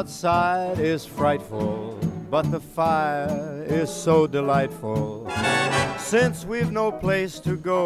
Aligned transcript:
outside 0.00 0.78
is 0.92 1.02
frightful, 1.20 1.72
but 2.34 2.44
the 2.56 2.62
fire 2.76 3.28
is 3.80 3.88
so 4.06 4.16
delightful. 4.38 5.02
Since 6.12 6.36
we've 6.52 6.72
no 6.82 6.86
place 7.04 7.34
to 7.48 7.52
go, 7.72 7.82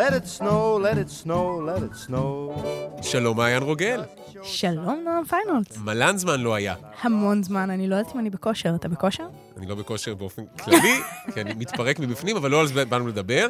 let 0.00 0.12
it 0.18 0.26
snow, 0.38 0.62
let 0.86 0.96
it 1.02 1.10
snow, 1.22 1.44
let 1.70 1.80
it 1.88 1.94
snow. 2.06 2.52
שלום, 3.02 3.36
מעיין 3.36 3.62
רוגל. 3.62 4.02
שלום, 4.42 5.00
נועם 5.04 5.24
פיינולס. 5.24 5.76
מלן 5.84 6.16
זמן 6.16 6.40
לא 6.40 6.54
היה. 6.54 6.74
המון 7.02 7.42
זמן, 7.42 7.70
אני 7.70 7.88
לא 7.88 7.96
יודעת 7.96 8.14
אם 8.14 8.20
אני 8.20 8.30
בכושר. 8.30 8.74
אתה 8.74 8.88
בכושר? 8.88 9.26
אני 9.56 9.66
לא 9.66 9.74
בכושר 9.74 10.14
באופן 10.14 10.42
כללי, 10.64 11.00
כי 11.34 11.40
אני 11.40 11.54
מתפרק 11.54 11.98
מבפנים, 11.98 12.36
אבל 12.36 12.50
לא 12.50 12.60
על 12.60 12.66
זה 12.66 12.84
באנו 12.84 13.08
לדבר. 13.08 13.48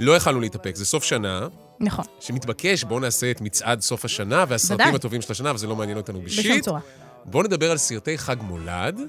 לא 0.00 0.16
יכלנו 0.16 0.40
להתאפק, 0.40 0.76
זה 0.76 0.84
סוף 0.84 1.04
שנה, 1.04 1.48
נכון, 1.80 2.04
שמתבקש, 2.20 2.84
בואו 2.84 3.00
נעשה 3.00 3.30
את 3.30 3.40
מצעד 3.40 3.80
סוף 3.80 4.04
השנה 4.04 4.44
והסרטים 4.48 4.86
ודאי. 4.86 4.96
הטובים 4.96 5.22
של 5.22 5.32
השנה, 5.32 5.54
וזה 5.54 5.66
לא 5.66 5.76
מעניין 5.76 5.96
אותנו 5.98 6.20
בשום 6.22 6.44
בשיט. 6.44 6.64
צורה. 6.64 6.80
בואו 7.24 7.42
נדבר 7.42 7.70
על 7.70 7.76
סרטי 7.76 8.18
חג 8.18 8.36
מולד, 8.42 9.00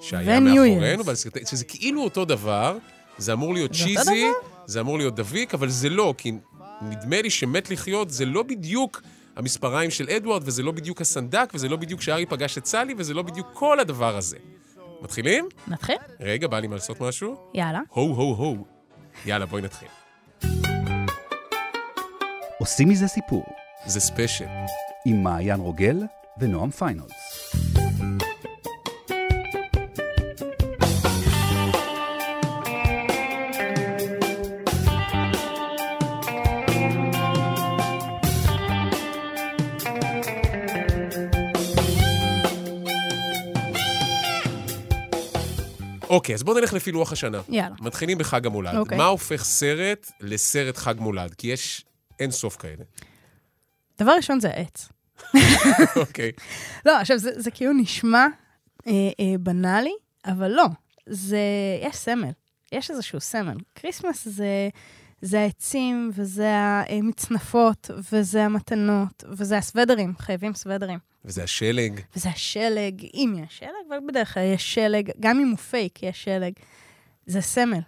שהיה 0.00 0.40
מאחורינו. 0.40 1.04
ועל 1.04 1.16
סרטי, 1.16 1.40
שזה 1.46 1.64
כאילו 1.64 2.02
אותו 2.02 2.24
דבר, 2.24 2.78
זה 3.18 3.32
אמור 3.32 3.54
להיות 3.54 3.74
זה 3.74 3.84
צ'יזי? 3.84 4.26
זה 4.66 4.80
אמור 4.80 4.98
להיות 4.98 5.16
דביק, 5.16 5.54
אבל 5.54 5.68
זה 5.68 5.88
לא, 5.88 6.14
כי 6.18 6.32
נדמה 6.82 7.22
לי 7.22 7.30
שמת 7.30 7.70
לחיות 7.70 8.10
זה 8.10 8.24
לא 8.24 8.42
בדיוק 8.42 9.02
המספריים 9.36 9.90
של 9.90 10.08
אדוארד, 10.10 10.42
וזה 10.44 10.62
לא 10.62 10.72
בדיוק 10.72 11.00
הסנדק, 11.00 11.50
וזה 11.54 11.68
לא 11.68 11.76
בדיוק 11.76 12.02
שארי 12.02 12.26
פגש 12.26 12.58
את 12.58 12.66
סלי, 12.66 12.94
וזה 12.96 13.14
לא 13.14 13.22
בדיוק 13.22 13.46
כל 13.52 13.80
הדבר 13.80 14.16
הזה. 14.16 14.36
מתחילים? 15.02 15.48
נתחיל? 15.68 15.96
רגע, 16.20 16.48
בא 16.48 16.58
לי 16.58 16.66
מה 16.66 16.74
לעשות 16.74 17.00
משהו? 17.00 17.36
יאללה. 17.54 17.80
הו 17.90 18.14
הו 18.14 18.34
הו. 18.34 18.64
יאללה, 19.26 19.46
בואי 19.46 19.62
נתחיל. 19.62 19.88
עושים 22.60 22.88
מזה 22.88 23.08
סיפור, 23.08 23.44
זה 23.86 24.00
special. 24.00 24.44
עם 25.06 25.22
מעיין 25.22 25.60
רוגל 25.60 26.02
ונועם 26.40 26.70
פיינולס. 26.70 27.12
אוקיי, 46.10 46.34
אז 46.34 46.42
בואו 46.42 46.58
נלך 46.58 46.72
לפי 46.72 46.92
לוח 46.92 47.12
השנה. 47.12 47.40
יאללה. 47.48 47.74
מתחילים 47.80 48.18
בחג 48.18 48.46
המולד. 48.46 48.76
אוקיי. 48.76 48.98
מה 48.98 49.06
הופך 49.06 49.44
סרט 49.44 50.10
לסרט 50.20 50.76
חג 50.76 50.94
מולד? 50.98 51.34
כי 51.34 51.46
יש 51.46 51.84
אין 52.20 52.30
סוף 52.30 52.56
כאלה. 52.56 52.84
דבר 53.98 54.12
ראשון 54.12 54.40
זה 54.40 54.48
העץ. 54.50 54.88
אוקיי. 55.96 56.32
לא, 56.86 57.00
עכשיו, 57.00 57.18
זה, 57.18 57.40
זה 57.40 57.50
כאילו 57.50 57.72
נשמע 57.72 58.26
אה, 58.86 58.92
אה, 58.92 59.38
בנאלי, 59.40 59.94
אבל 60.26 60.50
לא. 60.50 60.64
זה, 61.06 61.38
יש 61.82 61.96
סמל. 61.96 62.30
יש 62.72 62.90
איזשהו 62.90 63.20
סמל. 63.20 63.56
Christmas 63.74 64.28
זה, 64.28 64.68
זה 65.22 65.40
העצים, 65.40 66.10
וזה 66.14 66.54
המצנפות, 66.88 67.90
וזה 68.12 68.44
המתנות, 68.44 69.24
וזה 69.28 69.58
הסוודרים, 69.58 70.14
חייבים 70.18 70.54
סוודרים. 70.54 70.98
וזה 71.24 71.42
השלג. 71.42 72.00
וזה 72.16 72.28
השלג, 72.28 73.06
אם 73.14 73.34
יש 73.44 73.58
שלג, 73.58 73.70
אבל 73.88 73.98
בדרך 74.08 74.34
כלל 74.34 74.42
יש 74.54 74.74
שלג, 74.74 75.10
גם 75.20 75.40
אם 75.40 75.48
הוא 75.48 75.58
פייק, 75.58 76.02
יש 76.02 76.24
שלג. 76.24 76.52
זה 77.26 77.40
סמל. 77.40 77.80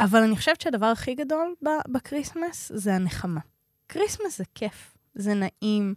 אבל 0.00 0.22
אני 0.22 0.36
חושבת 0.36 0.60
שהדבר 0.60 0.86
הכי 0.86 1.14
גדול 1.14 1.54
ב 1.88 1.96
Christmas 1.96 2.72
זה 2.74 2.94
הנחמה. 2.94 3.40
Christmas 3.86 4.38
זה 4.38 4.44
כיף, 4.54 4.94
זה 5.14 5.34
נעים, 5.34 5.94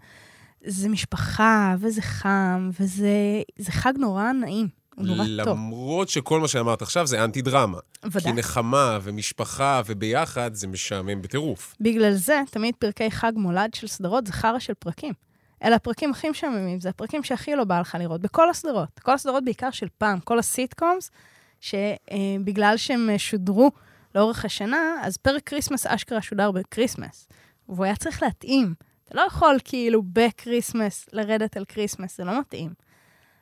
זה 0.65 0.89
משפחה, 0.89 1.75
וזה 1.79 2.01
חם, 2.01 2.69
וזה 2.79 3.11
זה 3.57 3.71
חג 3.71 3.93
נורא 3.97 4.31
נעים, 4.31 4.67
הוא 4.95 5.05
נורא 5.05 5.25
טוב. 5.43 5.57
למרות 5.57 6.09
שכל 6.09 6.39
מה 6.39 6.47
שאמרת 6.47 6.81
עכשיו 6.81 7.07
זה 7.07 7.23
אנטי-דרמה. 7.23 7.77
כי 8.01 8.09
ודאי. 8.11 8.33
נחמה 8.33 8.99
ומשפחה 9.03 9.81
וביחד 9.85 10.53
זה 10.53 10.67
משעמם 10.67 11.21
בטירוף. 11.21 11.75
בגלל 11.79 12.13
זה, 12.13 12.41
תמיד 12.49 12.75
פרקי 12.79 13.11
חג 13.11 13.31
מולד 13.35 13.73
של 13.73 13.87
סדרות 13.87 14.27
זה 14.27 14.33
חרא 14.33 14.59
של 14.59 14.73
פרקים. 14.73 15.13
אלה 15.63 15.75
הפרקים 15.75 16.11
הכי 16.11 16.29
משעממים, 16.29 16.79
זה 16.79 16.89
הפרקים 16.89 17.23
שהכי 17.23 17.55
לא 17.55 17.63
בא 17.63 17.79
לך 17.79 17.97
לראות, 17.99 18.21
בכל 18.21 18.49
הסדרות. 18.49 18.99
כל 18.99 19.13
הסדרות 19.13 19.45
בעיקר 19.45 19.71
של 19.71 19.87
פעם, 19.97 20.19
כל 20.19 20.39
ה 20.39 20.47
sitcoms, 20.47 21.11
שבגלל 21.61 22.77
שהם 22.77 23.09
שודרו 23.17 23.71
לאורך 24.15 24.45
השנה, 24.45 24.95
אז 25.01 25.17
פרק 25.17 25.43
Christmas 25.43 25.85
אשכרה 25.85 26.21
שודר 26.21 26.51
ב 26.51 26.58
Christmas. 26.58 27.27
והוא 27.69 27.85
היה 27.85 27.95
צריך 27.95 28.23
להתאים. 28.23 28.73
אתה 29.05 29.15
לא 29.15 29.21
יכול 29.21 29.57
כאילו 29.63 30.03
ב 30.13 30.23
Christmas 30.23 31.05
לרדת 31.13 31.57
על 31.57 31.65
Christmas, 31.65 32.17
זה 32.17 32.23
לא 32.23 32.39
מתאים. 32.39 32.73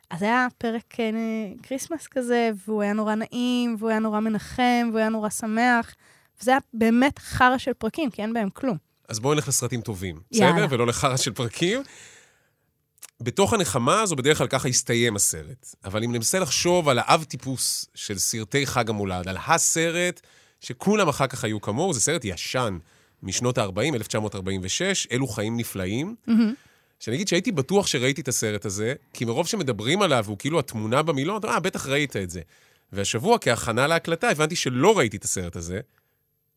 אז 0.09 0.22
היה 0.22 0.48
פרק 0.58 1.00
אה, 1.00 1.06
Christmas 1.63 2.07
כזה, 2.08 2.52
והוא 2.68 2.82
היה 2.82 2.94
נורא 2.94 3.16
נעים, 3.16 3.76
והוא 3.80 3.90
היה 3.90 4.00
נורא 4.00 4.20
מנחם, 4.20 4.88
והוא 4.88 5.00
היה 5.00 5.09
נורא 5.09 5.30
שמח. 5.30 5.96
וזה 6.42 6.52
היה 6.52 6.59
באמת 6.74 7.20
חרא 7.20 7.58
של 7.58 7.74
פרקים, 7.74 8.09
כי 8.09 8.22
אין 8.22 8.34
בהם 8.34 8.50
כלום. 8.50 8.78
אז 9.09 9.20
בואו 9.20 9.34
נלך 9.34 9.48
לסרטים 9.48 9.82
טובים, 9.82 10.20
יאללה. 10.32 10.53
בסדר? 10.53 10.68
ולא 10.70 10.88
לחרא 10.88 11.18
של 11.18 11.32
פרקים. 11.32 11.82
בתוך 13.22 13.53
הנחמה 13.53 14.02
הזו 14.02 14.16
בדרך 14.16 14.38
כלל 14.38 14.48
ככה 14.48 14.68
הסתיים 14.68 15.16
הסרט. 15.16 15.76
אבל 15.86 16.03
אם 16.03 16.12
ננסה 16.12 16.40
לחשוב 16.40 16.90
על 16.90 17.00
האב 17.00 17.24
טיפוס 17.24 17.86
של 17.96 18.20
סרטי 18.20 18.66
חג 18.66 18.90
המולד, 18.90 19.28
על 19.28 19.38
הסרט 19.48 20.22
שכולם 20.61 21.09
אחר 21.09 21.27
כך 21.27 21.44
היו 21.44 21.61
כמוהו, 21.61 21.94
זה 21.94 22.01
סרט 22.01 22.25
ישן 22.25 22.77
משנות 23.23 23.57
ה-40, 23.57 23.95
1946, 23.95 25.07
אלו 25.11 25.27
חיים 25.27 25.57
נפלאים. 25.57 26.16
שאני 26.99 27.16
אגיד 27.16 27.27
שהייתי 27.27 27.51
בטוח 27.51 27.88
שראיתי 27.88 28.22
את 28.22 28.27
הסרט 28.27 28.66
הזה, 28.66 28.94
כי 29.13 29.25
מרוב 29.25 29.47
שמדברים 29.47 30.01
עליו, 30.01 30.25
הוא 30.27 30.38
כאילו 30.38 30.59
התמונה 30.59 31.03
במילון, 31.03 31.38
אתה 31.38 31.47
אומר, 31.47 31.55
אה, 31.55 31.59
בטח 31.59 31.88
ראית 31.88 32.16
את 32.16 32.29
זה. 32.29 32.41
והשבוע, 32.91 33.38
כהכנה 33.41 33.88
להקלטה, 33.88 34.29
הבנתי 34.29 34.55
שלא 34.55 34.97
ראיתי 34.97 35.17
את 35.17 35.23
הסרט 35.23 35.55
הזה, 35.55 35.79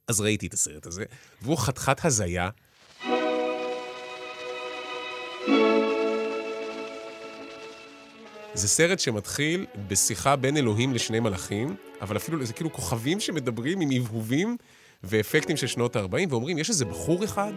אז 0.09 0.21
ראיתי 0.21 0.47
את 0.47 0.55
הסרט 0.55 0.87
הזה, 0.87 1.05
והוא 1.43 1.59
חתיכת 1.59 2.05
הזיה. 2.05 2.51
זה 8.55 8.69
סרט 8.69 8.99
שמתחיל 8.99 9.67
בשיחה 9.89 10.37
בין 10.37 10.57
אלוהים 10.57 10.95
לשני 10.95 11.21
מלאכים, 11.21 11.77
אבל 12.01 12.17
אפילו 12.17 12.45
זה 12.45 12.53
כאילו 12.53 12.73
כוכבים 12.73 13.21
שמדברים 13.21 13.81
עם 13.81 13.91
הבהובים 13.91 14.57
ואפקטים 15.05 15.57
של 15.57 15.67
שנות 15.67 15.97
ה-40, 15.97 16.27
ואומרים, 16.31 16.59
יש 16.59 16.69
איזה 16.69 16.85
בחור 16.85 17.25
אחד, 17.25 17.53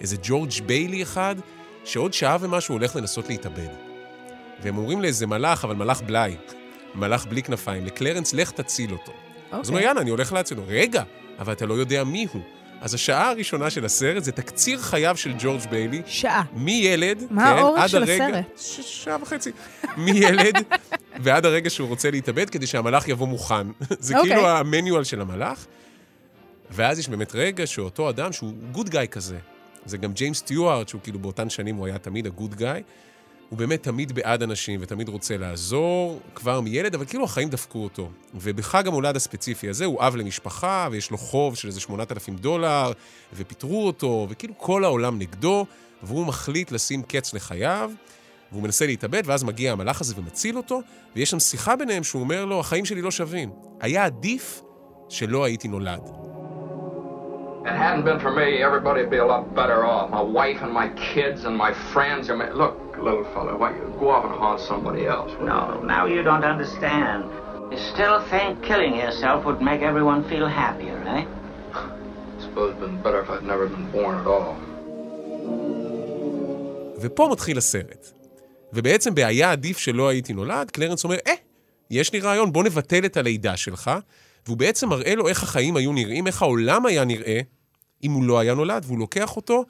איזה 0.00 0.16
ג'ורג' 0.22 0.50
ביילי 0.66 1.02
אחד, 1.02 1.36
שעוד 1.84 2.12
שעה 2.12 2.36
ומשהו 2.40 2.74
הולך 2.74 2.96
לנסות 2.96 3.28
להתאבד. 3.28 3.68
והם 4.62 4.78
אומרים 4.78 5.02
לאיזה 5.02 5.26
מלאך, 5.26 5.64
אבל 5.64 5.74
מלאך 5.74 6.02
בלאי, 6.02 6.36
מלאך 6.94 7.26
בלי 7.26 7.42
כנפיים, 7.42 7.86
לקלרנס, 7.86 8.34
לך 8.34 8.50
תציל 8.50 8.92
אותו. 8.92 9.12
אז 9.50 9.68
הוא 9.68 9.74
אומר, 9.74 9.86
יאללה, 9.86 10.00
אני 10.00 10.10
הולך 10.10 10.32
להציל 10.32 10.58
אותו. 10.58 10.70
רגע, 10.70 11.02
אבל 11.38 11.52
אתה 11.52 11.66
לא 11.66 11.74
יודע 11.74 12.04
מי 12.04 12.26
הוא. 12.32 12.42
אז 12.84 12.94
השעה 12.94 13.30
הראשונה 13.30 13.70
של 13.70 13.84
הסרט 13.84 14.24
זה 14.24 14.32
תקציר 14.32 14.78
חייו 14.78 15.16
של 15.16 15.32
ג'ורג' 15.38 15.60
ביילי, 15.70 16.02
שעה. 16.06 16.42
מילד, 16.52 17.22
מה 17.30 17.42
כן, 17.42 17.58
האורך 17.58 17.88
של 17.88 18.02
הרגע, 18.02 18.26
הסרט? 18.26 18.44
ש- 18.58 19.04
שעה 19.04 19.22
וחצי. 19.22 19.50
מילד 19.96 20.54
ועד 21.22 21.46
הרגע 21.46 21.70
שהוא 21.70 21.88
רוצה 21.88 22.10
להתאבד, 22.10 22.50
כדי 22.50 22.66
שהמלאך 22.66 23.08
יבוא 23.08 23.28
מוכן. 23.28 23.66
זה 23.98 24.16
אוקיי. 24.16 24.30
כאילו 24.30 24.48
המניואל 24.48 25.04
של 25.04 25.20
המלאך. 25.20 25.66
ואז 26.70 26.98
יש 26.98 27.08
באמת 27.08 27.34
רגע 27.34 27.66
שאותו 27.66 28.10
אדם, 28.10 28.32
שהוא 28.32 28.52
גוד 28.72 28.88
גאי 28.88 29.06
כזה, 29.10 29.38
זה 29.86 29.96
גם 29.98 30.12
ג'יימס 30.12 30.38
סטיוארט, 30.38 30.88
שהוא 30.88 31.00
כאילו 31.02 31.18
באותן 31.18 31.50
שנים 31.50 31.76
הוא 31.76 31.86
היה 31.86 31.98
תמיד 31.98 32.26
הגוד 32.26 32.54
גאי, 32.54 32.82
הוא 33.54 33.58
באמת 33.58 33.82
תמיד 33.82 34.12
בעד 34.12 34.42
אנשים 34.42 34.80
ותמיד 34.82 35.08
רוצה 35.08 35.36
לעזור, 35.36 36.20
כבר 36.34 36.60
מילד, 36.60 36.94
אבל 36.94 37.04
כאילו 37.04 37.24
החיים 37.24 37.48
דפקו 37.48 37.78
אותו. 37.78 38.08
ובחג 38.34 38.86
המולד 38.88 39.16
הספציפי 39.16 39.68
הזה 39.68 39.84
הוא 39.84 40.00
אב 40.00 40.16
למשפחה, 40.16 40.88
ויש 40.90 41.10
לו 41.10 41.18
חוב 41.18 41.56
של 41.56 41.68
איזה 41.68 41.80
8,000 41.80 42.36
דולר, 42.36 42.92
ופיטרו 43.34 43.86
אותו, 43.86 44.26
וכאילו 44.30 44.54
כל 44.58 44.84
העולם 44.84 45.18
נגדו, 45.18 45.66
והוא 46.02 46.26
מחליט 46.26 46.72
לשים 46.72 47.02
קץ 47.02 47.34
לחייו, 47.34 47.90
והוא 48.52 48.62
מנסה 48.62 48.86
להתאבד, 48.86 49.22
ואז 49.26 49.44
מגיע 49.44 49.72
המלאך 49.72 50.00
הזה 50.00 50.14
ומציל 50.16 50.56
אותו, 50.56 50.80
ויש 51.16 51.30
שם 51.30 51.40
שיחה 51.40 51.76
ביניהם 51.76 52.04
שהוא 52.04 52.22
אומר 52.22 52.44
לו, 52.44 52.60
החיים 52.60 52.84
שלי 52.84 53.02
לא 53.02 53.10
שווים. 53.10 53.50
היה 53.80 54.04
עדיף 54.04 54.62
שלא 55.08 55.44
הייתי 55.44 55.68
נולד. 55.68 56.02
It 57.64 57.76
hadn't 57.84 58.04
been 58.04 58.20
for 58.20 58.30
me, 58.30 58.62
everybody 58.68 59.00
would 59.02 59.14
be 59.18 59.22
a 59.26 59.30
lot 59.34 59.54
better 59.54 59.86
off. 59.86 60.10
My 60.10 60.20
wife 60.20 60.60
and 60.64 60.72
my 60.82 60.88
kids 61.12 61.40
and 61.46 61.56
my 61.56 61.72
friends. 61.92 62.28
Look, 62.62 62.83
little 63.08 63.26
fella, 63.34 63.52
why 63.62 63.70
you 63.78 63.84
go 64.02 64.06
off 64.14 64.24
and 64.28 64.34
haunt 64.42 64.60
somebody 64.72 65.02
else? 65.14 65.30
will 65.32 65.40
you? 65.40 65.54
No, 65.54 65.62
now 65.94 66.04
you 66.14 66.20
don't 66.28 66.46
understand. 66.54 67.20
You 67.72 67.78
still 67.92 68.18
think 68.32 68.50
killing 68.70 68.94
yourself 69.04 69.38
would 69.46 69.60
make 69.70 69.80
everyone 69.90 70.20
feel 70.30 70.46
happier, 70.62 70.98
eh? 71.16 71.22
Suppose 72.44 72.68
it'd 72.70 72.80
been 72.86 72.98
better 73.04 73.20
if 73.24 73.28
I'd 73.34 73.46
never 73.52 73.66
been 73.74 73.86
born 73.96 74.14
at 74.20 74.26
all. 74.26 74.54
ופה 77.00 77.28
מתחיל 77.32 77.58
הסרט. 77.58 78.10
ובעצם 78.72 79.14
ב"היה 79.14 79.52
עדיף 79.52 79.78
שלא 79.78 80.08
הייתי 80.08 80.32
נולד", 80.32 80.70
קלרנס 80.70 81.04
אומר, 81.04 81.16
אה, 81.26 81.32
יש 81.90 82.12
לי 82.12 82.20
רעיון, 82.20 82.52
בוא 82.52 82.64
נבטל 82.64 83.04
את 83.04 83.16
הלידה 83.16 83.56
שלך, 83.56 83.90
והוא 84.46 84.56
בעצם 84.56 84.88
מראה 84.88 85.14
לו 85.14 85.28
איך 85.28 85.42
החיים 85.42 85.76
היו 85.76 85.92
נראים, 85.92 86.26
איך 86.26 86.42
העולם 86.42 86.86
היה 86.86 87.04
נראה 87.04 87.40
אם 88.04 88.12
הוא 88.12 88.24
לא 88.24 88.38
היה 88.38 88.54
נולד, 88.54 88.84
והוא 88.86 88.98
לוקח 88.98 89.36
אותו 89.36 89.64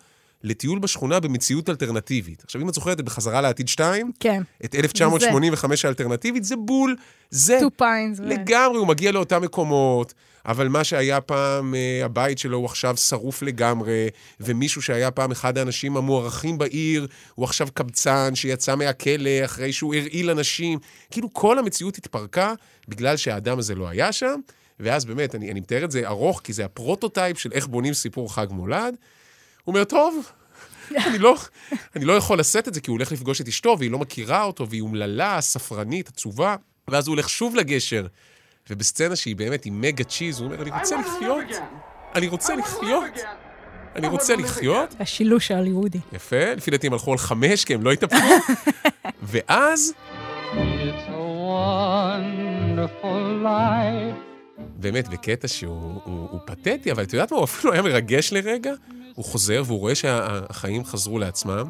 לטיול 0.45 0.79
בשכונה 0.79 1.21
במציאות 1.21 1.71
אלטרנטיבית. 1.71 2.43
עכשיו, 2.45 2.63
אם 2.63 2.69
את 2.69 2.75
זוכרת 2.75 3.01
את 3.01 3.05
בחזרה 3.05 3.41
לעתיד 3.41 3.69
2, 3.69 4.13
כן. 4.21 4.43
את 4.65 4.75
1985 4.75 5.85
האלטרנטיבית, 5.85 6.45
זה 6.45 6.57
בול, 6.57 6.97
זה 7.31 7.59
Two 7.61 7.71
Pines. 7.77 8.19
לגמרי, 8.21 8.79
הוא 8.79 8.87
מגיע 8.87 9.13
לאותם 9.13 9.43
מקומות, 9.43 10.15
אבל 10.47 10.69
מה 10.69 10.85
שהיה 10.85 11.21
פעם, 11.21 11.75
אה, 11.75 12.05
הבית 12.05 12.39
שלו 12.39 12.59
הוא 12.59 12.67
עכשיו 12.67 12.97
שרוף 12.97 13.43
לגמרי, 13.43 14.09
ומישהו 14.41 14.83
שהיה 14.83 15.11
פעם 15.11 15.31
אחד 15.31 15.59
האנשים 15.59 15.97
המוערכים 15.97 16.59
בעיר, 16.59 17.07
הוא 17.35 17.45
עכשיו 17.45 17.69
קבצן 17.75 18.35
שיצא 18.35 18.75
מהכלא 18.75 19.45
אחרי 19.45 19.73
שהוא 19.73 19.95
הרעיל 19.95 20.31
אנשים. 20.31 20.79
כאילו, 21.11 21.33
כל 21.33 21.59
המציאות 21.59 21.97
התפרקה 21.97 22.55
בגלל 22.89 23.17
שהאדם 23.17 23.59
הזה 23.59 23.75
לא 23.75 23.89
היה 23.89 24.13
שם, 24.13 24.41
ואז 24.81 25.05
באמת, 25.05 25.35
אני, 25.35 25.51
אני 25.51 25.61
מתאר 25.61 25.85
את 25.85 25.91
זה 25.91 26.09
ארוך, 26.09 26.41
כי 26.45 26.53
זה 26.53 26.65
ה 26.65 26.72
prototype 26.72 27.39
של 27.39 27.53
איך 27.53 27.67
בונים 27.67 27.95
סיפור 27.95 28.35
חג 28.35 28.47
מולד. 28.51 28.95
הוא 29.65 29.75
אומר, 29.75 29.85
טוב, 29.85 30.31
אני 30.91 31.19
לא, 31.19 31.37
אני 31.97 32.05
לא 32.05 32.13
יכול 32.13 32.39
לשאת 32.39 32.69
את 32.69 32.75
זה, 32.75 32.81
כי 32.81 32.91
הוא 32.91 32.97
הולך 32.97 33.13
לפגוש 33.13 33.41
את 33.41 33.49
אשתו, 33.49 33.77
והיא 33.79 33.91
לא 33.91 33.99
מכירה 33.99 34.43
אותו, 34.43 34.69
והיא 34.69 34.83
אומללה, 34.83 35.41
ספרנית, 35.41 36.09
עצובה, 36.09 36.57
ואז 36.89 37.07
הוא 37.07 37.15
הולך 37.15 37.29
שוב 37.29 37.55
לגשר. 37.57 38.07
ובסצנה 38.71 39.17
שהיא 39.17 39.37
באמת 39.37 39.67
עם 39.67 39.81
mega 39.81 40.05
cheese, 40.05 40.41
הוא 40.41 40.47
אומר, 40.47 40.63
אני 40.63 40.71
רוצה 40.71 40.97
לחיות, 40.97 41.45
אני 42.15 42.27
רוצה 42.29 42.55
לחיות, 42.57 43.05
אני 43.97 44.09
רוצה 44.09 44.37
לחיות. 44.37 44.95
השילוש 45.01 45.51
ההוליוודי. 45.51 45.99
יפה, 46.13 46.55
לפי 46.57 46.71
דעתי 46.71 46.87
הם 46.87 46.93
הלכו 46.93 47.13
על 47.13 47.19
חמש, 47.19 47.65
כי 47.65 47.75
הם 47.75 47.83
לא 47.83 47.93
התאפקו. 47.93 48.17
ואז... 49.23 49.93
באמת, 54.59 55.09
בקטע 55.09 55.49
שהוא 55.49 56.01
הוא, 56.05 56.29
הוא 56.31 56.41
פתטי, 56.45 56.93
אבל 56.93 57.03
את 57.03 57.13
יודעת 57.13 57.33
מה, 57.33 57.37
הוא 57.37 57.45
אפילו 57.45 57.73
היה 57.73 57.83
מרגש 57.83 58.33
לרגע. 58.33 58.73
הוא 59.15 59.25
חוזר 59.25 59.63
והוא 59.67 59.79
רואה 59.79 59.95
שהחיים 59.95 60.85
חזרו 60.85 61.19
לעצמם, 61.19 61.69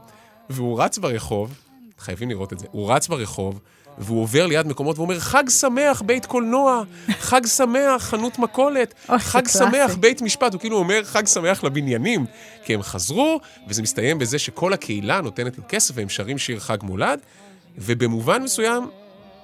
והוא 0.51 0.83
רץ 0.83 0.99
ברחוב, 0.99 1.55
חייבים 1.99 2.31
לראות 2.31 2.53
את 2.53 2.59
זה, 2.59 2.67
הוא 2.71 2.93
רץ 2.93 3.09
ברחוב, 3.09 3.61
והוא 3.99 4.23
עובר 4.23 4.47
ליד 4.47 4.67
מקומות 4.67 4.99
ואומר, 4.99 5.21
חג 5.21 5.49
שמח, 5.49 6.03
בית 6.03 6.27
קולנוע, 6.27 6.83
חג 7.11 7.47
שמח, 7.47 8.03
חנות 8.03 8.39
מכולת, 8.39 8.95
חג 9.19 9.49
שמח. 9.49 9.95
בית 9.95 10.23
משפט. 10.23 10.53
הוא 10.53 10.61
כאילו 10.61 10.77
אומר 10.77 11.05
חג 11.05 11.27
שמח 11.27 11.65
לבניינים, 11.65 12.27
כי 12.65 12.75
הם 12.75 12.83
חזרו, 12.83 13.41
וזה 13.69 13.83
מסתיים 13.83 14.19
בזה 14.19 14.39
שכל 14.39 14.73
הקהילה 14.73 15.21
נותנת 15.21 15.59
לו 15.59 15.65
כסף 15.69 15.95
והם 15.97 16.09
שרים 16.09 16.39
שיר 16.39 16.61
חג 16.61 16.79
מולד, 16.83 17.21
ובמובן 17.79 18.43
מסוים, 18.43 18.89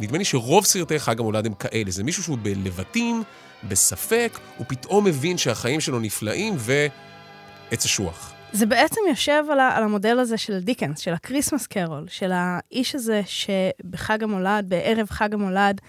נדמה 0.00 0.19
לי 0.19 0.25
שרוב 0.25 0.64
סרטי 0.64 0.99
חג 0.99 1.20
המולד 1.20 1.47
הם 1.47 1.55
כאלה. 1.55 1.91
זה 1.91 2.05
מישהו 2.05 2.23
שהוא 2.23 2.38
בלבטים, 2.43 3.23
בספק, 3.69 4.38
הוא 4.56 4.67
פתאום 4.69 5.05
מבין 5.05 5.38
שהחיים 5.38 5.81
שלו 5.81 6.00
נפלאים 6.00 6.55
ועץ 6.56 7.85
אשוח. 7.85 8.32
זה 8.52 8.67
בעצם 8.67 9.00
יושב 9.08 9.44
על, 9.52 9.61
ה- 9.61 9.76
על 9.76 9.82
המודל 9.82 10.19
הזה 10.19 10.37
של 10.37 10.58
דיקנס, 10.58 10.99
של 10.99 11.12
ה 11.12 11.18
Christmas 11.18 11.67
Carol, 11.67 12.05
של 12.08 12.31
האיש 12.35 12.94
הזה 12.94 13.23
שבחג 13.26 14.23
המולד, 14.23 14.64
בערב 14.69 15.06
חג 15.11 15.35
המולד, 15.35 15.81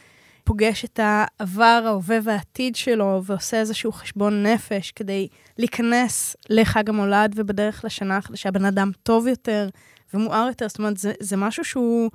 פוגש 0.44 0.86
את 0.86 1.00
העבר, 1.04 1.84
ההווה 1.86 2.18
והעתיד 2.24 2.76
שלו, 2.76 3.22
ועושה 3.26 3.60
איזשהו 3.60 3.92
חשבון 3.92 4.46
נפש 4.46 4.92
כדי 4.92 5.28
להיכנס 5.58 6.36
לחג 6.50 6.90
המולד 6.90 7.34
ובדרך 7.36 7.86
לשנה 7.86 8.18
החדשה, 8.18 8.52
בן 8.52 8.66
אדם 8.66 8.92
טוב 9.04 9.28
יותר 9.28 9.70
ומואר 10.14 10.48
יותר. 10.48 10.68
זאת 10.68 10.80
אומרת, 10.80 10.98
זה, 10.98 11.14
זה 11.20 11.38
משהו 11.38 11.66
שהוא 11.66 12.12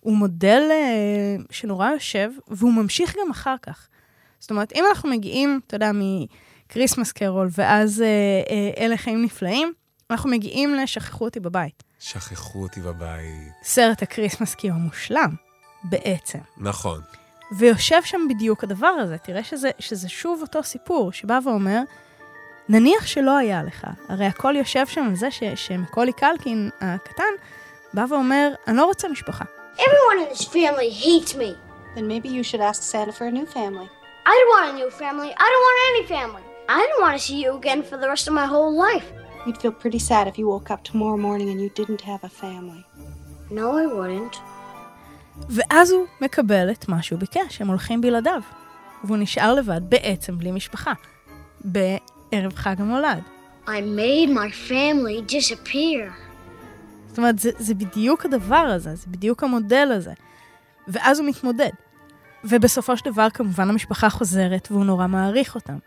הוא 0.00 0.16
מודל 0.16 0.68
אה, 0.70 1.36
שנורא 1.50 1.90
יושב, 1.90 2.30
והוא 2.48 2.72
ממשיך 2.72 3.16
גם 3.20 3.30
אחר 3.30 3.54
כך. 3.62 3.88
זאת 4.40 4.50
אומרת, 4.50 4.72
אם 4.72 4.84
אנחנו 4.88 5.10
מגיעים, 5.10 5.60
אתה 5.66 5.76
יודע, 5.76 5.90
מ 5.94 6.06
Christmas 6.06 7.12
Carol, 7.12 7.48
ואז 7.50 8.02
אה, 8.02 8.06
אה, 8.50 8.84
אלה 8.84 8.96
חיים 8.96 9.22
נפלאים, 9.22 9.72
אנחנו 10.10 10.30
מגיעים 10.30 10.74
ל"שכחו 10.74 11.24
אותי 11.24 11.40
בבית". 11.40 11.82
שכחו 11.98 12.62
אותי 12.62 12.80
בבית. 12.80 13.52
סרט 13.62 14.02
ה 14.02 14.54
Christmas 14.54 14.68
הכי 14.68 14.76
המושלם, 14.76 15.30
בעצם. 15.84 16.38
נכון. 16.56 17.00
ויושב 17.58 18.02
שם 18.04 18.20
בדיוק 18.30 18.64
הדבר 18.64 18.86
הזה. 18.86 19.18
תראה 19.18 19.44
שזה, 19.44 19.70
שזה 19.78 20.08
שוב 20.08 20.42
אותו 20.42 20.62
סיפור, 20.62 21.12
שבא 21.12 21.38
ואומר, 21.44 21.80
נניח 22.68 23.06
שלא 23.06 23.36
היה 23.36 23.62
לך, 23.62 23.86
הרי 24.08 24.26
הכל 24.26 24.54
יושב 24.56 24.86
שם 24.86 25.04
על 25.08 25.16
זה 25.16 25.30
ש, 25.30 25.42
שמקולי 25.54 26.12
קלקין 26.12 26.70
הקטן 26.80 27.32
בא 27.94 28.04
ואומר, 28.08 28.52
אני 28.68 28.76
לא 28.76 28.84
רוצה 28.84 29.08
משפחה. 29.08 29.44
Everyone 29.86 30.18
in 30.22 30.28
this 30.28 30.44
family 30.44 30.90
hates 30.90 31.34
me. 31.42 31.50
Then 31.94 32.06
maybe 32.12 32.28
you 32.28 32.42
should 32.42 32.60
ask 32.60 32.82
Santa 32.82 33.12
for 33.12 33.26
a 33.26 33.36
new 33.38 33.46
family. 33.46 33.88
I 34.30 34.32
don't 34.38 34.52
want 34.54 34.70
a 34.72 34.78
new 34.80 34.90
family. 35.02 35.30
I 35.44 35.46
don't 35.52 35.64
want 35.68 35.78
any 35.90 36.04
family. 36.16 36.44
I 36.68 36.80
don't 36.88 37.02
want 37.04 37.14
to 37.18 37.24
see 37.26 37.38
you 37.44 37.50
again 37.60 37.82
for 37.82 37.96
the 37.96 38.08
rest 38.12 38.28
of 38.28 38.34
my 38.34 38.46
whole 38.46 38.72
life. 38.88 39.08
You'd 39.44 39.60
feel 39.62 39.72
pretty 39.72 39.98
sad 39.98 40.28
if 40.28 40.38
you 40.38 40.46
woke 40.46 40.70
up 40.70 40.84
tomorrow 40.84 41.16
morning 41.16 41.48
and 41.52 41.60
you 41.60 41.70
didn't 41.80 42.02
have 42.10 42.22
a 42.24 42.28
family. 42.28 42.82
No, 43.50 43.66
I 43.82 43.86
wouldn't. 43.86 44.36
ואז 45.48 45.90
הוא 45.90 46.06
מקבל 46.20 46.70
את 46.70 46.88
מה 46.88 47.02
שהוא 47.02 47.18
ביקש, 47.18 47.60
הם 47.60 47.68
הולכים 47.68 48.00
בלעדיו. 48.00 48.42
והוא 49.04 49.16
נשאר 49.16 49.54
לבד, 49.54 49.80
בעצם 49.88 50.38
בלי 50.38 50.52
משפחה, 50.52 50.92
בערב 51.60 52.54
חג 52.54 52.80
המולד. 52.80 53.22
I 53.66 53.80
made 53.80 54.30
my 54.30 54.50
family 54.50 55.22
disappear. 55.34 56.29
זאת 57.10 57.18
אומרת, 57.18 57.38
זה, 57.38 57.50
זה 57.58 57.74
בדיוק 57.74 58.24
הדבר 58.24 58.56
הזה, 58.56 58.94
זה 58.94 59.06
בדיוק 59.08 59.42
המודל 59.42 59.92
הזה. 59.96 60.12
ואז 60.88 61.18
הוא 61.20 61.28
מתמודד. 61.28 61.70
ובסופו 62.44 62.96
של 62.96 63.10
דבר, 63.10 63.30
כמובן, 63.30 63.68
המשפחה 63.68 64.10
חוזרת, 64.10 64.68
והוא 64.70 64.84
נורא 64.84 65.06
מעריך 65.06 65.54
אותם. 65.54 65.78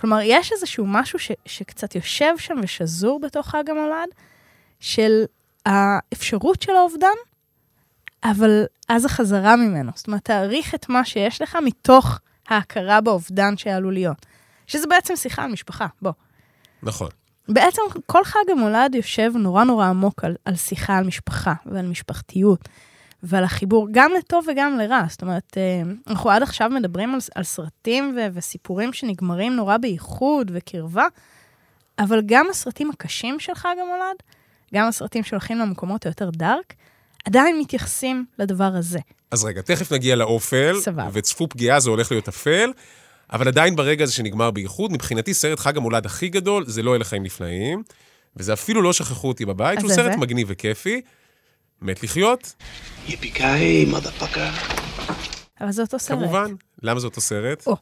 כלומר, 0.00 0.18
יש 0.22 0.52
איזשהו 0.52 0.86
משהו 0.86 1.18
ש, 1.18 1.32
שקצת 1.46 1.94
יושב 1.94 2.38
שם 2.38 2.54
ושזור 2.62 3.20
בתוך 3.20 3.48
חג 3.48 3.70
המולד, 3.70 4.08
של 4.80 5.24
האפשרות 5.66 6.62
של 6.62 6.72
האובדן, 6.76 7.08
אבל 8.24 8.64
אז 8.88 9.04
החזרה 9.04 9.56
ממנו. 9.56 9.92
זאת 9.94 10.06
אומרת, 10.06 10.24
תעריך 10.24 10.74
את 10.74 10.88
מה 10.88 11.04
שיש 11.04 11.42
לך 11.42 11.58
מתוך 11.64 12.20
ההכרה 12.48 13.00
באובדן 13.00 13.56
שעלול 13.56 13.92
להיות. 13.92 14.26
שזה 14.66 14.86
בעצם 14.86 15.16
שיחה 15.16 15.44
על 15.44 15.52
משפחה, 15.52 15.86
בוא. 16.02 16.12
נכון. 16.82 17.08
בעצם 17.50 17.82
כל 18.06 18.24
חג 18.24 18.50
המולד 18.52 18.94
יושב 18.94 19.32
נורא 19.34 19.64
נורא 19.64 19.86
עמוק 19.86 20.24
על, 20.24 20.36
על 20.44 20.56
שיחה 20.56 20.96
על 20.96 21.04
משפחה 21.04 21.54
ועל 21.66 21.86
משפחתיות 21.86 22.68
ועל 23.22 23.44
החיבור, 23.44 23.88
גם 23.90 24.10
לטוב 24.18 24.44
וגם 24.48 24.78
לרע. 24.78 25.02
זאת 25.08 25.22
אומרת, 25.22 25.56
אה, 25.56 25.92
אנחנו 26.06 26.30
עד 26.30 26.42
עכשיו 26.42 26.70
מדברים 26.70 27.14
על, 27.14 27.20
על 27.34 27.44
סרטים 27.44 28.16
ו, 28.16 28.26
וסיפורים 28.34 28.92
שנגמרים 28.92 29.56
נורא 29.56 29.76
בייחוד 29.76 30.50
וקרבה, 30.54 31.06
אבל 31.98 32.22
גם 32.26 32.46
הסרטים 32.50 32.90
הקשים 32.90 33.40
של 33.40 33.54
חג 33.54 33.74
המולד, 33.82 34.16
גם 34.74 34.88
הסרטים 34.88 35.24
שהולכים 35.24 35.58
למקומות 35.58 36.06
היותר 36.06 36.30
דארק, 36.30 36.74
עדיין 37.24 37.58
מתייחסים 37.58 38.24
לדבר 38.38 38.72
הזה. 38.74 38.98
אז 39.30 39.44
רגע, 39.44 39.62
תכף 39.62 39.92
נגיע 39.92 40.16
לאופל, 40.16 40.76
סבבה. 40.80 41.08
וצפו 41.12 41.48
פגיעה 41.48 41.80
זה 41.80 41.90
הולך 41.90 42.10
להיות 42.10 42.28
אפל, 42.28 42.70
אבל 43.32 43.48
עדיין 43.48 43.76
ברגע 43.76 44.04
הזה 44.04 44.12
שנגמר 44.12 44.50
בייחוד, 44.50 44.92
מבחינתי 44.92 45.34
סרט 45.34 45.58
חג 45.58 45.76
המולד 45.76 46.06
הכי 46.06 46.28
גדול, 46.28 46.64
זה 46.66 46.82
לא 46.82 46.96
אלה 46.96 47.04
חיים 47.04 47.22
נפלאים, 47.22 47.82
וזה 48.36 48.52
אפילו 48.52 48.82
לא 48.82 48.92
שכחו 48.92 49.28
אותי 49.28 49.44
בבית, 49.44 49.80
שהוא 49.80 49.88
זה 49.88 49.94
סרט 49.94 50.12
זה? 50.12 50.18
מגניב 50.18 50.46
וכיפי, 50.50 51.00
מת 51.82 52.02
לחיות, 52.02 52.54
Yippee-ki-yay, 53.06 53.92
motherfucker. 53.92 54.72
אבל 55.60 55.72
זה 55.72 55.82
אותו 55.82 55.98
סרט. 55.98 56.18
כמובן. 56.18 56.54
למה 56.82 57.00
זה 57.00 57.06
אותו 57.06 57.20
סרט? 57.20 57.66
או, 57.66 57.76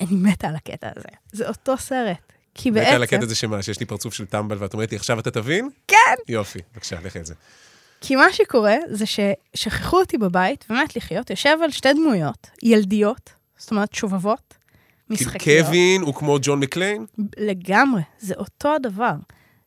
אני 0.00 0.16
מתה 0.16 0.48
על 0.48 0.56
הקטע 0.56 0.88
הזה. 0.96 1.08
זה 1.32 1.48
אותו 1.48 1.78
סרט. 1.78 2.32
כי 2.54 2.70
מת 2.70 2.76
בעצם... 2.76 2.94
על 2.94 3.02
הקטע 3.02 3.22
הזה 3.22 3.34
שמה, 3.34 3.62
שיש 3.62 3.80
לי 3.80 3.86
פרצוף 3.86 4.14
של 4.14 4.26
טמבל, 4.26 4.56
ואת 4.60 4.74
אומרת 4.74 4.92
לי, 4.92 4.96
עכשיו 4.96 5.20
אתה 5.20 5.30
תבין? 5.30 5.70
כן! 5.88 5.96
יופי, 6.28 6.58
בבקשה, 6.74 6.96
לכי 7.04 7.20
את 7.20 7.26
זה. 7.26 7.34
כי 8.00 8.16
מה 8.16 8.32
שקורה 8.32 8.74
זה 8.90 9.04
ששכחו 9.06 10.00
אותי 10.00 10.18
בבית, 10.18 10.64
ומת 10.70 10.96
לחיות, 10.96 11.30
יושב 11.30 11.56
על 11.64 11.70
שתי 11.70 11.92
דמויות, 11.92 12.50
ילדיות, 12.62 13.30
זאת 13.56 13.70
אומרת 13.70 13.94
שובבות, 13.94 14.54
כאילו 15.16 15.30
משחקיות. 15.30 15.66
קווין 15.66 16.02
הוא 16.02 16.14
כמו 16.14 16.38
ג'ון 16.42 16.60
מקליין? 16.60 17.06
לגמרי, 17.38 18.02
זה 18.18 18.34
אותו 18.34 18.74
הדבר. 18.74 19.14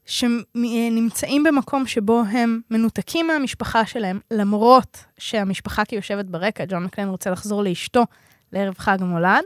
שנמצאים 0.05 1.43
במקום 1.43 1.87
שבו 1.87 2.23
הם 2.31 2.61
מנותקים 2.71 3.27
מהמשפחה 3.27 3.85
שלהם, 3.85 4.19
למרות 4.31 5.05
שהמשפחה 5.17 5.85
כי 5.85 5.95
יושבת 5.95 6.25
ברקע, 6.25 6.65
ג'ון 6.65 6.83
מקליין 6.83 7.09
רוצה 7.09 7.29
לחזור 7.29 7.63
לאשתו 7.63 8.03
לערב 8.53 8.75
חג 8.77 8.97
המולד, 9.01 9.43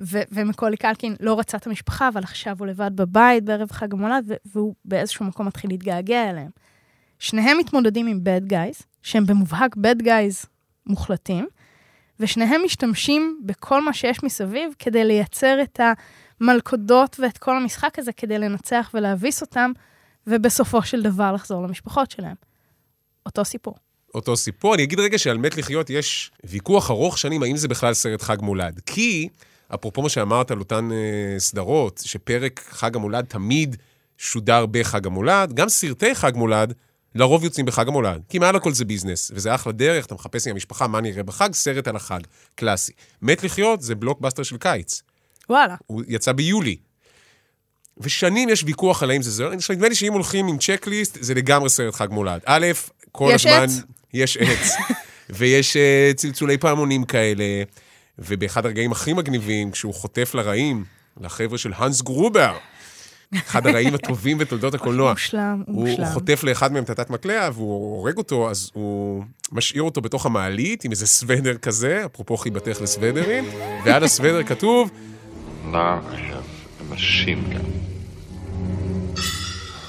ו- 0.00 0.22
ומקולי 0.32 0.76
קלקין 0.76 1.16
לא 1.20 1.38
רצה 1.38 1.56
את 1.56 1.66
המשפחה, 1.66 2.08
אבל 2.08 2.22
עכשיו 2.22 2.56
הוא 2.58 2.66
לבד 2.66 2.90
בבית 2.94 3.44
בערב 3.44 3.72
חג 3.72 3.92
המולד, 3.94 4.32
והוא 4.46 4.74
באיזשהו 4.84 5.24
מקום 5.24 5.46
מתחיל 5.46 5.70
להתגעגע 5.70 6.30
אליהם. 6.30 6.50
שניהם 7.18 7.58
מתמודדים 7.58 8.06
עם 8.06 8.20
bad 8.24 8.52
guys, 8.52 8.84
שהם 9.02 9.26
במובהק 9.26 9.76
bad 9.76 10.02
guys 10.02 10.46
מוחלטים, 10.86 11.46
ושניהם 12.20 12.60
משתמשים 12.64 13.40
בכל 13.44 13.82
מה 13.82 13.92
שיש 13.92 14.22
מסביב 14.22 14.74
כדי 14.78 15.04
לייצר 15.04 15.58
את 15.62 15.80
המלכודות 16.40 17.16
ואת 17.20 17.38
כל 17.38 17.56
המשחק 17.56 17.98
הזה 17.98 18.12
כדי 18.12 18.38
לנצח 18.38 18.90
ולהביס 18.94 19.40
אותם, 19.40 19.72
ובסופו 20.26 20.82
של 20.82 21.02
דבר 21.02 21.32
לחזור 21.32 21.62
למשפחות 21.62 22.10
שלהם. 22.10 22.36
אותו 23.26 23.44
סיפור. 23.44 23.74
אותו 24.14 24.36
סיפור. 24.36 24.74
אני 24.74 24.82
אגיד 24.82 25.00
רגע 25.00 25.18
שעל 25.18 25.38
מת 25.38 25.56
לחיות 25.56 25.90
יש 25.90 26.30
ויכוח 26.44 26.90
ארוך 26.90 27.18
שנים, 27.18 27.42
האם 27.42 27.56
זה 27.56 27.68
בכלל 27.68 27.94
סרט 27.94 28.22
חג 28.22 28.36
מולד. 28.42 28.80
כי, 28.86 29.28
אפרופו 29.74 30.02
מה 30.02 30.08
שאמרת 30.08 30.50
על 30.50 30.58
אותן 30.58 30.88
אה, 30.92 31.38
סדרות, 31.38 32.02
שפרק 32.04 32.60
חג 32.70 32.96
המולד 32.96 33.24
תמיד 33.24 33.76
שודר 34.18 34.66
בחג 34.66 35.06
המולד. 35.06 35.52
גם 35.52 35.68
סרטי 35.68 36.14
חג 36.14 36.32
מולד, 36.34 36.74
לרוב 37.14 37.44
יוצאים 37.44 37.66
בחג 37.66 37.88
המולד. 37.88 38.22
כי 38.28 38.38
מעל 38.38 38.56
הכל 38.56 38.72
זה 38.72 38.84
business, 38.84 39.30
וזה 39.34 39.54
אחלה 39.54 39.72
דרך, 39.72 40.06
אתה 40.06 40.14
מחפש 40.14 40.46
עם 40.46 40.52
המשפחה 40.52 40.86
מה 40.86 41.00
נראה 41.00 41.22
בחג, 41.22 41.52
סרט 41.52 41.88
על 41.88 41.96
החג, 41.96 42.20
קלאסי. 42.54 42.92
מת 43.22 43.44
לחיות 43.44 43.82
זה 43.82 43.94
בלוקבאסטר 43.94 44.42
של 44.42 44.56
קיץ. 44.56 45.02
וואלה. 45.50 45.74
הוא 45.86 46.02
יצא 46.08 46.32
ביולי. 46.32 46.76
ושנים 48.00 48.48
יש 48.48 48.64
ויכוח 48.64 49.02
על 49.02 49.10
האם 49.10 49.22
זה 49.22 49.30
זה. 49.30 49.48
נדמה 49.70 49.88
לי 49.88 49.94
שאם 49.94 50.12
הולכים 50.12 50.48
עם 50.48 50.58
checklist, 50.58 51.18
זה 51.20 51.34
לגמרי 51.34 51.70
סרט 51.70 51.94
חג 51.94 52.08
מולד. 52.10 52.40
א', 52.44 52.66
כל 53.12 53.30
יש 53.34 53.46
הזמן... 53.46 53.64
עץ? 53.64 53.82
יש 54.14 54.36
עץ. 54.36 54.72
ויש 55.30 55.76
uh, 55.76 56.14
צלצולי 56.14 56.58
פעמונים 56.58 57.04
כאלה, 57.04 57.44
ובאחד 58.18 58.66
הרגעים 58.66 58.92
הכי 58.92 59.12
מגניבים, 59.12 59.70
כשהוא 59.70 59.94
חוטף 59.94 60.34
לרעים, 60.34 60.84
לחבר'ה 61.20 61.58
של 61.58 61.72
האנס 61.76 62.02
גרובר, 62.02 62.56
אחד 63.34 63.66
הרעים 63.66 63.94
הטובים 63.94 64.38
בתולדות 64.38 64.74
הקולנוע. 64.74 65.12
מושלם, 65.12 65.62
הוא 65.66 65.76
הוא, 65.76 65.88
מושלם. 65.88 66.04
הוא 66.04 66.12
חוטף 66.12 66.44
לאחד 66.44 66.72
מהם 66.72 66.82
את 66.84 66.90
התת-מקלע, 66.90 67.48
והוא 67.54 67.96
הורג 67.98 68.16
אותו, 68.16 68.50
אז 68.50 68.70
הוא 68.74 69.24
משאיר 69.52 69.82
אותו 69.82 70.00
בתוך 70.00 70.26
המעלית 70.26 70.84
עם 70.84 70.90
איזה 70.90 71.06
סוודר 71.06 71.56
כזה, 71.56 72.02
אפרופו 72.06 72.36
חיבתך 72.36 72.80
לסוודרים, 72.80 73.44
ועל 73.84 74.04
הסוודר 74.04 74.42
כתוב, 74.42 74.90
Now 75.72 75.74
I 75.74 76.16
have 76.30 76.48
a 76.80 76.84
machine 76.94 77.44
gun. 77.52 77.66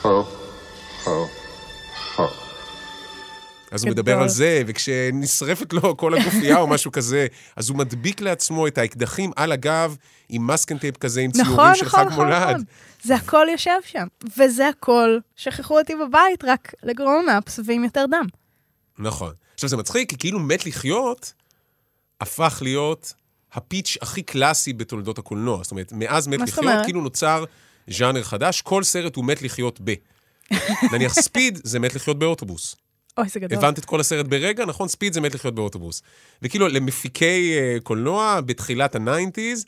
Ho, 0.04 0.26
ho, 1.06 1.28
ho. 2.18 2.49
אז 3.72 3.84
הוא. 3.84 3.92
מדבר 3.92 4.18
על 4.22 4.30
זה, 4.30 4.64
וכשנשרפת 4.68 5.74
לו 5.74 5.98
כל 5.98 6.14
הגופייה 6.14 6.58
או 6.58 6.68
משהו 6.68 6.92
כזה, 6.92 7.28
אז 7.56 7.70
הוא 7.70 7.78
מדביק 7.78 8.22
לעצמו 8.22 8.68
את 8.68 8.78
האקדחים 8.78 9.32
על 9.36 9.52
הגב 9.52 9.96
עם 10.30 10.48
מסקנטייפ 10.48 10.98
כזה, 10.98 11.22
עם 11.22 11.32
ציורים 11.32 11.54
נכון, 11.54 11.76
של 11.76 11.86
נכון, 11.86 12.00
חג 12.00 12.06
נכון, 12.12 12.26
מולד. 12.26 12.50
נכון. 12.50 12.64
זה 13.04 13.16
הכל 13.16 13.48
יושב 13.52 13.80
שם. 13.86 14.08
וזה 14.38 14.68
הכל, 14.68 15.18
שכחו 15.36 15.80
אותי 15.80 15.94
בבית 15.96 16.44
רק 16.44 16.74
לגרון-אפס 16.84 17.60
ועם 17.66 17.84
יותר 17.84 18.06
דם. 18.12 18.26
נכון. 19.00 19.34
עכשיו, 19.54 19.70
זה 19.70 19.78
מצחיק, 19.78 20.10
כי 20.10 20.18
כאילו 20.18 20.40
מת 20.40 20.66
לחיות 20.66 21.34
הפך 22.22 22.60
להיות 22.62 23.14
הפיץ' 23.54 23.98
הכי 24.02 24.22
קלאסי 24.22 24.74
בתולדות 24.74 25.18
הקולנוע. 25.18 25.64
זאת 25.64 25.72
אומרת, 25.72 25.92
מאז 25.92 26.28
מת 26.28 26.40
לחיות, 26.40 26.58
אומרת? 26.58 26.86
כאילו 26.86 27.02
נוצר 27.02 27.44
ז'אנר 27.88 28.24
חדש, 28.24 28.62
כל 28.62 28.84
סרט 28.84 29.16
הוא 29.16 29.26
מת 29.26 29.42
לחיות 29.42 29.80
ב. 29.84 29.94
נניח 30.94 31.14
ספיד 31.14 31.60
זה 31.64 31.80
מת 31.80 31.96
לחיות 31.96 32.20
באוטובוס. 32.20 32.76
אוי, 33.18 33.30
זה 33.30 33.40
גדול. 33.40 33.58
הבנת 33.58 33.80
את 33.80 33.86
כל 33.86 34.00
הסרט 34.00 34.26
ברגע? 34.26 34.66
נכון, 34.66 34.88
ספיד 34.88 35.14
זה 35.14 35.22
מת 35.22 35.36
לחיות 35.36 35.56
באוטובוס. 35.56 36.02
וכאילו, 36.42 36.68
למפיקי 36.68 37.58
אה, 37.78 37.82
קולנוע 37.84 38.42
בתחילת 38.42 38.96
ה 38.96 39.03
nineties, 39.03 39.66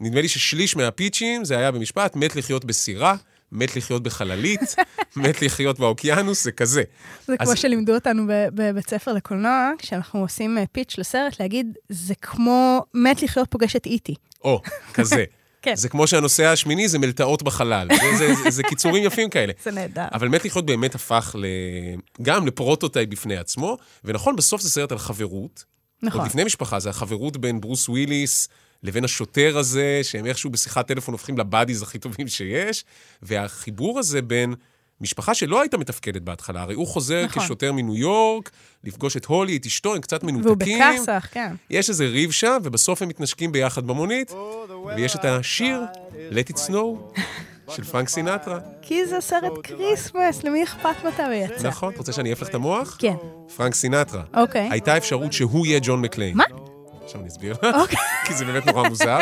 נדמה 0.00 0.20
לי 0.20 0.28
ששליש 0.28 0.76
מהפיצ'ים 0.76 1.44
זה 1.44 1.58
היה 1.58 1.70
במשפט, 1.70 2.16
מת 2.16 2.36
לחיות 2.36 2.64
בסירה, 2.64 3.16
מת 3.52 3.76
לחיות 3.76 4.02
בחללית, 4.02 4.60
מת 5.16 5.42
לחיות 5.42 5.78
באוקיינוס, 5.78 6.44
זה 6.44 6.52
כזה. 6.52 6.82
זה 7.26 7.34
אז- 7.38 7.48
כמו 7.48 7.56
שלימדו 7.56 7.94
אותנו 7.94 8.22
בבית 8.28 8.90
ספר 8.90 9.12
לקולנוע, 9.12 9.70
כשאנחנו 9.78 10.20
עושים 10.20 10.58
אה, 10.58 10.64
pitch 10.72 10.98
לסרט, 10.98 11.40
להגיד, 11.40 11.78
זה 11.88 12.14
כמו 12.14 12.82
מת 12.94 13.22
לחיות 13.22 13.50
פוגש 13.50 13.76
את 13.76 13.86
אי.טי. 13.86 14.14
או, 14.44 14.62
כזה. 14.94 15.24
כן. 15.66 15.76
זה 15.76 15.88
כמו 15.88 16.06
שהנוסע 16.06 16.46
השמיני 16.46 16.88
זה 16.88 16.98
מלתעות 16.98 17.42
בחלל. 17.42 17.88
זה, 18.00 18.16
זה, 18.18 18.34
זה, 18.34 18.50
זה 18.50 18.62
קיצורים 18.62 19.04
יפים 19.04 19.30
כאלה. 19.30 19.52
זה 19.64 19.70
נהדר. 19.70 20.06
אבל 20.12 20.28
מת 20.28 20.44
לחיות 20.44 20.66
באמת 20.66 20.94
הפך 20.94 21.36
ל... 21.38 21.46
גם 22.22 22.46
ל 22.46 22.52
prototype 22.52 23.08
בפני 23.08 23.36
עצמו, 23.36 23.76
ונכון, 24.04 24.36
בסוף 24.36 24.60
זה 24.60 24.70
סרט 24.70 24.92
על 24.92 24.98
חברות. 24.98 25.64
נכון. 26.02 26.20
עוד 26.20 26.28
לפני 26.28 26.44
משפחה, 26.44 26.80
זה 26.80 26.90
החברות 26.90 27.36
בין 27.36 27.60
ברוס 27.60 27.88
וויליס 27.88 28.48
לבין 28.82 29.04
השוטר 29.04 29.58
הזה, 29.58 30.00
שהם 30.02 30.26
איכשהו 30.26 30.50
בשיחת 30.50 30.88
טלפון 30.88 31.12
הופכים 31.12 31.38
ל 31.38 31.43
buddies 31.43 31.82
הכי 31.82 31.98
טובים 31.98 32.28
שיש, 32.28 32.84
והחיבור 33.22 33.98
הזה 33.98 34.22
בין 34.22 34.54
משפחה 35.00 35.34
שלא 35.34 35.60
הייתה 35.60 35.78
מתפקדת 35.78 36.22
בהתחלה, 36.22 36.62
הרי 36.62 36.74
הוא 36.74 36.86
חוזר 36.86 37.24
נכון. 37.24 37.42
כשוטר 37.42 37.72
מניו 37.72 37.96
יורק, 37.96 38.50
לפגוש 38.84 39.16
את 39.16 39.24
הולי, 39.24 39.56
את 39.56 39.66
אשתו, 39.66 39.94
הם 39.94 40.00
קצת 40.00 40.24
והוא 40.24 40.32
מנותקים. 40.32 40.78
בכסח, 40.78 41.28
כן. 41.32 41.54
יש 41.70 41.88
איזה 41.88 42.06
ריב 42.06 42.30
שם, 42.30 42.58
ובסוף 42.62 43.02
הם 43.02 43.08
מתנשקים 43.08 43.52
ביחד 43.52 43.86
במונית, 43.86 44.32
ויש 44.96 45.16
את 45.16 45.24
השיר 45.24 45.82
Let 46.30 46.52
it 46.52 46.56
snow 46.56 47.20
של 47.70 47.84
פרנק 47.84 48.08
סינטרה. 48.08 48.58
כי 48.82 49.06
זה 49.06 49.20
סרט 49.20 49.52
Christmas, 49.62 50.44
למי 50.44 50.64
אכפת 50.64 51.04
מתי 51.04 51.22
הוא 51.22 51.32
יצא? 51.32 51.68
נכון, 51.68 51.90
אתה 51.90 51.98
רוצה 51.98 52.12
שאני 52.12 52.30
אעף 52.30 52.42
לך 52.42 52.48
את 52.48 52.54
המוח? 52.54 52.96
כן. 53.00 53.14
פרנק 53.56 53.74
סינטרה. 53.74 54.22
אוקיי. 54.34 54.68
הייתה 54.70 54.96
אפשרות 54.96 55.32
שהוא 55.32 55.66
יהיה 55.66 55.80
ג'ון 55.82 56.00
מקליין. 56.00 56.36
מה? 56.36 56.44
עכשיו 57.04 57.20
אני 57.20 57.28
אסביר 57.28 57.52
לך, 57.52 57.74
אוקיי. 57.74 57.98
כי 58.26 58.34
זה 58.34 58.44
באמת 58.44 58.66
נורא 58.66 58.88
מוזר. 58.88 59.18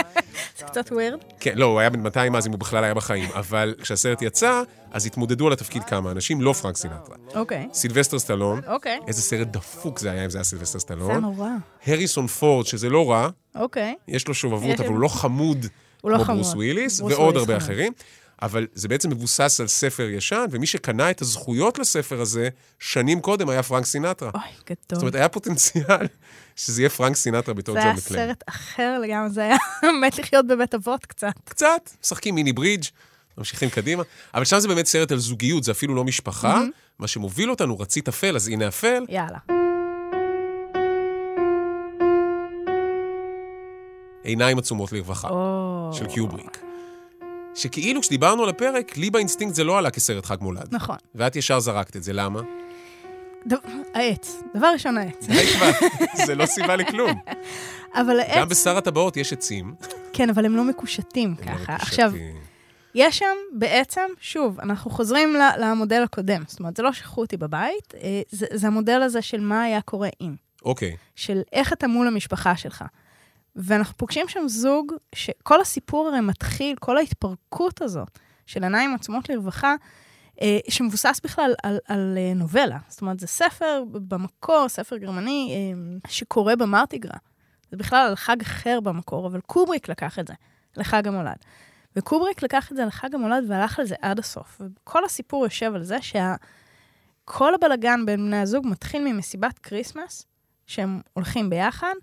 זה 0.58 0.64
קצת 0.64 0.92
weird. 0.92 1.18
כן, 1.40 1.52
לא, 1.54 1.64
הוא 1.64 1.80
היה 1.80 1.90
בן 1.90 2.00
200 2.00 2.36
אז, 2.36 2.46
אם 2.46 2.52
הוא 2.52 2.60
בכלל 2.60 2.84
היה 2.84 2.94
בחיים. 2.94 3.28
אבל 3.34 3.74
כשהסרט 3.82 4.22
יצא, 4.22 4.62
אז 4.94 5.06
התמודדו 5.06 5.46
על 5.46 5.52
התפקיד 5.52 5.84
כמה 5.84 6.10
אנשים, 6.10 6.40
לא 6.40 6.52
פרנק 6.52 6.76
סינטרה. 6.76 7.16
אוקיי. 7.34 7.68
סילבסטר 7.72 8.18
סטלון, 8.18 8.60
אוקיי. 8.66 8.98
איזה 9.06 9.22
סרט 9.22 9.48
דפוק 9.48 9.98
זה 9.98 10.10
היה 10.10 10.24
אם 10.24 10.30
זה 10.30 10.38
היה 10.38 10.44
סילבסטר 10.44 10.78
זה 10.78 10.82
סטלון. 10.82 11.20
נורא. 11.20 11.48
הריסון 11.86 12.26
פורד, 12.26 12.66
שזה 12.66 12.88
לא 12.88 13.10
רע, 13.10 13.28
אוקיי. 13.54 13.94
יש 14.08 14.28
לו 14.28 14.34
שובבות, 14.34 14.80
אבל 14.80 14.88
הוא 14.88 14.98
לא 14.98 15.08
חמוד 15.08 15.66
הוא 16.00 16.10
לא 16.10 16.16
כמו 16.16 16.24
חמוד. 16.24 16.38
ברוס 16.38 16.54
וויליס, 16.54 17.00
ועוד 17.00 17.36
הרבה. 17.36 17.56
אחרים. 17.56 17.92
אבל 18.42 18.66
זה 18.74 18.88
בעצם 18.88 19.10
מבוסס 19.10 19.60
על 19.60 19.66
ספר 19.66 20.02
ישן, 20.02 20.44
ומי 20.50 20.66
שקנה 20.66 21.10
את 21.10 21.22
הזכויות 21.22 21.78
לספר 21.78 22.20
הזה, 22.20 22.48
שנים 22.78 23.20
קודם 23.20 23.48
היה 23.48 23.62
פרנק 23.62 23.84
סינטרה. 23.84 24.30
אוי, 24.34 24.42
גדול. 24.64 24.76
זאת 24.92 25.00
אומרת, 25.00 25.14
היה 25.14 25.28
פוטנציאל 25.28 26.06
שזה 26.56 26.82
יהיה 26.82 26.90
פרנק 26.90 27.16
סינטרה 27.16 27.54
בתור 27.54 27.74
זה 27.74 27.80
ג'ון 27.80 27.88
היה 27.88 27.96
מקליין. 27.96 28.26
סרט 28.28 28.42
אחר 28.48 28.98
לגמרי, 28.98 29.30
זה 29.30 29.40
היה 29.40 29.56
מת 30.02 30.18
לחיות 30.18 30.46
בבית 30.46 30.74
אבות 30.74 31.06
קצת. 31.06 31.34
קצת, 31.44 31.90
משחקים 32.02 32.34
מיני 32.34 32.52
ברידג', 32.52 32.84
ממשיכים 33.38 33.70
קדימה. 33.70 34.02
אבל 34.34 34.44
שם 34.44 34.58
זה 34.58 34.68
באמת 34.68 34.86
סרט 34.86 35.12
על 35.12 35.18
זוגיות, 35.18 35.64
זה 35.64 35.72
אפילו 35.72 35.94
לא 35.94 36.04
משפחה. 36.04 36.60
מה 36.98 37.06
שמוביל 37.08 37.50
אותנו, 37.50 37.78
רצית 37.78 38.08
אפל, 38.08 38.36
אז 38.36 38.48
הנה 38.48 38.68
אפל. 38.68 39.04
יאללה. 39.08 39.38
עיניים 44.24 44.58
עצומות 44.58 44.92
לרווחה, 44.92 45.28
או... 45.28 45.90
של 45.92 46.06
קיובריק. 46.06 46.58
שכאילו 47.54 48.00
כשדיברנו 48.00 48.42
על 48.42 48.48
הפרק, 48.48 48.96
לי 48.96 49.10
באינסטינקט 49.10 49.54
זה 49.54 49.64
לא 49.64 49.78
עלה 49.78 49.90
כסרט 49.90 50.26
חג 50.26 50.36
מולד. 50.40 50.68
נכון. 50.70 50.96
ואת 51.14 51.36
ישר 51.36 51.60
זרקת 51.60 51.96
את 51.96 52.02
זה, 52.02 52.12
למה? 52.12 52.40
ד- 53.48 53.54
העץ. 53.94 54.42
דבר 54.54 54.66
ראשון, 54.72 54.98
העץ. 54.98 55.26
די 55.26 55.46
כבר, 55.46 55.70
זה 56.26 56.34
לא 56.34 56.46
סיבה 56.46 56.76
לכלום. 56.76 57.20
אבל 57.94 58.16
גם 58.34 58.38
העץ, 58.38 58.48
בשר 58.48 58.76
הטבעות 58.76 59.16
יש 59.16 59.32
עצים. 59.32 59.74
כן, 60.12 60.30
אבל 60.30 60.44
הם 60.46 60.56
לא 60.56 60.64
מקושטים 60.64 61.34
הם 61.42 61.48
לא 61.48 61.58
ככה. 61.58 61.72
מקושטים. 61.74 61.74
עכשיו, 61.76 62.12
יש 62.94 63.18
שם 63.18 63.36
בעצם, 63.52 64.06
שוב, 64.20 64.60
אנחנו 64.60 64.90
חוזרים 64.90 65.36
למודל 65.58 66.02
הקודם. 66.02 66.42
זאת 66.46 66.58
אומרת, 66.58 66.76
זה 66.76 66.82
לא 66.82 66.92
שכחו 66.92 67.20
אותי 67.20 67.36
בבית, 67.36 67.94
אה, 67.94 68.22
זה, 68.30 68.46
זה 68.52 68.66
המודל 68.66 69.02
הזה 69.02 69.22
של 69.22 69.40
מה 69.40 69.62
היה 69.62 69.80
קורה 69.80 70.08
אם. 70.20 70.34
אוקיי, 70.64 70.96
של 71.16 71.42
איך 71.52 71.72
אתה 71.72 71.86
מול 71.86 72.06
המשפחה 72.06 72.56
שלך. 72.56 72.84
ואנחנו 73.56 73.96
פוגשים 73.96 74.28
שם 74.28 74.48
זוג 74.48 74.92
שכל 75.14 75.60
הסיפור 75.60 76.08
הרי 76.08 76.20
מתחיל, 76.20 76.76
כל 76.80 76.96
ההתפרקות 76.96 77.82
הזאת 77.82 78.18
של 78.46 78.62
עיניים 78.62 78.94
עצומות 78.94 79.28
לרווחה, 79.28 79.74
אה, 80.42 80.58
שמבוסס 80.68 81.20
בכלל 81.24 81.54
על, 81.62 81.78
על 81.88 82.18
אה, 82.18 82.34
נובלה. 82.34 82.78
זאת 82.88 83.00
אומרת, 83.00 83.20
זה 83.20 83.26
ספר 83.26 83.82
במקור, 83.90 84.68
ספר 84.68 84.96
גרמני, 84.96 85.54
אה, 85.54 86.10
שקורה 86.10 86.56
במרטיגרה. 86.56 87.18
זה 87.70 87.76
בכלל 87.76 88.06
על 88.08 88.16
חג 88.16 88.40
אחר 88.40 88.80
במקור, 88.80 89.26
אבל 89.26 89.40
קובריק 89.40 89.88
לקח 89.88 90.18
את 90.18 90.28
זה 90.28 90.34
לחג 90.76 91.08
המולד. 91.08 91.36
וקיובריק 91.96 92.42
לקח 92.42 92.72
את 92.72 92.76
זה 92.76 92.84
לחג 92.84 93.14
המולד 93.14 93.44
והלך 93.48 93.78
על 93.78 93.86
זה 93.86 93.94
עד 94.02 94.18
הסוף. 94.18 94.60
וכל 94.60 95.04
הסיפור 95.04 95.44
יושב 95.44 95.74
על 95.74 95.82
זה 95.82 95.96
שכל 96.02 97.54
הבלגן 97.54 98.06
בין 98.06 98.26
בני 98.26 98.36
הזוג 98.36 98.66
מתחיל 98.66 99.12
ממסיבת 99.12 99.58
Christmas, 99.58 100.26
שהם 100.66 101.00
הולכים 101.12 101.50
ביחד, 101.50 101.94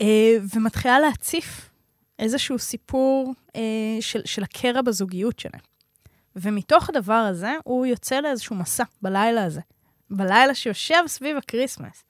אה, 0.00 0.36
ומתחילה 0.54 1.00
להציף 1.00 1.70
איזשהו 2.18 2.58
סיפור 2.58 3.34
אה, 3.56 3.60
של, 4.00 4.20
של 4.24 4.42
הקרע 4.42 4.82
בזוגיות 4.82 5.38
שלהם. 5.38 5.62
ומתוך 6.36 6.88
הדבר 6.88 7.12
הזה, 7.12 7.52
הוא 7.64 7.86
יוצא 7.86 8.20
לאיזשהו 8.20 8.56
מסע 8.56 8.84
בלילה 9.02 9.44
הזה. 9.44 9.60
בלילה 10.10 10.54
שיושב 10.54 11.02
סביב 11.06 11.36
ה 11.36 11.42
Christmas. 11.42 12.04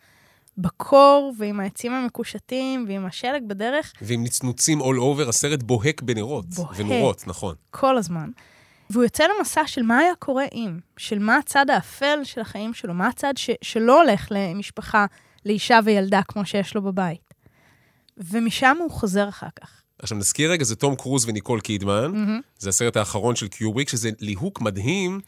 בקור, 0.58 1.32
ועם 1.38 1.60
העצים 1.60 1.92
המקושטים, 1.92 2.84
ועם 2.88 3.06
השלג 3.06 3.42
בדרך, 3.46 3.92
ועם 4.02 4.24
נצנוצים 4.24 4.80
all 4.82 4.98
over, 4.98 5.28
הסרט 5.28 5.62
בוהק 5.62 6.02
בנרות. 6.02 6.46
בוהק. 6.48 6.76
ונורות, 6.76 7.26
נכון. 7.26 7.54
כל 7.70 7.98
הזמן. 7.98 8.30
והוא 8.90 9.04
יוצא 9.04 9.24
למסע 9.38 9.66
של 9.66 9.82
מה 9.82 9.98
היה 9.98 10.14
קורה 10.18 10.44
אם, 10.52 10.78
של 10.96 11.18
מה 11.18 11.36
הצד 11.36 11.70
האפל 11.70 12.18
של 12.24 12.40
החיים 12.40 12.74
שלו, 12.74 12.94
מה 12.94 13.08
הצד 13.08 13.32
ש, 13.36 13.50
שלא 13.62 14.02
הולך 14.02 14.28
למשפחה, 14.30 15.06
לאישה 15.46 15.78
וילדה 15.84 16.20
כמו 16.28 16.46
שיש 16.46 16.74
לו 16.74 16.82
בבית. 16.82 17.34
ומשם 18.16 18.76
הוא 18.80 18.90
חוזר 18.90 19.28
אחר 19.28 19.46
כך. 19.60 19.82
עכשיו 19.98 20.18
נזכיר 20.18 20.50
רגע, 20.50 20.64
זה 20.64 20.76
תום 20.76 20.96
קרוז 20.96 21.28
וניקול 21.28 21.60
קידמן. 21.60 22.38
זה 22.58 22.68
הסרט 22.68 22.96
האחרון 22.96 23.36
של 23.36 23.48
קיובריק, 23.48 23.88
שזה 23.88 24.10
ליהוק 24.20 24.60
מדהים, 24.60 25.20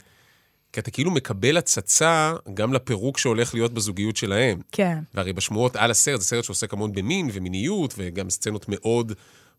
כי 0.76 0.80
אתה 0.80 0.90
כאילו 0.90 1.10
מקבל 1.10 1.56
הצצה 1.56 2.32
גם 2.54 2.72
לפירוק 2.72 3.18
שהולך 3.18 3.54
להיות 3.54 3.72
בזוגיות 3.74 4.16
שלהם. 4.16 4.60
כן. 4.72 4.98
והרי 5.14 5.32
בשמועות 5.32 5.76
על 5.76 5.90
הסרט, 5.90 6.20
זה 6.20 6.26
סרט 6.26 6.44
שעוסק 6.44 6.72
המון 6.72 6.92
במין 6.92 7.30
ומיניות, 7.32 7.94
וגם 7.98 8.30
סצנות 8.30 8.66
מאוד 8.68 9.12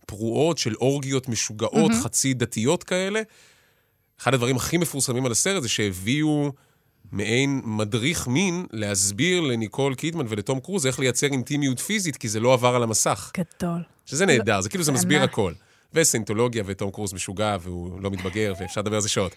פרועות 0.06 0.58
של 0.58 0.76
אורגיות 0.76 1.30
משוגעות, 1.30 1.92
חצי 2.04 2.34
דתיות 2.34 2.84
כאלה. 2.84 3.22
אחד 4.22 4.34
הדברים 4.34 4.56
הכי 4.56 4.78
מפורסמים 4.78 5.26
על 5.26 5.32
הסרט 5.32 5.62
זה 5.62 5.70
שהביאו 5.70 6.52
מעין 7.12 7.62
מדריך 7.66 8.28
מין 8.28 8.66
להסביר 8.72 9.42
לניקול 9.42 9.96
קידמן 9.96 10.26
ולתום 10.30 10.60
קרוז 10.60 10.86
איך 10.86 11.00
לייצר 11.00 11.28
אינטימיות 11.28 11.80
פיזית, 11.80 12.18
כי 12.18 12.30
זה 12.30 12.40
לא 12.40 12.54
עבר 12.54 12.76
על 12.76 12.84
המסך. 12.84 13.32
גדול. 13.38 13.82
שזה 14.06 14.26
נהדר, 14.26 14.62
זה 14.62 14.70
כאילו 14.70 14.84
זה 14.84 14.92
מסביר. 14.92 15.24
הכל. 15.24 15.54
וסיינטולוגיה 15.94 16.64
ותום 16.66 16.92
קרוז 16.92 17.14
משוגע 17.14 17.58
והוא 17.62 18.02
לא 18.02 18.12
מתבגר 18.12 18.54
ואפשר 18.60 18.82
לדבר 18.82 18.96
על 18.96 19.02
זה 19.02 19.10
שעות. 19.10 19.36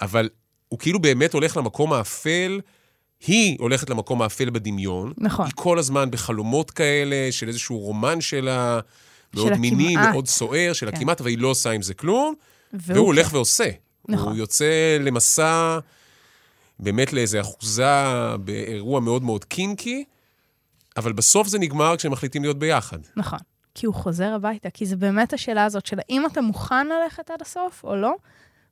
אבל 0.00 0.28
הוא 0.72 0.78
כאילו 0.78 0.98
באמת 0.98 1.34
הולך 1.34 1.56
למקום 1.56 1.92
האפל, 1.92 2.60
היא 3.26 3.56
הולכת 3.60 3.90
למקום 3.90 4.22
האפל 4.22 4.50
בדמיון. 4.50 5.12
נכון. 5.18 5.46
היא 5.46 5.52
כל 5.56 5.78
הזמן 5.78 6.10
בחלומות 6.10 6.70
כאלה, 6.70 7.32
של 7.32 7.48
איזשהו 7.48 7.78
רומן 7.78 8.20
שלה, 8.20 8.80
מאוד 9.34 9.54
של 9.54 9.60
מיני, 9.60 9.96
הכמעט. 9.96 10.12
מאוד 10.12 10.28
סוער, 10.28 10.72
של 10.72 10.90
כן. 10.90 10.96
הכמעט, 10.96 11.20
אבל 11.20 11.30
היא 11.30 11.38
לא 11.38 11.48
עושה 11.48 11.70
עם 11.70 11.82
זה 11.82 11.94
כלום. 11.94 12.34
והוא 12.72 12.96
והוא 12.96 13.06
הולך. 13.06 13.32
ועושה. 13.32 13.70
נכון. 14.08 14.28
הוא 14.28 14.36
יוצא 14.36 14.96
למסע, 15.00 15.78
באמת 16.78 17.12
לאיזו 17.12 17.40
אחוזה 17.40 18.36
באירוע 18.40 19.00
מאוד 19.00 19.22
מאוד 19.22 19.44
קינקי, 19.44 20.04
אבל 20.96 21.12
בסוף 21.12 21.48
זה 21.48 21.58
נגמר 21.58 21.96
כשהם 21.96 22.12
מחליטים 22.12 22.42
להיות 22.42 22.58
ביחד. 22.58 22.98
נכון. 23.16 23.38
כי 23.74 23.86
הוא 23.86 23.94
חוזר 23.94 24.34
הביתה, 24.34 24.70
כי 24.70 24.86
זה 24.86 24.96
באמת 24.96 25.32
השאלה 25.32 25.64
הזאת 25.64 25.86
של 25.86 25.98
האם 25.98 26.26
אתה 26.26 26.40
מוכן 26.40 26.86
ללכת 26.86 27.30
עד 27.30 27.42
הסוף 27.42 27.84
או 27.84 27.96
לא, 27.96 28.14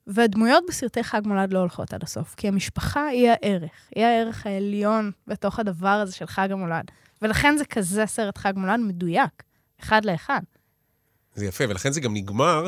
והדמויות 0.07 0.63
בסרטי 0.67 1.03
חג 1.03 1.21
מולד 1.25 1.53
לא 1.53 1.59
הולכות 1.59 1.93
עד 1.93 2.03
הסוף, 2.03 2.35
כי 2.35 2.47
המשפחה 2.47 3.05
היא 3.05 3.29
הערך, 3.29 3.71
היא 3.95 4.05
הערך 4.05 4.45
העליון 4.45 5.11
בתוך 5.27 5.59
הדבר 5.59 5.87
הזה 5.87 6.15
של 6.15 6.25
חג 6.25 6.51
המולד. 6.51 6.85
ולכן 7.21 7.57
זה 7.57 7.65
כזה 7.65 8.05
סרט 8.05 8.37
חג 8.37 8.53
מולד 8.55 8.79
מדויק, 8.79 9.43
אחד 9.83 10.05
לאחד. 10.05 10.41
זה 11.35 11.45
יפה, 11.45 11.63
ולכן 11.69 11.91
זה 11.91 12.01
גם 12.01 12.13
נגמר, 12.13 12.67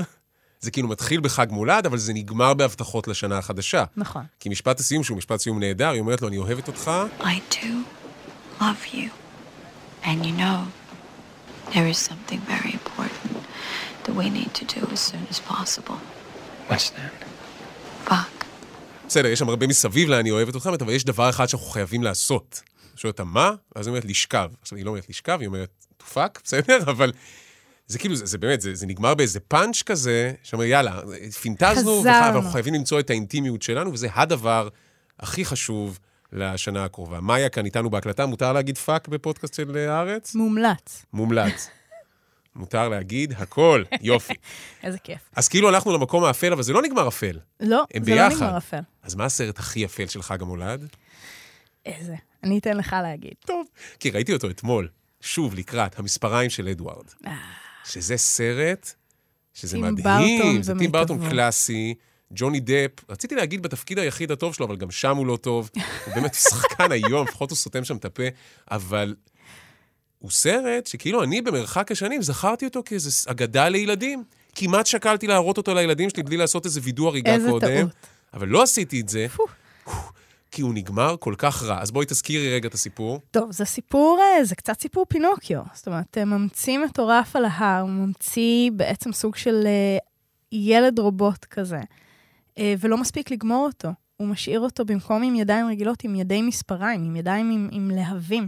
זה 0.59 0.71
כאילו 0.71 0.87
מתחיל 0.87 1.21
בחג 1.21 1.47
מולד, 1.49 1.85
אבל 1.85 1.97
זה 1.97 2.13
נגמר 2.13 2.53
בהבטחות 2.53 3.07
לשנה 3.07 3.37
החדשה. 3.37 3.83
נכון. 3.97 4.25
כי 4.39 4.49
משפט 4.49 4.79
הסיום, 4.79 5.03
שהוא 5.03 5.17
משפט 5.17 5.39
סיום 5.39 5.59
נהדר, 5.59 5.89
היא 5.89 5.99
אומרת 5.99 6.21
לו, 6.21 6.27
אני 6.27 6.37
אוהבת 6.37 6.67
אותך, 6.67 6.91
I 7.19 7.53
too 7.53 7.65
love 8.59 8.93
you. 8.93 9.09
And 10.03 10.25
you 10.25 10.33
know, 10.37 10.59
there 11.73 11.87
is 11.93 11.97
something 11.97 12.41
very 12.53 12.73
important 12.79 13.33
that 14.03 14.15
we 14.15 14.29
need 14.29 14.53
to 14.53 14.65
do 14.65 14.81
as 14.91 14.99
soon 14.99 15.25
as 15.29 15.39
possible. 15.39 15.99
Fuck. 18.07 18.13
בסדר, 19.07 19.27
יש 19.27 19.39
שם 19.39 19.49
הרבה 19.49 19.67
מסביב 19.67 20.09
ל"אני 20.09 20.31
אוהבת 20.31 20.55
אותך", 20.55 20.69
אבל 20.81 20.93
יש 20.93 21.03
דבר 21.03 21.29
אחד 21.29 21.45
שאנחנו 21.45 21.67
חייבים 21.67 22.03
לעשות. 22.03 22.61
אני 22.65 22.97
שואל 22.97 23.11
אותה, 23.11 23.23
מה? 23.23 23.51
אז 23.75 23.87
היא 23.87 23.91
אומרת, 23.91 24.05
לשכב. 24.05 24.49
עכשיו, 24.61 24.77
היא 24.77 24.85
לא 24.85 24.89
אומרת 24.89 25.09
לשכב, 25.09 25.37
היא 25.39 25.47
אומרת, 25.47 25.85
to 25.99 26.15
fuck, 26.15 26.39
בסדר? 26.43 26.79
אבל 26.91 27.11
זה 27.87 27.99
כאילו, 27.99 28.15
זה, 28.15 28.25
זה 28.25 28.37
באמת, 28.37 28.61
זה, 28.61 28.75
זה 28.75 28.85
נגמר 28.85 29.15
באיזה 29.15 29.39
פאנץ' 29.39 29.81
כזה, 29.81 30.33
שאומר, 30.43 30.63
יאללה, 30.65 31.01
פינטזנו, 31.41 31.99
חזרנו. 31.99 32.01
וכך, 32.01 32.31
ואנחנו 32.33 32.51
חייבים 32.51 32.73
למצוא 32.73 32.99
את 32.99 33.09
האינטימיות 33.09 33.61
שלנו, 33.61 33.93
וזה 33.93 34.07
הדבר 34.13 34.67
הכי 35.19 35.45
חשוב 35.45 35.99
לשנה 36.31 36.85
הקרובה. 36.85 37.21
מאיה 37.21 37.49
כאן 37.49 37.65
איתנו 37.65 37.89
בהקלטה, 37.89 38.25
מותר 38.25 38.53
להגיד 38.53 38.77
fuck 38.77 39.07
בפודקאסט 39.07 39.53
של 39.53 39.77
אה, 39.77 39.93
הארץ? 39.97 40.35
מומלץ. 40.35 41.05
מומלץ. 41.13 41.69
מותר 42.55 42.89
להגיד 42.89 43.33
הכל, 43.37 43.83
יופי. 44.01 44.33
איזה 44.83 44.97
כיף. 44.97 45.19
אז 45.35 45.47
כאילו 45.47 45.67
הלכנו 45.67 45.93
למקום 45.93 46.23
האפל, 46.23 46.53
אבל 46.53 46.63
זה 46.63 46.73
לא 46.73 46.81
נגמר 46.81 47.07
אפל. 47.07 47.39
לא, 47.59 47.83
זה 47.93 47.99
לא 47.99 48.05
ביחד. 48.05 48.35
נגמר 48.35 48.57
אפל. 48.57 48.79
אז 49.03 49.15
מה 49.15 49.25
הסרט 49.25 49.59
הכי 49.59 49.85
אפל 49.85 50.07
של 50.07 50.21
חג 50.21 50.41
המולד? 50.41 50.87
איזה. 51.85 52.15
אני 52.43 52.57
אתן 52.57 52.77
לך 52.77 52.95
להגיד. 53.03 53.33
טוב. 53.45 53.67
כי 53.99 54.09
ראיתי 54.09 54.33
אותו 54.33 54.49
אתמול, 54.49 54.87
שוב, 55.21 55.55
לקראת 55.55 55.99
המספריים 55.99 56.49
של 56.49 56.67
אדוארד. 56.67 57.05
שזה 57.85 58.17
סרט, 58.17 58.93
שזה 59.53 59.77
טים 59.77 59.85
מדהים. 59.85 60.39
ברטון 60.39 60.63
זה 60.63 60.73
טים 60.77 60.91
ברטון. 60.91 61.29
קלאסי, 61.29 61.93
ג'וני 62.31 62.59
דפ. 62.59 63.09
רציתי 63.09 63.35
להגיד 63.35 63.61
בתפקיד 63.61 63.99
היחיד 63.99 64.31
הטוב 64.31 64.53
שלו, 64.53 64.65
אבל 64.65 64.75
גם 64.75 64.91
שם 64.91 65.17
הוא 65.17 65.25
לא 65.27 65.37
טוב. 65.37 65.69
הוא 66.05 66.15
באמת 66.15 66.33
שחקן 66.49 66.91
היום, 66.91 67.27
לפחות 67.27 67.49
הוא 67.49 67.57
סותם 67.57 67.83
שם 67.83 67.97
את 67.97 68.05
הפה, 68.05 68.23
אבל 68.71 69.15
הוא 70.23 70.31
סרט 70.31 70.87
שכאילו 70.87 71.23
אני 71.23 71.41
במרחק 71.41 71.91
השנים 71.91 72.21
זכרתי 72.21 72.65
אותו 72.65 72.81
כאיזו 72.85 73.31
אגדה 73.31 73.69
לילדים. 73.69 74.23
כמעט 74.55 74.85
שקלתי 74.85 75.27
להראות 75.27 75.57
אותו 75.57 75.73
לילדים 75.73 76.09
שלי 76.09 76.23
בלי 76.23 76.37
לעשות 76.37 76.65
איזה 76.65 76.79
וידוא 76.83 77.07
הריגה 77.07 77.33
איזה 77.33 77.49
קודם. 77.49 77.67
טעות. 77.67 77.91
אבל 78.33 78.47
לא 78.47 78.63
עשיתי 78.63 79.01
את 79.01 79.09
זה, 79.09 79.27
כי 80.51 80.61
הוא 80.61 80.73
נגמר 80.73 81.15
כל 81.19 81.33
כך 81.37 81.63
רע. 81.63 81.81
אז 81.81 81.91
בואי 81.91 82.05
תזכירי 82.05 82.55
רגע 82.55 82.67
את 82.67 82.73
הסיפור. 82.73 83.19
טוב, 83.31 83.51
זה 83.51 83.65
סיפור, 83.65 84.19
אה, 84.21 84.45
זה 84.45 84.55
קצת 84.55 84.79
סיפור 84.79 85.05
פינוקיו. 85.09 85.61
זאת 85.73 85.87
אומרת, 85.87 86.17
אה, 86.17 86.25
ממציא 86.25 86.77
מטורף 86.77 87.35
על 87.35 87.45
ההר, 87.45 87.85
ממציא 87.85 88.71
בעצם 88.73 89.13
סוג 89.13 89.35
של 89.35 89.63
אה, 89.65 89.97
ילד 90.51 90.99
רובוט 90.99 91.45
כזה, 91.45 91.79
ולא 92.59 92.97
מספיק 92.97 93.31
לגמור 93.31 93.65
אותו. 93.65 93.89
הוא 94.17 94.27
משאיר 94.27 94.59
אותו 94.59 94.85
במקום 94.85 95.23
עם 95.23 95.35
ידיים 95.35 95.67
רגילות, 95.67 96.03
עם 96.03 96.15
ידי 96.15 96.41
מספריים, 96.41 97.03
עם 97.03 97.15
ידיים 97.15 97.51
עם, 97.51 97.69
עם 97.71 97.91
להבים. 97.91 98.47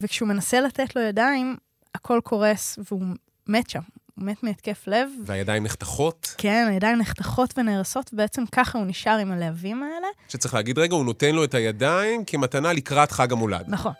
וכשהוא 0.00 0.28
מנסה 0.28 0.60
לתת 0.60 0.96
לו 0.96 1.02
ידיים, 1.02 1.56
הכל 1.94 2.20
קורס 2.24 2.78
והוא 2.90 3.02
מת 3.46 3.70
שם. 3.70 3.80
הוא 4.14 4.24
מת 4.26 4.42
מהתקף 4.42 4.84
לב. 4.86 5.08
והידיים 5.26 5.64
נחתכות, 5.64 6.34
כן, 6.38 6.66
הידיים 6.70 6.98
נחתכות 6.98 7.54
ונהרסות, 7.58 8.10
ובעצם 8.12 8.44
ככה 8.52 8.78
הוא 8.78 8.86
נשאר 8.86 9.18
עם 9.18 9.32
הלהבים 9.32 9.82
האלה. 9.82 10.06
שצריך 10.28 10.54
להגיד 10.54 10.78
רגע, 10.78 10.94
הוא 10.94 11.04
נותן 11.04 11.34
לו 11.34 11.44
את 11.44 11.54
הידיים 11.54 12.24
כמתנה 12.24 12.72
לקראת 12.72 13.12
חג 13.12 13.32
המולד. 13.32 13.64
נכון. 13.68 13.92